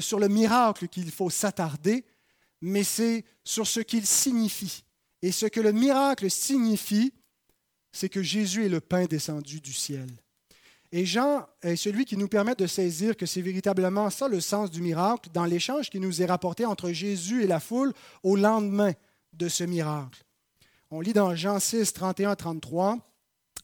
sur 0.00 0.18
le 0.18 0.28
miracle 0.28 0.88
qu'il 0.88 1.10
faut 1.10 1.30
s'attarder, 1.30 2.04
mais 2.60 2.84
c'est 2.84 3.24
sur 3.44 3.66
ce 3.66 3.80
qu'il 3.80 4.06
signifie. 4.06 4.84
Et 5.22 5.32
ce 5.32 5.46
que 5.46 5.60
le 5.60 5.72
miracle 5.72 6.30
signifie, 6.30 7.12
c'est 7.92 8.08
que 8.08 8.22
Jésus 8.22 8.64
est 8.64 8.70
le 8.70 8.80
pain 8.80 9.04
descendu 9.04 9.60
du 9.60 9.72
ciel. 9.72 10.08
Et 10.92 11.06
Jean 11.06 11.46
est 11.62 11.76
celui 11.76 12.04
qui 12.04 12.16
nous 12.16 12.26
permet 12.26 12.56
de 12.56 12.66
saisir 12.66 13.16
que 13.16 13.26
c'est 13.26 13.42
véritablement 13.42 14.10
ça 14.10 14.26
le 14.26 14.40
sens 14.40 14.70
du 14.70 14.82
miracle 14.82 15.30
dans 15.32 15.44
l'échange 15.44 15.88
qui 15.88 16.00
nous 16.00 16.20
est 16.20 16.26
rapporté 16.26 16.66
entre 16.66 16.90
Jésus 16.90 17.44
et 17.44 17.46
la 17.46 17.60
foule 17.60 17.92
au 18.24 18.34
lendemain 18.34 18.92
de 19.32 19.48
ce 19.48 19.62
miracle. 19.62 20.24
On 20.90 21.00
lit 21.00 21.12
dans 21.12 21.36
Jean 21.36 21.60
6, 21.60 21.92
31, 21.92 22.34
33, 22.34 22.98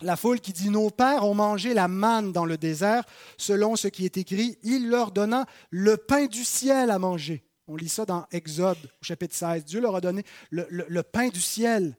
la 0.03 0.17
foule 0.17 0.41
qui 0.41 0.53
dit, 0.53 0.71
Nos 0.71 0.91
pères 0.91 1.25
ont 1.25 1.35
mangé 1.35 1.75
la 1.75 1.89
manne 1.89 2.31
dans 2.31 2.45
le 2.45 2.57
désert, 2.57 3.05
selon 3.37 3.75
ce 3.75 3.89
qui 3.89 4.05
est 4.05 4.17
écrit, 4.17 4.59
il 4.63 4.89
leur 4.89 5.11
donna 5.11 5.47
le 5.71 5.97
pain 5.97 6.27
du 6.27 6.45
ciel 6.45 6.91
à 6.91 6.99
manger. 7.01 7.45
On 7.67 7.75
lit 7.75 7.89
ça 7.89 8.05
dans 8.05 8.27
Exode, 8.31 8.79
chapitre 9.03 9.35
16. 9.35 9.65
Dieu 9.65 9.81
leur 9.81 9.97
a 9.97 10.01
donné 10.01 10.23
le, 10.51 10.69
le 10.71 11.03
pain 11.03 11.29
du 11.29 11.41
ciel. 11.41 11.97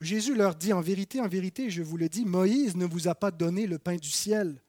Jésus 0.00 0.34
leur 0.34 0.54
dit, 0.54 0.72
en 0.72 0.80
vérité, 0.80 1.20
en 1.20 1.28
vérité, 1.28 1.70
je 1.70 1.82
vous 1.82 1.96
le 1.96 2.08
dis, 2.08 2.24
Moïse 2.24 2.76
ne 2.76 2.84
vous 2.84 3.08
a 3.08 3.14
pas 3.14 3.30
donné 3.30 3.66
le 3.66 3.78
pain 3.78 3.96
du 3.96 4.10
ciel, 4.10 4.62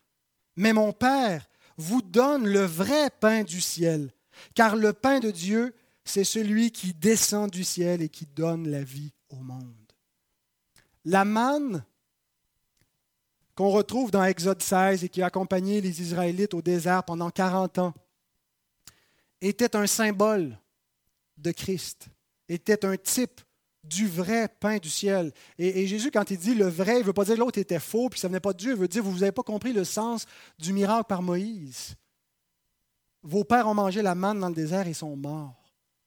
mais 0.55 0.73
mon 0.73 0.93
Père 0.93 1.47
vous 1.77 2.01
donne 2.01 2.47
le 2.47 2.63
vrai 2.63 3.09
pain 3.09 3.43
du 3.43 3.61
ciel, 3.61 4.11
car 4.55 4.75
le 4.75 4.93
pain 4.93 5.19
de 5.19 5.31
Dieu, 5.31 5.75
c'est 6.05 6.23
celui 6.23 6.71
qui 6.71 6.93
descend 6.93 7.51
du 7.51 7.63
ciel 7.63 8.01
et 8.01 8.09
qui 8.09 8.25
donne 8.25 8.69
la 8.69 8.83
vie 8.83 9.13
au 9.29 9.37
monde. 9.37 9.75
La 11.03 11.25
manne 11.25 11.85
qu'on 13.55 13.69
retrouve 13.69 14.11
dans 14.11 14.23
Exode 14.23 14.61
16 14.61 15.03
et 15.03 15.09
qui 15.09 15.21
a 15.21 15.27
accompagné 15.27 15.81
les 15.81 16.01
Israélites 16.01 16.53
au 16.53 16.61
désert 16.61 17.03
pendant 17.03 17.31
40 17.31 17.79
ans 17.79 17.93
était 19.41 19.75
un 19.75 19.87
symbole 19.87 20.57
de 21.37 21.51
Christ, 21.51 22.07
était 22.47 22.85
un 22.85 22.97
type 22.97 23.41
du 23.87 24.07
vrai 24.07 24.47
pain 24.59 24.77
du 24.77 24.89
ciel. 24.89 25.31
Et, 25.57 25.87
Jésus, 25.87 26.11
quand 26.11 26.29
il 26.31 26.37
dit 26.37 26.55
le 26.55 26.67
vrai, 26.67 26.95
il 26.95 26.99
ne 26.99 27.05
veut 27.05 27.13
pas 27.13 27.25
dire 27.25 27.37
l'autre 27.37 27.59
était 27.59 27.79
faux, 27.79 28.09
puis 28.09 28.19
ça 28.19 28.27
ne 28.27 28.33
venait 28.33 28.39
pas 28.39 28.53
de 28.53 28.57
Dieu, 28.57 28.71
il 28.71 28.77
veut 28.77 28.87
dire, 28.87 29.03
vous 29.03 29.19
n'avez 29.19 29.31
pas 29.31 29.43
compris 29.43 29.73
le 29.73 29.83
sens 29.83 30.25
du 30.59 30.73
miracle 30.73 31.05
par 31.07 31.21
Moïse. 31.21 31.95
Vos 33.23 33.43
pères 33.43 33.67
ont 33.67 33.73
mangé 33.73 34.01
la 34.01 34.15
manne 34.15 34.39
dans 34.39 34.49
le 34.49 34.55
désert 34.55 34.87
et 34.87 34.93
sont 34.93 35.15
morts. 35.15 35.55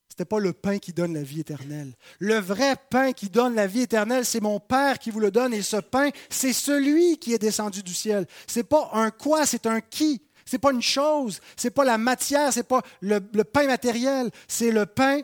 Ce 0.08 0.14
n'était 0.14 0.24
pas 0.24 0.40
le 0.40 0.52
pain 0.52 0.78
qui 0.78 0.92
donne 0.92 1.14
la 1.14 1.22
vie 1.22 1.40
éternelle. 1.40 1.94
Le 2.18 2.36
vrai 2.36 2.74
pain 2.90 3.12
qui 3.12 3.28
donne 3.28 3.54
la 3.54 3.66
vie 3.66 3.82
éternelle, 3.82 4.24
c'est 4.24 4.40
mon 4.40 4.58
Père 4.58 4.98
qui 4.98 5.10
vous 5.10 5.20
le 5.20 5.30
donne, 5.30 5.54
et 5.54 5.62
ce 5.62 5.76
pain, 5.76 6.10
c'est 6.28 6.52
celui 6.52 7.18
qui 7.18 7.32
est 7.32 7.38
descendu 7.38 7.82
du 7.82 7.94
ciel. 7.94 8.26
Ce 8.46 8.58
n'est 8.58 8.64
pas 8.64 8.90
un 8.92 9.10
quoi, 9.10 9.46
c'est 9.46 9.66
un 9.66 9.80
qui. 9.80 10.22
Ce 10.44 10.56
n'est 10.56 10.60
pas 10.60 10.72
une 10.72 10.82
chose, 10.82 11.40
ce 11.56 11.68
n'est 11.68 11.70
pas 11.70 11.84
la 11.84 11.96
matière, 11.96 12.52
ce 12.52 12.58
n'est 12.58 12.64
pas 12.64 12.82
le, 13.00 13.20
le 13.32 13.44
pain 13.44 13.66
matériel, 13.66 14.30
c'est 14.48 14.72
le 14.72 14.84
pain 14.84 15.20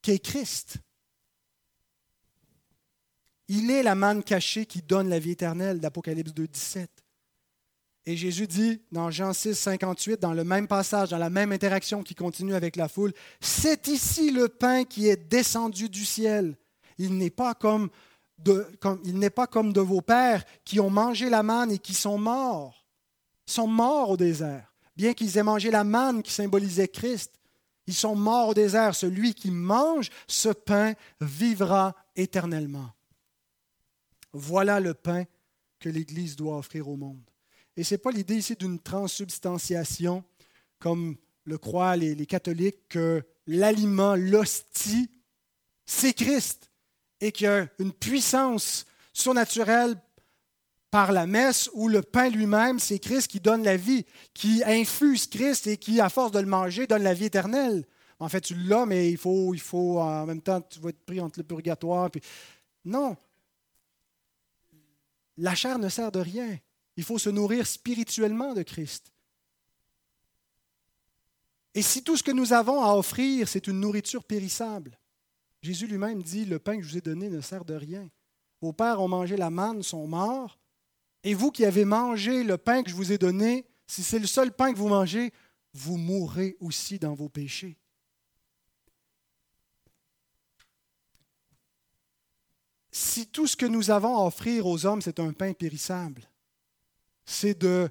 qui 0.00 0.12
est 0.12 0.18
Christ. 0.18 0.78
Il 3.48 3.70
est 3.70 3.82
la 3.82 3.94
manne 3.94 4.22
cachée 4.22 4.66
qui 4.66 4.82
donne 4.82 5.08
la 5.08 5.18
vie 5.18 5.32
éternelle 5.32 5.80
d'Apocalypse 5.80 6.32
2, 6.32 6.46
17. 6.46 6.90
Et 8.06 8.16
Jésus 8.16 8.46
dit 8.46 8.80
dans 8.92 9.10
Jean 9.10 9.32
6, 9.32 9.54
58, 9.54 10.20
dans 10.20 10.34
le 10.34 10.44
même 10.44 10.66
passage, 10.66 11.10
dans 11.10 11.18
la 11.18 11.30
même 11.30 11.52
interaction 11.52 12.02
qui 12.02 12.14
continue 12.14 12.54
avec 12.54 12.76
la 12.76 12.88
foule, 12.88 13.12
c'est 13.40 13.88
ici 13.88 14.30
le 14.30 14.48
pain 14.48 14.84
qui 14.84 15.08
est 15.08 15.16
descendu 15.16 15.88
du 15.88 16.04
ciel. 16.04 16.56
Il 16.98 17.16
n'est 17.16 17.30
pas 17.30 17.54
comme 17.54 17.90
de, 18.38 18.66
il 19.04 19.18
n'est 19.18 19.30
pas 19.30 19.46
comme 19.46 19.72
de 19.72 19.80
vos 19.80 20.02
pères 20.02 20.44
qui 20.64 20.80
ont 20.80 20.90
mangé 20.90 21.30
la 21.30 21.42
manne 21.42 21.72
et 21.72 21.78
qui 21.78 21.94
sont 21.94 22.18
morts. 22.18 22.84
Ils 23.46 23.52
sont 23.52 23.66
morts 23.66 24.10
au 24.10 24.16
désert. 24.16 24.72
Bien 24.96 25.14
qu'ils 25.14 25.38
aient 25.38 25.42
mangé 25.42 25.70
la 25.70 25.84
manne 25.84 26.22
qui 26.22 26.32
symbolisait 26.32 26.88
Christ, 26.88 27.32
ils 27.86 27.94
sont 27.94 28.16
morts 28.16 28.50
au 28.50 28.54
désert. 28.54 28.94
Celui 28.94 29.34
qui 29.34 29.50
mange 29.50 30.10
ce 30.26 30.50
pain 30.50 30.94
vivra 31.20 31.94
éternellement. 32.16 32.90
Voilà 34.34 34.80
le 34.80 34.94
pain 34.94 35.24
que 35.78 35.88
l'Église 35.88 36.36
doit 36.36 36.58
offrir 36.58 36.88
au 36.88 36.96
monde. 36.96 37.22
Et 37.76 37.84
ce 37.84 37.94
n'est 37.94 37.98
pas 37.98 38.10
l'idée 38.10 38.36
ici 38.36 38.56
d'une 38.56 38.80
transsubstantiation, 38.80 40.24
comme 40.78 41.16
le 41.44 41.56
croient 41.56 41.96
les, 41.96 42.26
catholiques, 42.26 42.88
que 42.88 43.22
l'aliment, 43.46 44.16
l'hostie, 44.16 45.08
c'est 45.86 46.12
Christ 46.12 46.70
et 47.20 47.32
qu'il 47.32 47.44
y 47.44 47.48
a 47.48 47.68
une 47.78 47.92
puissance 47.92 48.86
surnaturelle 49.12 49.96
par 50.90 51.12
la 51.12 51.26
messe 51.26 51.70
où 51.74 51.88
le 51.88 52.02
pain 52.02 52.28
lui-même, 52.28 52.78
c'est 52.78 52.98
Christ 52.98 53.28
qui 53.28 53.40
donne 53.40 53.62
la 53.62 53.76
vie, 53.76 54.04
qui 54.32 54.62
infuse 54.64 55.26
Christ 55.26 55.66
et 55.66 55.76
qui, 55.76 56.00
à 56.00 56.08
force 56.08 56.32
de 56.32 56.40
le 56.40 56.46
manger, 56.46 56.86
donne 56.86 57.02
la 57.02 57.14
vie 57.14 57.26
éternelle. 57.26 57.84
En 58.18 58.28
fait, 58.28 58.40
tu 58.40 58.54
l'as, 58.54 58.86
mais 58.86 59.10
il 59.10 59.16
faut, 59.16 59.54
il 59.54 59.60
faut, 59.60 60.00
en 60.00 60.26
même 60.26 60.40
temps, 60.40 60.60
tu 60.60 60.80
vas 60.80 60.90
être 60.90 61.04
pris 61.04 61.20
entre 61.20 61.40
le 61.40 61.44
purgatoire. 61.44 62.10
Non, 62.84 63.16
la 65.36 65.54
chair 65.54 65.78
ne 65.78 65.88
sert 65.88 66.12
de 66.12 66.20
rien. 66.20 66.58
Il 66.96 67.04
faut 67.04 67.18
se 67.18 67.30
nourrir 67.30 67.66
spirituellement 67.66 68.54
de 68.54 68.62
Christ. 68.62 69.12
Et 71.74 71.82
si 71.82 72.04
tout 72.04 72.16
ce 72.16 72.22
que 72.22 72.30
nous 72.30 72.52
avons 72.52 72.82
à 72.82 72.94
offrir, 72.94 73.48
c'est 73.48 73.66
une 73.66 73.80
nourriture 73.80 74.22
périssable, 74.22 74.98
Jésus 75.60 75.86
lui-même 75.86 76.22
dit, 76.22 76.44
le 76.44 76.58
pain 76.58 76.76
que 76.76 76.82
je 76.82 76.90
vous 76.90 76.98
ai 76.98 77.00
donné 77.00 77.30
ne 77.30 77.40
sert 77.40 77.64
de 77.64 77.74
rien. 77.74 78.08
vos 78.60 78.72
pères 78.72 79.00
ont 79.00 79.08
mangé 79.08 79.36
la 79.36 79.50
manne, 79.50 79.82
sont 79.82 80.06
morts, 80.06 80.58
et 81.22 81.34
vous 81.34 81.50
qui 81.50 81.64
avez 81.64 81.86
mangé 81.86 82.44
le 82.44 82.58
pain 82.58 82.82
que 82.82 82.90
je 82.90 82.94
vous 82.94 83.12
ai 83.12 83.18
donné, 83.18 83.66
si 83.86 84.02
c'est 84.02 84.18
le 84.18 84.26
seul 84.26 84.52
pain 84.52 84.72
que 84.72 84.78
vous 84.78 84.88
mangez, 84.88 85.32
vous 85.72 85.96
mourrez 85.96 86.56
aussi 86.60 86.98
dans 86.98 87.14
vos 87.14 87.30
péchés. 87.30 87.78
Si 92.96 93.26
tout 93.26 93.48
ce 93.48 93.56
que 93.56 93.66
nous 93.66 93.90
avons 93.90 94.16
à 94.16 94.24
offrir 94.24 94.68
aux 94.68 94.86
hommes, 94.86 95.02
c'est 95.02 95.18
un 95.18 95.32
pain 95.32 95.52
périssable, 95.52 96.22
c'est 97.24 97.58
de 97.58 97.90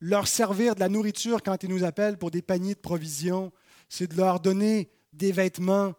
leur 0.00 0.26
servir 0.26 0.74
de 0.74 0.80
la 0.80 0.88
nourriture 0.88 1.42
quand 1.42 1.62
ils 1.62 1.68
nous 1.68 1.84
appellent 1.84 2.16
pour 2.16 2.30
des 2.30 2.40
paniers 2.40 2.72
de 2.72 2.80
provisions, 2.80 3.52
c'est 3.90 4.06
de 4.06 4.16
leur 4.16 4.40
donner 4.40 4.90
des 5.12 5.30
vêtements. 5.30 5.92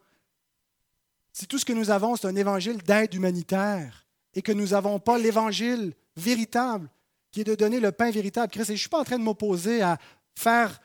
Si 1.34 1.46
tout 1.46 1.60
ce 1.60 1.66
que 1.66 1.74
nous 1.74 1.92
avons, 1.92 2.16
c'est 2.16 2.26
un 2.26 2.36
évangile 2.36 2.82
d'aide 2.82 3.14
humanitaire 3.14 4.08
et 4.34 4.42
que 4.42 4.52
nous 4.52 4.70
n'avons 4.70 4.98
pas 4.98 5.20
l'évangile 5.20 5.94
véritable, 6.18 6.90
qui 7.30 7.42
est 7.42 7.44
de 7.44 7.54
donner 7.54 7.80
le 7.80 7.92
pain 7.92 8.10
véritable, 8.10 8.52
Christ, 8.52 8.72
et 8.72 8.74
je 8.74 8.78
ne 8.78 8.78
suis 8.80 8.90
pas 8.90 9.02
en 9.02 9.06
train 9.06 9.20
de 9.20 9.24
m'opposer 9.24 9.84
à 9.84 10.00
faire 10.34 10.82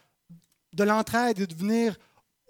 de 0.74 0.84
l'entraide 0.84 1.40
et 1.40 1.46
de 1.46 1.54
venir 1.54 1.96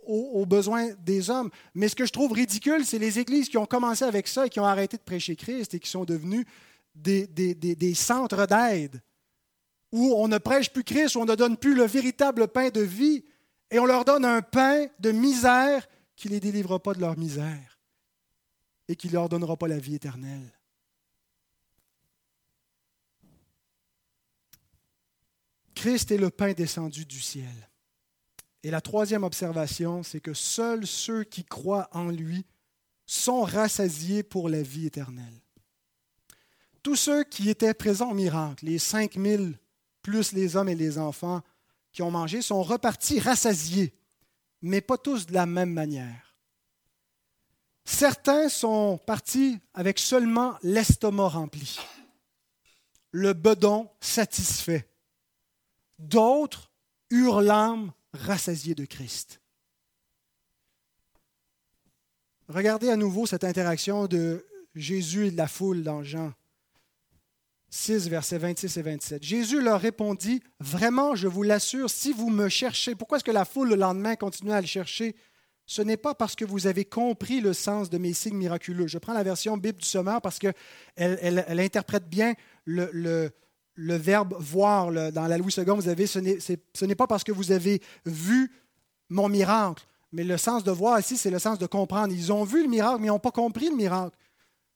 aux, 0.09 0.47
besoins 0.47 0.91
des 1.05 1.31
hommes. 1.31 1.51
Mais 1.75 1.89
ce 1.89 1.95
que 1.95 2.07
je 2.07 2.13
trouve 2.13 2.33
ridicule, 2.33 2.85
c'est 2.85 2.99
les 2.99 3.19
églises 3.19 3.49
qui 3.49 3.59
ont 3.59 3.67
commencé 3.67 4.05
avec 4.05 4.27
ça 4.27 4.47
et 4.47 4.49
qui 4.49 4.59
ont 4.59 4.65
arrêté 4.65 4.97
de 4.97 5.03
prêcher 5.03 5.37
Christ 5.37 5.75
et 5.75 5.79
qui 5.79 5.91
sont 5.91 6.05
devenues 6.05 6.47
des, 6.95 7.95
centres 7.95 8.47
d'aide 8.47 9.03
où 9.93 10.15
on 10.17 10.29
ne 10.29 10.39
prêche 10.39 10.71
plus 10.71 10.85
Christ, 10.85 11.17
où 11.17 11.21
on 11.21 11.25
ne 11.25 11.35
donne 11.35 11.57
plus 11.57 11.75
le 11.75 11.85
véritable 11.85 12.49
pain 12.49 12.69
de 12.69 12.81
vie, 12.81 13.25
et 13.71 13.79
on 13.79 13.87
leur 13.87 14.05
donne 14.05 14.25
un 14.25 14.43
pain 14.43 14.87
de 14.99 15.13
misère 15.13 15.87
qui 16.17 16.29
ne 16.29 16.35
les 16.35 16.41
délivrera 16.41 16.83
pas 16.83 16.95
de 16.95 17.01
leur 17.01 17.17
misère 17.17 17.79
et 18.89 18.97
qui 18.97 19.09
ne 19.09 19.13
leur 19.13 19.29
donnera 19.29 19.57
pas 19.57 19.69
la 19.69 19.79
vie 19.79 19.95
éternelle. 19.95 20.53
Christ 25.75 26.11
est 26.11 26.19
le 26.19 26.31
pain 26.31 26.53
descendu 26.53 27.05
du 27.05 27.21
ciel. 27.21 27.68
Et 28.63 28.71
la 28.71 28.81
troisième 28.81 29.25
observation, 29.25 30.03
c'est 30.03 30.21
que 30.21 30.35
seuls 30.35 30.87
ceux 30.87 31.25
qui 31.25 31.45
croient 31.45 31.89
en 31.93 32.09
lui 32.09 32.45
sont 33.07 33.43
rassasiés 33.43 34.23
pour 34.23 34.49
la 34.49 34.63
vie 34.63 34.87
éternelle. 34.87 35.41
Tous 36.83 36.97
ceux 36.97 37.25
qui 37.25 37.51
étaient 37.51 37.75
présents 37.75 38.11
au 38.11 38.15
miracle, 38.15 38.65
les 38.65 38.79
5000 38.79 39.59
plus 40.03 40.33
les 40.33 40.57
hommes 40.57 40.69
et 40.69 40.75
les 40.75 40.99
enfants 40.99 41.43
qui 41.93 42.03
ont 42.03 42.11
mangé, 42.11 42.41
sont 42.43 42.63
repartis 42.63 43.21
rassasiés, 43.21 43.95
mais 44.63 44.81
pas 44.81 44.99
tous 44.99 45.27
de 45.27 45.35
la 45.35 45.47
même 45.47 45.73
manière. 45.73 46.35
Certains 47.85 48.49
sont 48.49 48.99
partis 48.99 49.59
avec 49.75 49.99
seulement 49.99 50.57
l'estomac 50.63 51.29
rempli, 51.29 51.79
le 53.11 53.33
bedon 53.33 53.89
satisfait. 54.01 54.89
D'autres 55.99 56.71
eurent 57.11 57.41
l'âme 58.13 58.23
rassasiée 58.27 58.75
de 58.75 58.85
Christ. 58.85 59.41
Regardez 62.49 62.89
à 62.89 62.97
nouveau 62.97 63.27
cette 63.27 63.45
interaction 63.45 64.07
de 64.07 64.47
Jésus 64.75 65.27
et 65.27 65.31
de 65.31 65.37
la 65.37 65.49
foule 65.49 65.83
dans 65.83 66.03
Jean 66.03 66.33
6, 67.71 68.09
versets 68.09 68.39
26 68.39 68.77
et 68.79 68.83
27. 68.83 69.23
Jésus 69.23 69.61
leur 69.61 69.81
répondit, 69.81 70.43
Vraiment, 70.59 71.15
je 71.15 71.29
vous 71.29 71.43
l'assure, 71.43 71.91
si 71.91 72.13
vous 72.13 72.31
me 72.31 72.49
cherchez, 72.49 72.95
pourquoi 72.95 73.19
est-ce 73.19 73.25
que 73.25 73.31
la 73.31 73.45
foule 73.45 73.69
le 73.69 73.77
lendemain 73.77 74.17
continue 74.17 74.53
à 74.53 74.61
le 74.63 74.67
chercher? 74.67 75.15
Ce 75.67 75.83
n'est 75.83 75.99
pas 75.99 76.15
parce 76.15 76.35
que 76.35 76.47
vous 76.47 76.67
avez 76.67 76.87
compris 76.87 77.43
le 77.43 77.53
sens 77.53 77.91
de 77.91 77.99
mes 77.99 78.15
signes 78.15 78.39
miraculeux. 78.39 78.87
Je 78.87 78.97
prends 78.97 79.13
la 79.13 79.23
version 79.23 79.59
Bible 79.59 79.77
du 79.79 79.87
Sommeur 79.87 80.23
parce 80.23 80.39
qu'elle 80.39 80.55
elle, 80.97 81.61
interprète 81.61 82.09
bien 82.09 82.33
le, 82.65 83.31
verbe 83.79 84.35
voir 84.39 84.91
dans 85.13 85.27
la 85.27 85.39
Louis 85.39 85.55
II. 85.57 85.65
Vous 85.65 85.89
avez, 85.89 86.07
ce 86.07 86.85
n'est 86.85 86.95
pas 86.95 87.07
parce 87.07 87.25
que 87.25 87.33
vous 87.33 87.53
avez 87.53 87.81
vu 88.05 88.53
mon 89.09 89.29
miracle, 89.29 89.87
mais 90.13 90.25
le 90.25 90.37
sens 90.37 90.65
de 90.65 90.71
voir 90.71 90.99
ici, 90.99 91.17
c'est 91.17 91.31
le 91.31 91.39
sens 91.39 91.59
de 91.59 91.67
comprendre. 91.67 92.13
Ils 92.13 92.33
ont 92.33 92.45
vu 92.45 92.63
le 92.63 92.69
miracle, 92.69 93.01
mais 93.01 93.07
ils 93.07 93.11
n'ont 93.11 93.19
pas 93.19 93.31
compris 93.31 93.71
le 93.71 93.77
miracle. 93.77 94.17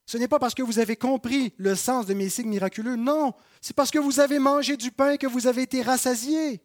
Ce 0.06 0.18
n'est 0.18 0.28
pas 0.28 0.38
parce 0.38 0.54
que 0.54 0.62
vous 0.62 0.78
avez 0.78 0.96
compris 0.96 1.54
le 1.56 1.74
sens 1.74 2.06
de 2.06 2.14
mes 2.14 2.28
signes 2.28 2.48
miraculeux, 2.48 2.96
non, 2.96 3.34
c'est 3.60 3.74
parce 3.74 3.90
que 3.90 3.98
vous 3.98 4.20
avez 4.20 4.38
mangé 4.38 4.76
du 4.76 4.90
pain 4.90 5.16
que 5.16 5.26
vous 5.26 5.46
avez 5.46 5.62
été 5.62 5.80
rassasiés. 5.80 6.60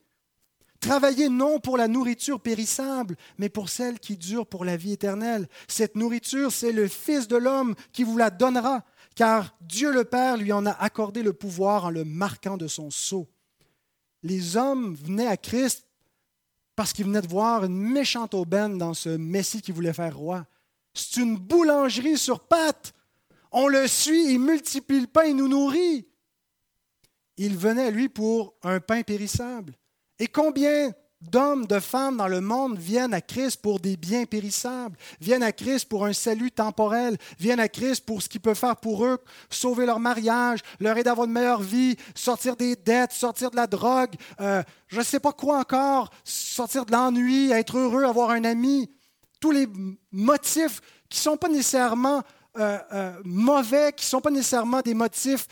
Travaillez 0.79 1.29
non 1.29 1.59
pour 1.59 1.77
la 1.77 1.87
nourriture 1.87 2.39
périssable, 2.39 3.15
mais 3.37 3.49
pour 3.49 3.69
celle 3.69 3.99
qui 3.99 4.17
dure 4.17 4.45
pour 4.45 4.65
la 4.65 4.77
vie 4.77 4.93
éternelle. 4.93 5.47
Cette 5.67 5.95
nourriture, 5.95 6.51
c'est 6.51 6.71
le 6.71 6.87
Fils 6.87 7.27
de 7.27 7.35
l'homme 7.37 7.73
qui 7.93 8.03
vous 8.03 8.17
la 8.17 8.29
donnera, 8.29 8.83
car 9.17 9.53
Dieu 9.59 9.91
le 9.91 10.05
Père 10.05 10.37
lui 10.37 10.53
en 10.53 10.65
a 10.65 10.71
accordé 10.71 11.21
le 11.21 11.33
pouvoir 11.33 11.85
en 11.85 11.89
le 11.89 12.05
marquant 12.05 12.55
de 12.55 12.67
son 12.67 12.89
sceau. 12.89 13.27
Les 14.23 14.55
hommes 14.55 14.95
venaient 14.95 15.27
à 15.27 15.35
Christ 15.35 15.85
parce 16.77 16.93
qu'ils 16.93 17.05
venaient 17.05 17.21
de 17.21 17.27
voir 17.27 17.65
une 17.65 17.77
méchante 17.77 18.33
aubaine 18.33 18.77
dans 18.77 18.93
ce 18.93 19.09
Messie 19.09 19.61
qui 19.61 19.73
voulait 19.73 19.91
faire 19.91 20.15
roi. 20.15 20.45
C'est 20.93 21.19
une 21.19 21.35
boulangerie 21.35 22.17
sur 22.17 22.39
pattes 22.39 22.93
on 23.51 23.67
le 23.67 23.87
suit, 23.87 24.33
il 24.33 24.39
multiplie 24.39 25.01
le 25.01 25.07
pain, 25.07 25.25
il 25.25 25.35
nous 25.35 25.47
nourrit. 25.47 26.07
Il 27.37 27.57
venait, 27.57 27.91
lui, 27.91 28.09
pour 28.09 28.55
un 28.63 28.79
pain 28.79 29.03
périssable. 29.03 29.73
Et 30.19 30.27
combien 30.27 30.91
d'hommes, 31.21 31.65
de 31.65 31.79
femmes 31.79 32.17
dans 32.17 32.27
le 32.27 32.41
monde 32.41 32.77
viennent 32.77 33.13
à 33.13 33.21
Christ 33.21 33.61
pour 33.61 33.79
des 33.79 33.97
biens 33.97 34.25
périssables, 34.25 34.97
viennent 35.19 35.43
à 35.43 35.51
Christ 35.51 35.85
pour 35.85 36.05
un 36.05 36.13
salut 36.13 36.51
temporel, 36.51 37.17
viennent 37.39 37.59
à 37.59 37.69
Christ 37.69 38.05
pour 38.05 38.21
ce 38.21 38.29
qu'il 38.29 38.41
peut 38.41 38.53
faire 38.53 38.77
pour 38.77 39.05
eux, 39.05 39.17
sauver 39.49 39.85
leur 39.85 39.99
mariage, 39.99 40.59
leur 40.79 40.97
aider 40.97 41.09
à 41.09 41.13
avoir 41.13 41.27
une 41.27 41.33
meilleure 41.33 41.61
vie, 41.61 41.95
sortir 42.13 42.55
des 42.55 42.75
dettes, 42.75 43.13
sortir 43.13 43.49
de 43.51 43.55
la 43.55 43.67
drogue, 43.67 44.13
euh, 44.39 44.61
je 44.87 44.99
ne 44.99 45.03
sais 45.03 45.19
pas 45.19 45.33
quoi 45.33 45.59
encore, 45.59 46.11
sortir 46.23 46.85
de 46.85 46.91
l'ennui, 46.91 47.51
être 47.51 47.77
heureux, 47.77 48.03
avoir 48.03 48.29
un 48.29 48.43
ami. 48.43 48.89
Tous 49.39 49.51
les 49.51 49.67
motifs 50.11 50.81
qui 51.09 51.19
ne 51.19 51.21
sont 51.21 51.37
pas 51.37 51.49
nécessairement 51.49 52.23
euh, 52.57 52.77
euh, 52.93 53.13
mauvais, 53.23 53.91
qui 53.93 54.05
ne 54.05 54.09
sont 54.09 54.21
pas 54.21 54.31
nécessairement 54.31 54.81
des 54.81 54.93
motifs 54.93 55.47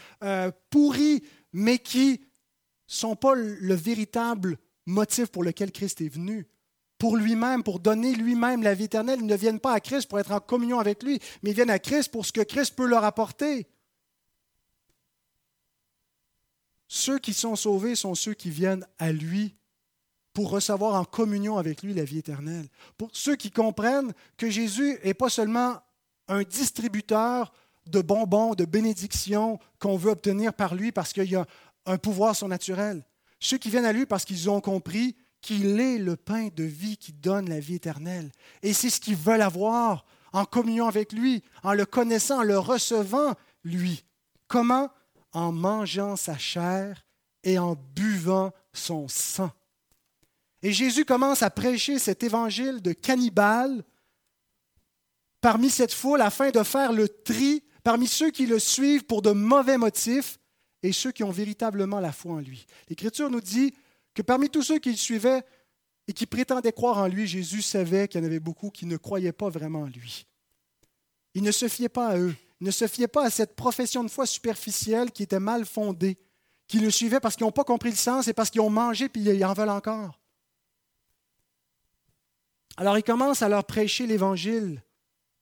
pourris, 0.70 1.24
mais 1.54 1.80
qui 1.80 2.12
ne 2.12 2.18
sont 2.88 3.16
pas 3.16 3.34
le 3.36 3.74
véritable 3.76 4.58
motif 4.86 5.28
pour 5.28 5.44
lequel 5.44 5.72
Christ 5.72 6.02
est 6.02 6.10
venu. 6.10 6.48
Pour 6.98 7.18
lui-même, 7.18 7.64
pour 7.64 7.80
donner 7.80 8.16
lui-même 8.16 8.64
la 8.64 8.74
vie 8.74 8.86
éternelle. 8.86 9.20
Ils 9.20 9.26
ne 9.26 9.36
viennent 9.36 9.60
pas 9.60 9.74
à 9.74 9.80
Christ 9.80 10.08
pour 10.08 10.20
être 10.20 10.32
en 10.32 10.40
communion 10.40 10.80
avec 10.80 11.04
lui, 11.04 11.20
mais 11.44 11.52
ils 11.52 11.56
viennent 11.56 11.70
à 11.70 11.80
Christ 11.80 12.12
pour 12.12 12.26
ce 12.26 12.32
que 12.32 12.42
Christ 12.42 12.76
peut 12.76 12.88
leur 12.88 13.04
apporter. 13.04 13.68
Ceux 16.88 17.20
qui 17.20 17.34
sont 17.34 17.56
sauvés 17.56 17.96
sont 17.96 18.16
ceux 18.16 18.34
qui 18.34 18.50
viennent 18.50 18.86
à 18.98 19.12
lui 19.12 19.56
pour 20.34 20.50
recevoir 20.50 20.96
en 20.96 21.06
communion 21.06 21.58
avec 21.58 21.82
lui 21.82 21.94
la 21.94 22.04
vie 22.04 22.20
éternelle. 22.20 22.68
Pour 22.98 23.10
ceux 23.14 23.36
qui 23.36 23.52
comprennent 23.52 24.14
que 24.38 24.50
Jésus 24.50 25.00
n'est 25.04 25.14
pas 25.14 25.30
seulement 25.30 25.80
un 26.28 26.44
distributeur 26.44 27.54
de 27.88 28.02
bonbons, 28.02 28.54
de 28.54 28.66
bénédictions 28.66 29.60
qu'on 29.80 29.98
veut 29.98 30.12
obtenir 30.12 30.54
par 30.54 30.76
lui 30.76 30.92
parce 30.92 31.14
qu'il 31.14 31.30
y 31.30 31.36
a 31.36 31.46
un 31.86 31.98
pouvoir 31.98 32.36
surnaturel. 32.36 33.04
Ceux 33.40 33.58
qui 33.58 33.70
viennent 33.70 33.86
à 33.86 33.94
lui 33.94 34.06
parce 34.06 34.26
qu'ils 34.26 34.50
ont 34.50 34.62
compris 34.62 35.16
qu'il 35.42 35.80
est 35.80 36.00
le 36.00 36.16
pain 36.16 36.50
de 36.56 36.64
vie 36.64 36.98
qui 36.98 37.14
donne 37.14 37.50
la 37.50 37.60
vie 37.60 37.76
éternelle. 37.76 38.32
Et 38.64 38.74
c'est 38.74 38.90
ce 38.90 39.00
qu'ils 39.00 39.16
veulent 39.16 39.42
avoir 39.42 40.06
en 40.34 40.46
communion 40.46 40.88
avec 40.88 41.14
lui, 41.14 41.44
en 41.64 41.74
le 41.74 41.86
connaissant, 41.86 42.40
en 42.40 42.44
le 42.44 42.58
recevant, 42.58 43.36
lui. 43.64 44.04
Comment? 44.48 44.90
En 45.34 45.52
mangeant 45.52 46.16
sa 46.16 46.38
chair 46.38 47.06
et 47.44 47.60
en 47.60 47.76
buvant 47.96 48.52
son 48.74 49.08
sang. 49.08 49.52
Et 50.64 50.74
Jésus 50.74 51.06
commence 51.06 51.44
à 51.44 51.52
prêcher 51.52 52.00
cet 52.00 52.24
évangile 52.24 52.82
de 52.82 52.92
cannibale 52.92 53.84
parmi 55.42 55.70
cette 55.70 55.94
foule 55.94 56.22
afin 56.22 56.50
de 56.50 56.64
faire 56.64 56.92
le 56.92 57.08
tri 57.08 57.64
parmi 57.84 58.08
ceux 58.08 58.32
qui 58.32 58.48
le 58.48 58.58
suivent 58.58 59.06
pour 59.06 59.22
de 59.22 59.30
mauvais 59.30 59.78
motifs 59.78 60.40
et 60.88 60.92
ceux 60.92 61.12
qui 61.12 61.24
ont 61.24 61.32
véritablement 61.32 62.00
la 62.00 62.12
foi 62.12 62.34
en 62.34 62.40
lui. 62.40 62.66
L'Écriture 62.90 63.30
nous 63.30 63.42
dit 63.42 63.74
que 64.14 64.22
parmi 64.22 64.50
tous 64.50 64.64
ceux 64.64 64.80
qui 64.80 64.92
le 64.92 64.98
suivaient 64.98 65.44
et 66.08 66.14
qui 66.14 66.26
prétendaient 66.26 66.72
croire 66.72 67.00
en 67.00 67.08
lui, 67.08 67.28
Jésus 67.28 67.62
savait 67.62 68.08
qu'il 68.08 68.22
y 68.22 68.24
en 68.24 68.28
avait 68.28 68.40
beaucoup 68.40 68.70
qui 68.70 68.86
ne 68.86 68.98
croyaient 68.98 69.32
pas 69.32 69.50
vraiment 69.50 69.82
en 69.82 69.88
lui. 69.88 70.26
Il 71.34 71.44
ne 71.44 71.52
se 71.52 71.68
fiait 71.68 71.90
pas 71.90 72.10
à 72.10 72.18
eux, 72.18 72.36
il 72.62 72.68
ne 72.68 72.72
se 72.72 72.88
fiait 72.88 73.08
pas 73.08 73.26
à 73.26 73.30
cette 73.30 73.56
profession 73.56 74.04
de 74.04 74.10
foi 74.10 74.26
superficielle 74.26 75.12
qui 75.12 75.24
était 75.24 75.40
mal 75.40 75.66
fondée, 75.66 76.18
qui 76.68 76.80
le 76.80 76.92
suivaient 76.92 77.20
parce 77.20 77.36
qu'ils 77.36 77.46
n'ont 77.46 77.52
pas 77.52 77.64
compris 77.64 77.90
le 77.90 77.96
sens 77.96 78.28
et 78.28 78.34
parce 78.34 78.50
qu'ils 78.50 78.62
ont 78.62 78.70
mangé 78.70 79.10
puis 79.10 79.22
ils 79.22 79.46
en 79.46 79.54
veulent 79.54 79.70
encore. 79.70 80.20
Alors 82.78 82.98
il 82.98 83.04
commence 83.04 83.42
à 83.42 83.50
leur 83.50 83.66
prêcher 83.66 84.06
l'Évangile 84.08 84.82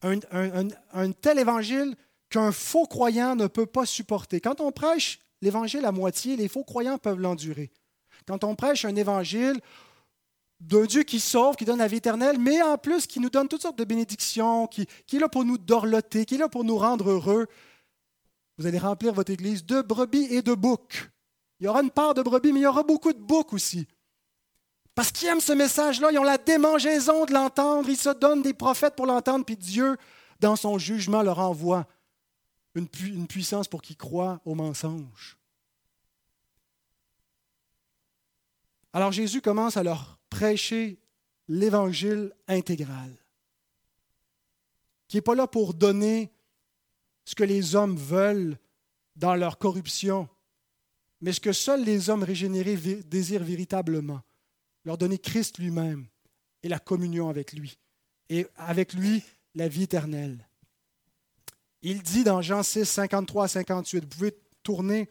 un, 0.04 1.12
tel 1.12 1.40
évangile 1.40 1.96
qu'un 2.30 2.52
faux 2.52 2.86
croyant 2.86 3.36
ne 3.36 3.48
peut 3.48 3.66
pas 3.66 3.86
supporter. 3.86 4.42
Quand 4.42 4.60
on 4.62 4.72
prêche 4.72 5.20
l'évangile 5.44 5.86
à 5.86 5.92
moitié, 5.92 6.36
les 6.36 6.48
faux 6.48 6.64
croyants 6.64 6.98
peuvent 6.98 7.20
l'endurer. 7.20 7.72
Quand 8.26 8.44
on 8.44 8.56
prêche 8.56 8.86
un 8.86 8.96
évangile 8.96 9.60
d'un 10.62 10.86
Dieu 10.86 11.04
qui 11.04 11.20
sauve, 11.20 11.58
qui 11.58 11.66
donne 11.66 11.80
la 11.80 11.88
vie 11.88 11.98
éternelle, 11.98 12.40
mais 12.40 12.62
en 12.62 12.78
plus 12.78 13.06
qui 13.06 13.20
nous 13.20 13.30
donne 13.30 13.50
toutes 13.50 13.62
sortes 13.62 13.78
de 13.78 13.84
bénédictions, 13.84 14.68
qui, 14.68 14.82
est 14.82 15.20
là 15.20 15.28
pour 15.28 15.44
nous 15.44 15.58
dorloter, 15.58 16.26
qui 16.26 16.36
est 16.36 16.38
là 16.38 16.48
pour 16.48 16.64
nous 16.64 16.78
rendre 16.78 17.10
heureux, 17.10 17.48
Vous 18.58 18.68
allez 18.68 18.78
remplir 18.78 19.14
votre 19.14 19.32
église 19.32 19.66
de 19.66 19.82
brebis 19.82 20.28
et 20.30 20.42
de 20.42 20.54
boucs. 20.54 21.10
Il 21.60 21.66
y 21.66 21.68
aura 21.68 21.82
une 21.82 21.92
part 21.92 22.14
de 22.14 22.22
brebis, 22.22 22.54
mais 22.54 22.62
il 22.62 22.64
y 22.64 22.68
aura 22.68 22.84
beaucoup 22.84 23.12
de 23.12 23.20
boucs 23.20 23.52
aussi. 23.52 23.88
Parce 24.96 25.12
qu'ils 25.12 25.28
aiment 25.28 25.42
ce 25.42 25.54
message-là, 25.54 26.10
ils 26.12 26.20
ont 26.20 26.24
la 26.24 26.38
démangeaison 26.38 27.26
de 27.26 27.34
l'entendre, 27.34 27.90
ils 27.90 27.98
se 27.98 28.10
donnent 28.10 28.44
des 28.44 28.54
prophètes 28.54 28.96
pour 28.96 29.08
l'entendre, 29.08 29.44
puis 29.44 29.58
Dieu, 29.58 29.98
dans 30.40 30.56
son 30.56 30.78
jugement, 30.78 31.24
leur 31.24 31.40
envoie 31.40 31.88
une, 32.76 33.28
puissance 33.28 33.68
pour 33.68 33.82
qu'ils 33.82 33.98
croient 33.98 34.42
au 34.46 34.56
mensonge. 34.56 35.38
Alors 38.94 39.12
Jésus 39.12 39.42
commence 39.42 39.78
à 39.78 39.84
leur 39.84 40.20
prêcher 40.30 41.00
l'évangile 41.48 42.34
intégral, 42.48 43.16
qui 45.08 45.18
n'est 45.18 45.22
pas 45.22 45.36
là 45.36 45.48
pour 45.48 45.74
donner 45.74 46.32
ce 47.26 47.36
que 47.36 47.44
les 47.44 47.76
hommes 47.76 47.96
veulent 47.96 48.58
dans 49.16 49.36
leur 49.36 49.58
corruption, 49.58 50.30
mais 51.22 51.32
ce 51.32 51.40
que 51.40 51.54
seuls 51.54 51.84
les 51.84 52.10
hommes 52.10 52.24
régénérés 52.24 52.76
désirent 53.04 53.44
véritablement, 53.44 54.22
leur 54.86 54.98
donner 54.98 55.18
Christ 55.18 55.58
lui-même 55.58 56.08
et 56.64 56.68
la 56.68 56.80
communion 56.80 57.30
avec 57.30 57.54
lui, 57.54 57.78
et 58.30 58.48
avec 58.56 58.94
lui 58.94 59.24
la 59.56 59.68
vie 59.68 59.84
éternelle. 59.84 60.48
Il 61.86 62.02
dit 62.02 62.24
dans 62.24 62.42
Jean 62.42 62.64
6, 62.64 62.86
53 62.86 63.44
à 63.44 63.48
58, 63.50 64.04
vous 64.04 64.10
pouvez 64.10 64.36
tourner. 64.64 65.10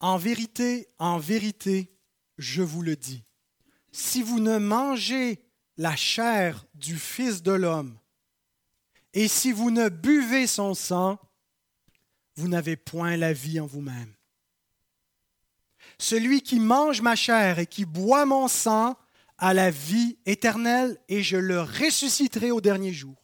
En 0.00 0.18
vérité, 0.18 0.88
en 0.98 1.18
vérité, 1.18 1.90
je 2.36 2.60
vous 2.60 2.82
le 2.82 2.94
dis, 2.94 3.24
si 3.90 4.20
vous 4.20 4.38
ne 4.38 4.58
mangez 4.58 5.42
la 5.78 5.96
chair 5.96 6.66
du 6.74 6.98
Fils 6.98 7.42
de 7.42 7.52
l'homme 7.52 7.98
et 9.14 9.28
si 9.28 9.50
vous 9.50 9.70
ne 9.70 9.88
buvez 9.88 10.46
son 10.46 10.74
sang, 10.74 11.18
vous 12.36 12.48
n'avez 12.48 12.76
point 12.76 13.16
la 13.16 13.32
vie 13.32 13.60
en 13.60 13.66
vous-même. 13.66 14.12
Celui 15.98 16.42
qui 16.42 16.58
mange 16.58 17.00
ma 17.00 17.14
chair 17.14 17.58
et 17.58 17.66
qui 17.66 17.84
boit 17.84 18.26
mon 18.26 18.48
sang 18.48 18.96
a 19.38 19.54
la 19.54 19.70
vie 19.70 20.18
éternelle 20.26 20.98
et 21.08 21.22
je 21.22 21.36
le 21.36 21.60
ressusciterai 21.60 22.50
au 22.50 22.60
dernier 22.60 22.92
jour. 22.92 23.16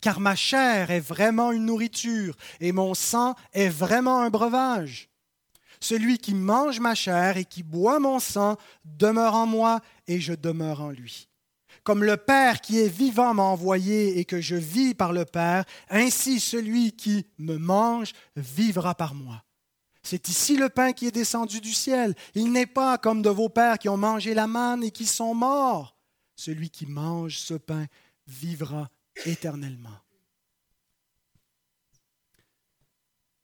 Car 0.00 0.20
ma 0.20 0.36
chair 0.36 0.90
est 0.90 1.00
vraiment 1.00 1.52
une 1.52 1.66
nourriture 1.66 2.36
et 2.60 2.72
mon 2.72 2.94
sang 2.94 3.34
est 3.52 3.68
vraiment 3.68 4.20
un 4.20 4.30
breuvage. 4.30 5.08
Celui 5.80 6.18
qui 6.18 6.34
mange 6.34 6.80
ma 6.80 6.94
chair 6.94 7.36
et 7.36 7.44
qui 7.44 7.62
boit 7.62 7.98
mon 7.98 8.18
sang 8.18 8.56
demeure 8.84 9.34
en 9.34 9.46
moi 9.46 9.80
et 10.06 10.20
je 10.20 10.32
demeure 10.32 10.80
en 10.80 10.90
lui. 10.90 11.28
Comme 11.86 12.02
le 12.02 12.16
Père 12.16 12.60
qui 12.60 12.80
est 12.80 12.88
vivant 12.88 13.32
m'a 13.32 13.44
envoyé 13.44 14.18
et 14.18 14.24
que 14.24 14.40
je 14.40 14.56
vis 14.56 14.92
par 14.92 15.12
le 15.12 15.24
Père, 15.24 15.64
ainsi 15.88 16.40
celui 16.40 16.96
qui 16.96 17.28
me 17.38 17.58
mange 17.58 18.12
vivra 18.34 18.96
par 18.96 19.14
moi. 19.14 19.44
C'est 20.02 20.28
ici 20.28 20.56
le 20.56 20.68
pain 20.68 20.92
qui 20.92 21.06
est 21.06 21.12
descendu 21.12 21.60
du 21.60 21.72
ciel. 21.72 22.16
Il 22.34 22.50
n'est 22.50 22.66
pas 22.66 22.98
comme 22.98 23.22
de 23.22 23.30
vos 23.30 23.48
pères 23.48 23.78
qui 23.78 23.88
ont 23.88 23.96
mangé 23.96 24.34
la 24.34 24.48
manne 24.48 24.82
et 24.82 24.90
qui 24.90 25.06
sont 25.06 25.32
morts. 25.32 25.96
Celui 26.34 26.70
qui 26.70 26.86
mange 26.86 27.38
ce 27.38 27.54
pain 27.54 27.86
vivra 28.26 28.90
éternellement. 29.24 30.00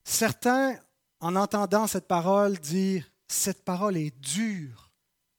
Certains 0.02 0.80
en 1.20 1.36
entendant 1.36 1.86
cette 1.86 2.08
parole 2.08 2.58
dire, 2.58 3.08
cette 3.28 3.64
parole 3.64 3.96
est 3.96 4.18
dure. 4.18 4.90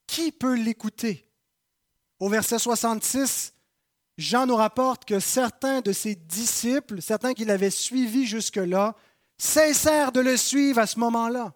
Qui 0.08 0.32
peut 0.32 0.56
l'écouter? 0.56 1.33
Au 2.20 2.30
verset 2.30 2.60
66, 2.60 3.54
Jean 4.18 4.46
nous 4.46 4.56
rapporte 4.56 5.06
que 5.06 5.20
certains 5.20 5.82
de 5.82 5.92
ses 5.92 6.16
disciples, 6.16 7.02
certains 7.02 7.34
qui 7.34 7.46
l'avaient 7.46 7.70
suivi 7.70 8.26
jusque-là, 8.26 8.96
cessèrent 9.38 10.12
de 10.12 10.20
le 10.20 10.38
suivre 10.38 10.80
à 10.80 10.88
ce 10.88 11.00
moment-là. 11.00 11.54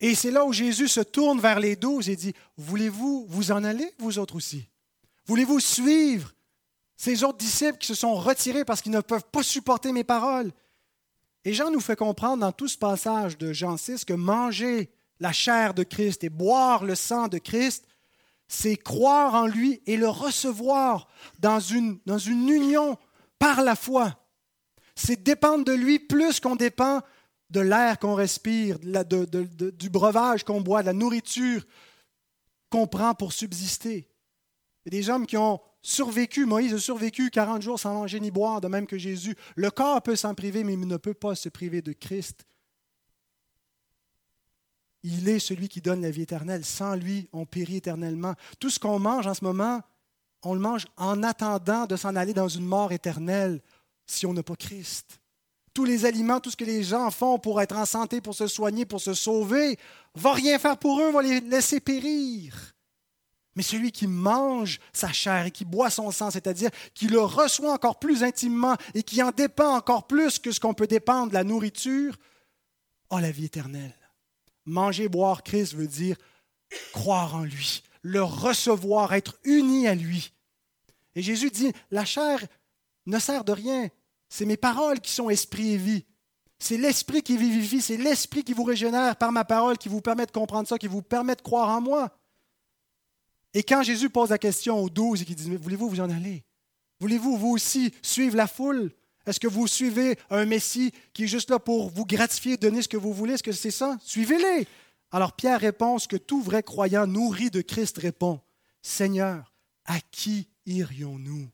Et 0.00 0.14
c'est 0.14 0.30
là 0.30 0.44
où 0.44 0.52
Jésus 0.52 0.88
se 0.88 1.00
tourne 1.00 1.40
vers 1.40 1.60
les 1.60 1.76
douze 1.76 2.08
et 2.08 2.16
dit, 2.16 2.34
Voulez-vous 2.56 3.26
vous 3.28 3.52
en 3.52 3.64
aller, 3.64 3.92
vous 3.98 4.18
autres 4.18 4.36
aussi? 4.36 4.68
Voulez-vous 5.26 5.60
suivre 5.60 6.32
ces 6.96 7.24
autres 7.24 7.38
disciples 7.38 7.78
qui 7.78 7.86
se 7.86 7.94
sont 7.94 8.14
retirés 8.14 8.64
parce 8.64 8.82
qu'ils 8.82 8.92
ne 8.92 9.00
peuvent 9.00 9.24
pas 9.32 9.42
supporter 9.42 9.92
mes 9.92 10.04
paroles? 10.04 10.52
Et 11.44 11.54
Jean 11.54 11.70
nous 11.70 11.80
fait 11.80 11.96
comprendre 11.96 12.38
dans 12.38 12.52
tout 12.52 12.68
ce 12.68 12.78
passage 12.78 13.38
de 13.38 13.52
Jean 13.52 13.76
6 13.76 14.04
que 14.04 14.12
manger 14.12 14.90
la 15.20 15.32
chair 15.32 15.74
de 15.74 15.82
Christ 15.82 16.24
et 16.24 16.28
boire 16.28 16.84
le 16.84 16.94
sang 16.94 17.28
de 17.28 17.38
Christ, 17.38 17.86
c'est 18.48 18.76
croire 18.76 19.34
en 19.34 19.46
lui 19.46 19.82
et 19.86 19.96
le 19.96 20.08
recevoir 20.08 21.08
dans 21.38 21.60
une, 21.60 22.00
union 22.26 22.98
par 23.38 23.62
la 23.62 23.74
foi. 23.74 24.18
C'est 24.94 25.22
dépendre 25.22 25.64
de 25.64 25.72
lui 25.72 25.98
plus 25.98 26.40
qu'on 26.40 26.56
dépend 26.56 27.00
de 27.50 27.60
l'air 27.60 27.98
qu'on 27.98 28.14
respire, 28.14 28.78
du 28.80 29.90
breuvage 29.90 30.44
qu'on 30.44 30.60
boit, 30.60 30.82
de 30.82 30.86
la 30.86 30.92
nourriture 30.92 31.64
qu'on 32.70 32.86
prend 32.86 33.14
pour 33.14 33.32
subsister. 33.32 34.08
Il 34.84 34.92
y 34.92 34.96
a 34.96 35.00
des 35.00 35.10
hommes 35.10 35.26
qui 35.26 35.36
ont 35.36 35.60
survécu, 35.82 36.46
Moïse 36.46 36.74
a 36.74 36.78
survécu 36.78 37.30
40 37.30 37.62
jours 37.62 37.78
sans 37.78 37.94
manger 37.94 38.18
ni 38.18 38.30
boire, 38.30 38.60
de 38.60 38.68
même 38.68 38.86
que 38.86 38.98
Jésus. 38.98 39.36
Le 39.54 39.70
corps 39.70 40.02
peut 40.02 40.16
s'en 40.16 40.34
priver, 40.34 40.64
mais 40.64 40.72
il 40.72 40.80
ne 40.86 40.96
peut 40.96 41.14
pas 41.14 41.34
se 41.34 41.48
priver 41.48 41.82
de 41.82 41.92
Christ. 41.92 42.46
Il 45.04 45.28
est 45.28 45.38
celui 45.38 45.68
qui 45.68 45.82
donne 45.82 46.00
la 46.00 46.10
vie 46.10 46.22
éternelle. 46.22 46.64
Sans 46.64 46.96
lui, 46.96 47.28
on 47.34 47.44
périt 47.44 47.76
éternellement. 47.76 48.34
Tout 48.58 48.70
ce 48.70 48.78
qu'on 48.78 48.98
mange 48.98 49.26
en 49.26 49.34
ce 49.34 49.44
moment, 49.44 49.82
on 50.42 50.54
le 50.54 50.60
mange 50.60 50.86
en 50.96 51.22
attendant 51.22 51.84
de 51.84 51.94
s'en 51.94 52.16
aller 52.16 52.32
dans 52.32 52.48
une 52.48 52.64
mort 52.64 52.90
éternelle 52.90 53.60
si 54.06 54.24
on 54.24 54.32
n'a 54.32 54.42
pas 54.42 54.56
Christ. 54.56 55.20
Tous 55.74 55.84
les 55.84 56.06
aliments, 56.06 56.40
tout 56.40 56.50
ce 56.50 56.56
que 56.56 56.64
les 56.64 56.82
gens 56.82 57.10
font 57.10 57.38
pour 57.38 57.60
être 57.60 57.76
en 57.76 57.84
santé, 57.84 58.22
pour 58.22 58.34
se 58.34 58.46
soigner, 58.46 58.86
pour 58.86 59.00
se 59.00 59.12
sauver, 59.12 59.78
va 60.14 60.32
rien 60.32 60.58
faire 60.58 60.78
pour 60.78 61.00
eux, 61.00 61.12
va 61.12 61.20
les 61.20 61.40
laisser 61.40 61.80
périr. 61.80 62.74
Mais 63.56 63.62
celui 63.62 63.92
qui 63.92 64.06
mange 64.06 64.80
sa 64.92 65.12
chair 65.12 65.46
et 65.46 65.50
qui 65.50 65.66
boit 65.66 65.90
son 65.90 66.10
sang, 66.12 66.30
c'est-à-dire 66.30 66.70
qui 66.94 67.08
le 67.08 67.20
reçoit 67.20 67.72
encore 67.72 67.98
plus 67.98 68.22
intimement 68.22 68.76
et 68.94 69.02
qui 69.02 69.22
en 69.22 69.32
dépend 69.32 69.76
encore 69.76 70.06
plus 70.06 70.38
que 70.38 70.50
ce 70.50 70.60
qu'on 70.60 70.74
peut 70.74 70.86
dépendre 70.86 71.28
de 71.28 71.34
la 71.34 71.44
nourriture, 71.44 72.16
a 73.10 73.20
la 73.20 73.30
vie 73.30 73.44
éternelle. 73.44 73.94
Manger, 74.66 75.08
boire 75.08 75.42
Christ 75.42 75.74
veut 75.74 75.86
dire 75.86 76.16
croire 76.92 77.34
en 77.34 77.44
lui, 77.44 77.82
le 78.02 78.22
recevoir, 78.22 79.14
être 79.14 79.36
uni 79.44 79.86
à 79.86 79.94
lui. 79.94 80.32
Et 81.14 81.22
Jésus 81.22 81.50
dit, 81.50 81.72
la 81.90 82.04
chair 82.04 82.44
ne 83.06 83.18
sert 83.18 83.44
de 83.44 83.52
rien. 83.52 83.88
C'est 84.28 84.46
mes 84.46 84.56
paroles 84.56 85.00
qui 85.00 85.12
sont 85.12 85.30
esprit 85.30 85.72
et 85.72 85.76
vie. 85.76 86.04
C'est 86.58 86.76
l'esprit 86.76 87.22
qui 87.22 87.36
vivifie, 87.36 87.82
c'est 87.82 87.96
l'esprit 87.96 88.42
qui 88.42 88.54
vous 88.54 88.64
régénère 88.64 89.16
par 89.16 89.32
ma 89.32 89.44
parole, 89.44 89.76
qui 89.76 89.88
vous 89.88 90.00
permet 90.00 90.26
de 90.26 90.30
comprendre 90.30 90.66
ça, 90.66 90.78
qui 90.78 90.86
vous 90.86 91.02
permet 91.02 91.34
de 91.34 91.42
croire 91.42 91.68
en 91.68 91.80
moi. 91.80 92.16
Et 93.52 93.62
quand 93.62 93.82
Jésus 93.82 94.10
pose 94.10 94.30
la 94.30 94.38
question 94.38 94.80
aux 94.80 94.88
douze 94.88 95.22
et 95.22 95.24
qu'il 95.24 95.36
dit, 95.36 95.54
voulez-vous 95.56 95.88
vous 95.88 96.00
en 96.00 96.10
aller? 96.10 96.44
Voulez-vous 97.00 97.36
vous 97.36 97.50
aussi 97.50 97.94
suivre 98.02 98.36
la 98.36 98.46
foule? 98.46 98.90
Est-ce 99.26 99.40
que 99.40 99.48
vous 99.48 99.66
suivez 99.66 100.18
un 100.30 100.44
Messie 100.44 100.92
qui 101.12 101.24
est 101.24 101.28
juste 101.28 101.50
là 101.50 101.58
pour 101.58 101.90
vous 101.90 102.04
gratifier, 102.04 102.56
donner 102.56 102.82
ce 102.82 102.88
que 102.88 102.96
vous 102.96 103.12
voulez? 103.12 103.34
Est-ce 103.34 103.42
que 103.42 103.52
c'est 103.52 103.70
ça? 103.70 103.96
Suivez-les. 104.02 104.66
Alors 105.10 105.32
Pierre 105.32 105.60
répond 105.60 105.98
ce 105.98 106.08
que 106.08 106.16
tout 106.16 106.42
vrai 106.42 106.62
croyant 106.62 107.06
nourri 107.06 107.50
de 107.50 107.62
Christ 107.62 107.98
répond. 107.98 108.40
Seigneur, 108.82 109.52
à 109.86 110.00
qui 110.10 110.48
irions-nous? 110.66 111.48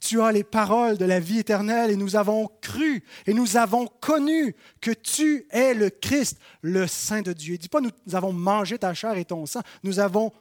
Tu 0.00 0.20
as 0.20 0.30
les 0.30 0.44
paroles 0.44 0.96
de 0.96 1.04
la 1.04 1.18
vie 1.18 1.40
éternelle 1.40 1.90
et 1.90 1.96
nous 1.96 2.16
avons 2.16 2.48
cru 2.62 3.02
et 3.26 3.34
nous 3.34 3.56
avons 3.56 3.86
connu 3.86 4.54
que 4.80 4.92
tu 4.92 5.46
es 5.50 5.74
le 5.74 5.90
Christ, 5.90 6.38
le 6.62 6.86
Saint 6.86 7.22
de 7.22 7.32
Dieu. 7.32 7.54
Il 7.54 7.58
dit 7.58 7.68
pas 7.68 7.80
nous 7.80 7.90
avons 8.14 8.32
mangé 8.32 8.78
ta 8.78 8.94
chair 8.94 9.16
et 9.16 9.24
ton 9.24 9.44
sang, 9.44 9.60
nous 9.82 9.98
avons 9.98 10.32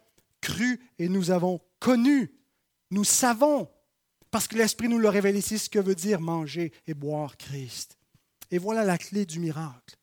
cru 0.41 0.80
et 0.99 1.09
nous 1.09 1.32
avons 1.32 1.59
connu. 1.80 2.32
Nous 2.91 3.03
savons, 3.03 3.68
parce 4.32 4.47
que 4.47 4.57
l'Esprit 4.57 4.89
nous 4.89 4.99
l'a 4.99 5.11
révélé 5.11 5.39
ici, 5.39 5.57
ce 5.57 5.69
que 5.69 5.80
veut 5.80 5.95
dire 5.95 6.21
manger 6.21 6.73
et 6.86 6.93
boire 6.93 7.38
Christ. 7.38 7.97
Et 8.51 8.57
voilà 8.57 8.84
la 8.84 8.97
clé 8.97 9.25
du 9.25 9.39
miracle. 9.39 9.97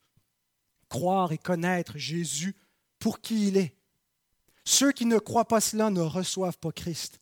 Croire 0.88 1.32
et 1.32 1.38
connaître 1.38 1.98
Jésus 1.98 2.54
pour 2.98 3.20
qui 3.20 3.48
il 3.48 3.56
est. 3.56 3.74
Ceux 4.64 4.92
qui 4.92 5.06
ne 5.06 5.18
croient 5.18 5.48
pas 5.48 5.60
cela 5.60 5.90
ne 5.90 6.00
reçoivent 6.00 6.58
pas 6.58 6.72
Christ. 6.72 7.20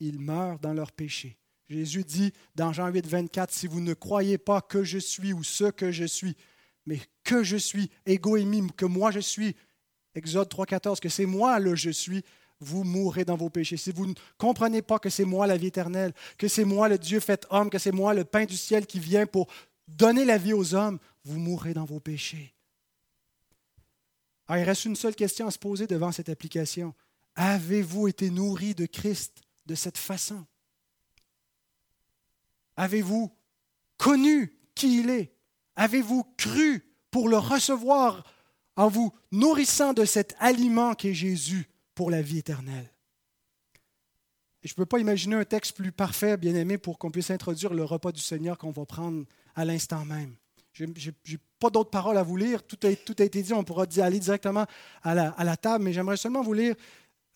Ils 0.00 0.18
meurent 0.18 0.58
dans 0.58 0.74
leur 0.74 0.92
péché. 0.92 1.38
Jésus 1.68 2.04
dit 2.04 2.32
dans 2.54 2.72
Jean 2.72 2.88
8, 2.88 3.06
24, 3.06 3.52
si 3.52 3.66
vous 3.66 3.80
ne 3.80 3.94
croyez 3.94 4.36
pas 4.36 4.60
que 4.60 4.84
je 4.84 4.98
suis 4.98 5.32
ou 5.32 5.42
ce 5.42 5.64
que 5.64 5.90
je 5.90 6.04
suis, 6.04 6.36
mais 6.84 7.00
que 7.24 7.42
je 7.42 7.56
suis, 7.56 7.90
égoïmie, 8.04 8.68
que 8.76 8.84
moi 8.84 9.10
je 9.10 9.20
suis, 9.20 9.56
Exode 10.14 10.52
3.14, 10.52 11.00
que 11.00 11.08
c'est 11.08 11.24
moi 11.24 11.58
le 11.58 11.74
je 11.74 11.88
suis, 11.88 12.22
vous 12.62 12.84
mourrez 12.84 13.24
dans 13.24 13.36
vos 13.36 13.50
péchés. 13.50 13.76
Si 13.76 13.92
vous 13.92 14.06
ne 14.06 14.14
comprenez 14.38 14.82
pas 14.82 14.98
que 14.98 15.10
c'est 15.10 15.24
moi 15.24 15.46
la 15.46 15.56
vie 15.56 15.66
éternelle, 15.66 16.14
que 16.38 16.48
c'est 16.48 16.64
moi 16.64 16.88
le 16.88 16.98
Dieu 16.98 17.20
fait 17.20 17.46
homme, 17.50 17.70
que 17.70 17.78
c'est 17.78 17.92
moi 17.92 18.14
le 18.14 18.24
pain 18.24 18.44
du 18.44 18.56
ciel 18.56 18.86
qui 18.86 19.00
vient 19.00 19.26
pour 19.26 19.48
donner 19.88 20.24
la 20.24 20.38
vie 20.38 20.52
aux 20.52 20.74
hommes, 20.74 20.98
vous 21.24 21.38
mourrez 21.38 21.74
dans 21.74 21.84
vos 21.84 22.00
péchés. 22.00 22.54
Alors, 24.46 24.62
il 24.62 24.66
reste 24.66 24.84
une 24.84 24.96
seule 24.96 25.14
question 25.14 25.46
à 25.46 25.50
se 25.50 25.58
poser 25.58 25.86
devant 25.86 26.12
cette 26.12 26.28
application. 26.28 26.94
Avez-vous 27.34 28.08
été 28.08 28.30
nourri 28.30 28.74
de 28.74 28.86
Christ 28.86 29.42
de 29.66 29.74
cette 29.74 29.98
façon? 29.98 30.44
Avez-vous 32.76 33.30
connu 33.96 34.58
qui 34.74 35.00
il 35.00 35.10
est? 35.10 35.32
Avez-vous 35.76 36.24
cru 36.36 36.84
pour 37.10 37.28
le 37.28 37.38
recevoir 37.38 38.24
en 38.76 38.88
vous 38.88 39.12
nourrissant 39.30 39.92
de 39.92 40.04
cet 40.04 40.34
aliment 40.38 40.94
qu'est 40.94 41.14
Jésus? 41.14 41.71
Pour 41.94 42.10
la 42.10 42.22
vie 42.22 42.38
éternelle? 42.38 42.90
Et 44.62 44.68
je 44.68 44.74
ne 44.74 44.76
peux 44.76 44.86
pas 44.86 44.98
imaginer 44.98 45.36
un 45.36 45.44
texte 45.44 45.76
plus 45.76 45.90
parfait, 45.90 46.36
bien 46.36 46.54
aimé, 46.54 46.78
pour 46.78 46.98
qu'on 46.98 47.10
puisse 47.10 47.30
introduire 47.30 47.74
le 47.74 47.84
repas 47.84 48.12
du 48.12 48.20
Seigneur 48.20 48.58
qu'on 48.58 48.70
va 48.70 48.86
prendre 48.86 49.24
à 49.56 49.64
l'instant 49.64 50.04
même. 50.04 50.36
Je 50.72 50.84
n'ai 50.84 51.38
pas 51.58 51.68
d'autres 51.68 51.90
paroles 51.90 52.16
à 52.16 52.22
vous 52.22 52.36
lire. 52.36 52.62
Tout 52.62 52.78
a, 52.84 52.88
été 52.88 53.42
dit. 53.42 53.52
On 53.52 53.64
pourra 53.64 53.86
aller 53.98 54.20
directement 54.20 54.66
à 55.02 55.14
la, 55.14 55.30
à 55.30 55.44
la 55.44 55.56
table, 55.56 55.84
mais 55.84 55.92
j'aimerais 55.92 56.16
seulement 56.16 56.42
vous 56.42 56.54
lire 56.54 56.74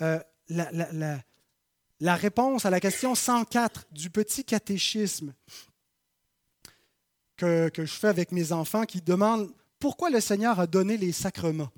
euh, 0.01 0.19
la, 0.49 2.15
réponse 2.15 2.65
à 2.65 2.71
la 2.71 2.81
question 2.81 3.15
104 3.15 3.89
du 3.91 4.09
petit 4.09 4.45
catéchisme 4.45 5.35
que, 7.37 7.69
que 7.69 7.85
je 7.85 7.93
fais 7.93 8.09
avec 8.09 8.33
mes 8.33 8.53
enfants 8.53 8.85
qui 8.85 9.03
demande 9.03 9.53
pourquoi 9.79 10.09
le 10.09 10.21
Seigneur 10.21 10.59
a 10.59 10.67
donné 10.67 10.97
les 10.97 11.13
sacrements. 11.13 11.71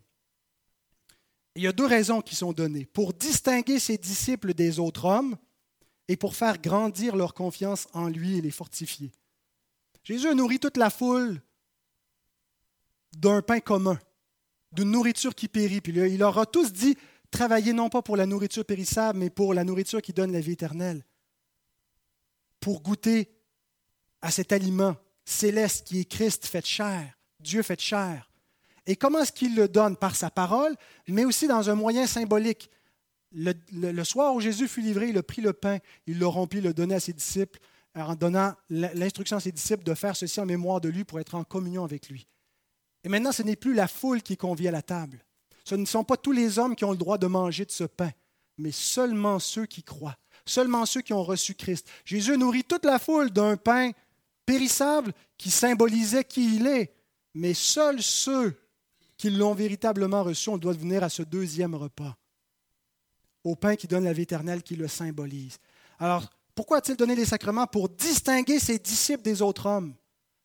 Il 1.55 1.62
y 1.62 1.66
a 1.66 1.72
deux 1.72 1.86
raisons 1.86 2.20
qui 2.20 2.36
sont 2.36 2.53
données. 2.53 2.86
Pour 2.86 3.12
distinguer 3.12 3.78
ses 3.78 3.99
disciples 3.99 4.55
des 4.55 4.78
autres 4.78 5.07
hommes 5.07 5.36
et 6.09 6.16
pour 6.16 6.34
faire 6.34 6.61
grandir 6.61 7.16
leur 7.16 7.34
confiance 7.34 7.86
en 7.92 8.09
lui 8.09 8.38
et 8.38 8.40
les 8.40 8.51
fortifier. 8.51 9.12
Jésus 10.05 10.28
a 10.28 10.34
nourri 10.34 10.59
toute 10.59 10.76
la 10.76 10.88
foule 10.88 11.42
d'un 13.16 13.42
pain 13.42 13.61
commun, 13.61 13.99
d'une 14.72 14.90
nourriture 14.90 15.34
qui 15.34 15.49
périt. 15.49 15.80
Puis 15.80 15.92
il 15.92 16.18
leur 16.18 16.38
a 16.38 16.46
tous 16.46 16.72
dit, 16.72 16.96
travaillez 17.30 17.72
non 17.72 17.88
pas 17.88 18.03
pour 18.03 18.16
la 18.16 18.26
nourriture 18.26 18.64
périssable, 18.64 19.18
mais 19.18 19.30
pour 19.30 19.53
la 19.53 19.64
nourriture 19.64 20.01
qui 20.01 20.12
donne 20.12 20.32
la 20.32 20.40
vie 20.40 20.53
éternelle. 20.53 21.05
Pour 22.61 22.82
goûter 22.82 23.30
à 24.22 24.30
cet 24.30 24.53
aliment 24.53 24.96
céleste 25.24 25.86
qui 25.86 26.01
est 26.01 26.05
Christ 26.05 26.46
fait 26.46 26.64
chair, 26.64 27.18
Dieu 27.38 27.62
fait 27.62 27.80
chair. 27.80 28.30
Et 28.89 28.97
comment 28.97 29.20
est-ce 29.20 29.32
qu'il 29.32 29.55
le 29.55 29.68
donne? 29.68 29.97
Par 29.97 30.16
sa 30.16 30.30
parole, 30.30 30.74
mais 31.07 31.26
aussi 31.26 31.47
dans 31.47 31.68
un 31.68 31.74
moyen 31.74 32.07
symbolique. 32.07 32.70
Le, 33.30 34.03
soir 34.03 34.34
où 34.34 34.41
Jésus 34.41 34.66
fut 34.66 34.80
livré, 34.80 35.11
il 35.11 35.18
a 35.18 35.22
pris 35.22 35.43
le 35.43 35.53
pain, 35.53 35.78
il 36.07 36.18
le 36.18 36.26
rompit, 36.26 36.62
le 36.62 36.72
donnait 36.72 36.95
à 36.95 37.01
ses 37.01 37.12
disciples, 37.12 37.61
en 37.95 38.14
donnant 38.14 38.55
l'instruction 38.70 39.36
à 39.36 39.41
ses 39.41 39.53
disciples 39.53 39.84
de 39.84 39.93
faire 39.93 40.16
ceci 40.16 40.41
en 40.41 40.47
mémoire 40.47 40.80
de 40.80 40.89
lui 40.89 41.05
pour 41.05 41.20
être 41.20 41.34
en 41.34 41.45
communion 41.45 41.84
avec 41.84 42.09
lui. 42.09 42.26
Et 43.05 43.11
maintenant, 43.11 43.30
ce 43.30 43.43
n'est 43.43 43.57
plus 43.57 43.74
la 43.74 43.89
foule 43.89 44.22
qui 44.22 44.39
convie 44.39 44.68
à 44.68 44.70
la 44.72 44.80
table. 44.80 45.22
Ce 45.64 45.74
ne 45.74 45.84
sont 45.84 46.05
pas 46.05 46.16
tous 46.16 46.32
les 46.32 46.59
hommes 46.59 46.74
qui 46.74 46.86
ont 46.86 46.93
le 46.93 46.97
droit 46.97 47.18
de 47.18 47.26
manger 47.26 47.66
de 47.66 47.70
ce 47.70 47.84
pain, 47.84 48.11
mais 48.57 48.72
seulement 48.72 49.39
ceux 49.39 49.66
qui 49.66 49.82
croient, 49.82 50.16
seulement 50.47 50.86
ceux 50.86 51.03
qui 51.03 51.12
ont 51.12 51.24
reçu 51.24 51.55
Christ. 51.55 51.86
Jésus 52.07 52.39
nourrit 52.39 52.64
toute 52.64 52.86
la 52.86 52.99
foule 52.99 53.30
d'un 53.30 53.59
pain 53.59 53.91
périssable 54.47 55.12
qui 55.36 55.51
symbolisait 55.51 56.24
qui 56.24 56.57
il 56.57 56.66
est, 56.66 56.95
mais 57.34 57.53
seuls 57.53 58.03
ceux 58.03 58.59
qui 59.19 59.29
l'ont 59.31 59.53
véritablement 59.53 60.23
reçu, 60.23 60.49
on 60.49 60.57
doit 60.57 60.73
venir 60.73 61.05
à 61.05 61.11
ce 61.11 61.23
deuxième 61.23 61.75
repas, 61.75 62.16
au 63.45 63.55
pain 63.55 63.77
qui 63.77 63.87
donne 63.87 64.05
la 64.05 64.14
vie 64.14 64.23
éternelle, 64.23 64.62
qui 64.62 64.77
le 64.77 64.89
symbolise. 64.89 65.59
Alors, 65.99 66.31
pourquoi 66.55 66.79
a-t-il 66.79 66.97
donné 66.97 67.14
les 67.14 67.27
sacrements? 67.27 67.66
Pour 67.66 67.91
distinguer 67.91 68.59
ses 68.59 68.79
disciples 68.79 69.23
des 69.23 69.43
autres 69.43 69.66
hommes 69.66 69.95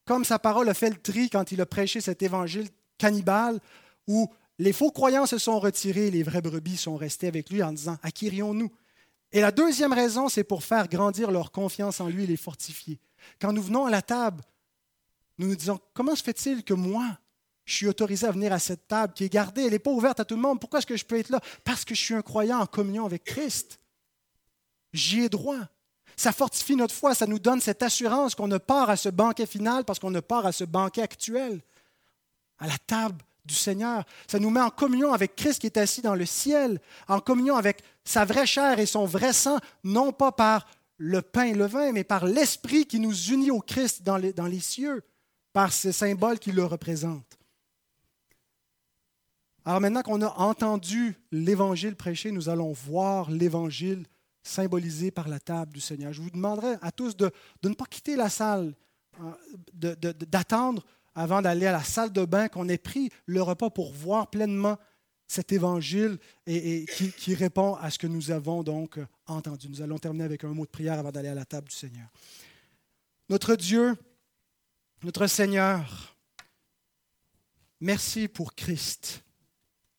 comme 0.05 0.25
sa 0.25 0.39
parole 0.39 0.69
a 0.69 0.73
fait 0.73 0.89
le 0.89 0.97
tri 0.97 1.29
quand 1.29 1.51
il 1.51 1.61
a 1.61 1.65
prêché 1.65 2.01
cet 2.01 2.21
évangile 2.21 2.67
cannibale, 2.97 3.59
où 4.07 4.29
les 4.59 4.73
faux 4.73 4.91
croyants 4.91 5.25
se 5.25 5.37
sont 5.37 5.59
retirés, 5.59 6.11
les 6.11 6.23
vraies 6.23 6.41
brebis 6.41 6.77
sont 6.77 6.97
restées 6.97 7.27
avec 7.27 7.49
lui 7.49 7.63
en 7.63 7.71
disant 7.71 7.97
À 8.03 8.11
qui 8.11 8.31
nous 8.31 8.71
Et 9.31 9.41
la 9.41 9.51
deuxième 9.51 9.93
raison, 9.93 10.29
c'est 10.29 10.43
pour 10.43 10.63
faire 10.63 10.87
grandir 10.87 11.31
leur 11.31 11.51
confiance 11.51 12.01
en 12.01 12.09
lui 12.09 12.23
et 12.23 12.27
les 12.27 12.37
fortifier. 12.37 12.99
Quand 13.39 13.53
nous 13.53 13.63
venons 13.63 13.85
à 13.85 13.89
la 13.89 14.01
table, 14.01 14.43
nous 15.37 15.47
nous 15.47 15.55
disons 15.55 15.79
Comment 15.93 16.15
se 16.15 16.23
fait-il 16.23 16.63
que 16.63 16.73
moi, 16.73 17.17
je 17.65 17.75
suis 17.75 17.87
autorisé 17.87 18.27
à 18.27 18.31
venir 18.31 18.51
à 18.51 18.59
cette 18.59 18.87
table 18.87 19.13
qui 19.13 19.23
est 19.23 19.29
gardée, 19.29 19.63
elle 19.63 19.71
n'est 19.71 19.79
pas 19.79 19.91
ouverte 19.91 20.19
à 20.19 20.25
tout 20.25 20.35
le 20.35 20.41
monde. 20.41 20.59
Pourquoi 20.59 20.79
est-ce 20.79 20.87
que 20.87 20.97
je 20.97 21.05
peux 21.05 21.17
être 21.17 21.29
là? 21.29 21.39
Parce 21.63 21.85
que 21.85 21.95
je 21.95 22.01
suis 22.01 22.13
un 22.13 22.21
croyant 22.21 22.59
en 22.59 22.65
communion 22.65 23.05
avec 23.05 23.23
Christ. 23.23 23.79
J'y 24.91 25.21
ai 25.21 25.29
droit. 25.29 25.59
Ça 26.15 26.31
fortifie 26.31 26.75
notre 26.75 26.93
foi, 26.93 27.15
ça 27.15 27.25
nous 27.25 27.39
donne 27.39 27.61
cette 27.61 27.81
assurance 27.81 28.35
qu'on 28.35 28.47
ne 28.47 28.57
part 28.57 28.89
à 28.89 28.97
ce 28.97 29.09
banquet 29.09 29.45
final 29.45 29.83
parce 29.83 29.97
qu'on 29.97 30.11
ne 30.11 30.19
part 30.19 30.45
à 30.45 30.51
ce 30.51 30.63
banquet 30.63 31.01
actuel, 31.01 31.61
à 32.59 32.67
la 32.67 32.77
table 32.85 33.17
du 33.45 33.55
Seigneur. 33.55 34.03
Ça 34.27 34.39
nous 34.39 34.49
met 34.49 34.61
en 34.61 34.69
communion 34.69 35.13
avec 35.13 35.35
Christ 35.35 35.59
qui 35.59 35.67
est 35.67 35.77
assis 35.77 36.01
dans 36.01 36.15
le 36.15 36.25
ciel, 36.25 36.79
en 37.07 37.19
communion 37.19 37.55
avec 37.55 37.81
sa 38.03 38.25
vraie 38.25 38.45
chair 38.45 38.79
et 38.79 38.85
son 38.85 39.05
vrai 39.05 39.33
sang, 39.33 39.57
non 39.83 40.11
pas 40.11 40.31
par 40.31 40.67
le 40.97 41.21
pain 41.21 41.45
et 41.45 41.53
le 41.53 41.65
vin, 41.65 41.91
mais 41.91 42.03
par 42.03 42.25
l'Esprit 42.25 42.85
qui 42.85 42.99
nous 42.99 43.15
unit 43.31 43.51
au 43.51 43.59
Christ 43.59 44.03
dans 44.03 44.17
les, 44.17 44.33
dans 44.33 44.45
les 44.45 44.59
cieux, 44.59 45.03
par 45.51 45.73
ce 45.73 45.91
symbole 45.91 46.39
qui 46.39 46.51
le 46.51 46.63
représente. 46.63 47.32
Alors 49.65 49.79
maintenant 49.79 50.01
qu'on 50.01 50.21
a 50.21 50.33
entendu 50.39 51.15
l'Évangile 51.31 51.95
prêché, 51.95 52.31
nous 52.31 52.49
allons 52.49 52.73
voir 52.73 53.31
l'Évangile 53.31 54.05
symbolisé 54.43 55.09
par 55.09 55.29
la 55.29 55.39
table 55.39 55.71
du 55.71 55.79
Seigneur. 55.79 56.11
Je 56.11 56.21
vous 56.21 56.29
demanderai 56.29 56.75
à 56.81 56.91
tous 56.91 57.15
de, 57.15 57.31
ne 57.63 57.73
pas 57.73 57.85
quitter 57.85 58.17
la 58.17 58.29
salle, 58.29 58.75
hein, 59.19 59.37
d'attendre 59.73 60.83
avant 61.15 61.41
d'aller 61.41 61.65
à 61.65 61.71
la 61.71 61.83
salle 61.83 62.11
de 62.11 62.25
bain 62.25 62.49
qu'on 62.49 62.67
ait 62.67 62.77
pris 62.77 63.09
le 63.25 63.41
repas 63.41 63.69
pour 63.69 63.93
voir 63.93 64.29
pleinement 64.29 64.77
cet 65.27 65.53
évangile 65.53 66.19
et, 66.45 66.85
qui, 67.17 67.33
répond 67.33 67.75
à 67.75 67.89
ce 67.89 67.97
que 67.97 68.07
nous 68.07 68.31
avons 68.31 68.63
donc 68.63 68.99
entendu. 69.25 69.69
Nous 69.69 69.81
allons 69.81 69.97
terminer 69.97 70.25
avec 70.25 70.43
un 70.43 70.49
mot 70.49 70.65
de 70.65 70.71
prière 70.71 70.99
avant 70.99 71.11
d'aller 71.11 71.29
à 71.29 71.35
la 71.35 71.45
table 71.45 71.69
du 71.69 71.75
Seigneur. 71.75 72.07
Notre 73.29 73.55
Dieu, 73.55 73.95
notre 75.03 75.27
Seigneur, 75.27 76.17
merci 77.79 78.27
pour 78.27 78.53
Christ, 78.53 79.23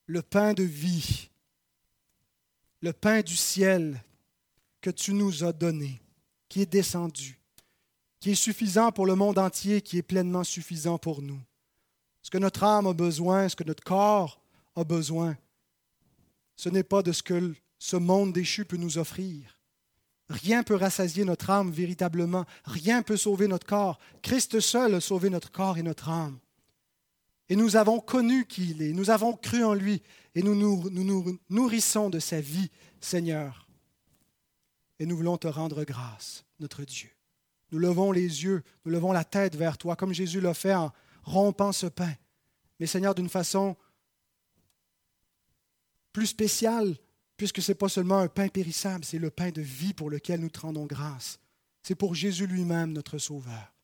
le 0.07 0.23
pain 0.23 0.53
de 0.53 0.63
vie, 0.63 1.31
le 2.81 2.93
pain 2.93 3.23
du 3.23 3.37
ciel 3.37 4.03
que 4.81 4.91
tu 4.91 5.15
nous 5.15 5.45
as 5.45 5.53
donné, 5.53 6.01
qui 6.49 6.61
est 6.61 6.71
descendu, 6.71 7.39
qui 8.21 8.33
est 8.33 8.35
suffisant 8.35 8.93
pour 8.93 9.07
le 9.07 9.15
monde 9.15 9.39
entier, 9.39 9.81
qui 9.81 9.99
est 9.99 10.03
pleinement 10.03 10.45
suffisant 10.45 10.99
pour 10.99 11.23
nous. 11.23 11.41
Ce 12.23 12.31
que 12.31 12.39
notre 12.39 12.65
âme 12.65 12.87
a 12.87 12.93
besoin, 12.93 13.49
ce 13.49 13.57
que 13.57 13.65
notre 13.65 13.85
corps 13.85 14.41
a 14.77 14.85
besoin, 14.85 15.37
ce 16.57 16.69
n'est 16.69 16.83
pas 16.83 17.03
de 17.03 17.13
ce 17.13 17.23
que 17.23 17.55
ce 17.79 17.97
monde 17.97 18.33
déchu 18.33 18.65
peut 18.65 18.77
nous 18.77 18.99
offrir. 18.99 19.59
Rien 20.31 20.63
peut 20.63 20.77
rassasier 20.77 21.25
notre 21.25 21.51
âme 21.51 21.71
véritablement. 21.71 22.47
Rien 22.65 23.03
peut 23.03 23.17
sauver 23.17 23.47
notre 23.47 23.67
corps. 23.67 23.99
Christ 24.23 24.59
seul 24.61 24.95
a 24.95 25.01
sauvé 25.01 25.29
notre 25.29 25.51
corps 25.51 25.77
et 25.77 25.83
notre 25.83 26.09
âme. 26.09 26.39
Et 27.49 27.57
nous 27.57 27.77
avons 27.77 28.01
connu 28.01 28.47
qui 28.47 28.71
il 28.71 28.83
est. 28.83 28.93
Nous 28.93 29.11
avons 29.11 29.35
cru 29.35 29.65
en 29.65 29.75
lui. 29.75 30.03
Et 30.35 30.43
nous 30.43 30.55
nous, 30.55 30.89
nous, 30.91 31.39
nourrissons 31.51 32.11
de 32.11 32.19
sa 32.19 32.41
vie, 32.41 32.71
Seigneur 33.01 33.65
et 34.99 35.07
nous 35.07 35.17
voulons 35.17 35.37
te 35.37 35.49
rendre 35.49 35.85
grâce, 35.85 36.45
notre 36.61 36.85
Dieu. 36.85 37.11
Nous 37.71 37.79
levons 37.79 38.13
les 38.13 38.45
yeux, 38.45 38.63
nous 38.85 38.93
levons 38.93 39.13
la 39.13 39.25
tête 39.25 39.57
vers 39.57 39.79
toi, 39.79 39.97
comme 39.97 40.13
Jésus 40.13 40.41
l'a 40.41 40.55
fait 40.55 40.75
en 40.75 40.93
rompant 41.25 41.73
ce 41.73 41.87
pain. 41.87 42.15
Mais 42.79 42.87
Seigneur, 42.87 43.15
d'une 43.15 43.29
façon 43.29 43.77
plus 46.13 46.27
spéciale, 46.27 46.97
puisque 47.37 47.61
ce 47.61 47.73
n'est 47.73 47.77
pas 47.77 47.89
seulement 47.89 48.19
un 48.19 48.29
pain 48.29 48.49
périssable, 48.49 49.05
c'est 49.05 49.19
le 49.19 49.31
pain 49.31 49.51
de 49.51 49.63
vie 49.63 49.95
pour 49.95 50.11
lequel 50.11 50.41
nous 50.41 50.51
te 50.51 50.61
rendons 50.61 50.87
grâce. 50.87 51.41
C'est 51.83 51.97
pour 51.97 52.15
Jésus 52.15 52.47
lui-même, 52.47 52.93
notre 52.93 53.19
Sauveur. 53.19 53.75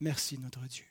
Merci, 0.00 0.38
notre 0.38 0.66
Dieu. 0.66 0.84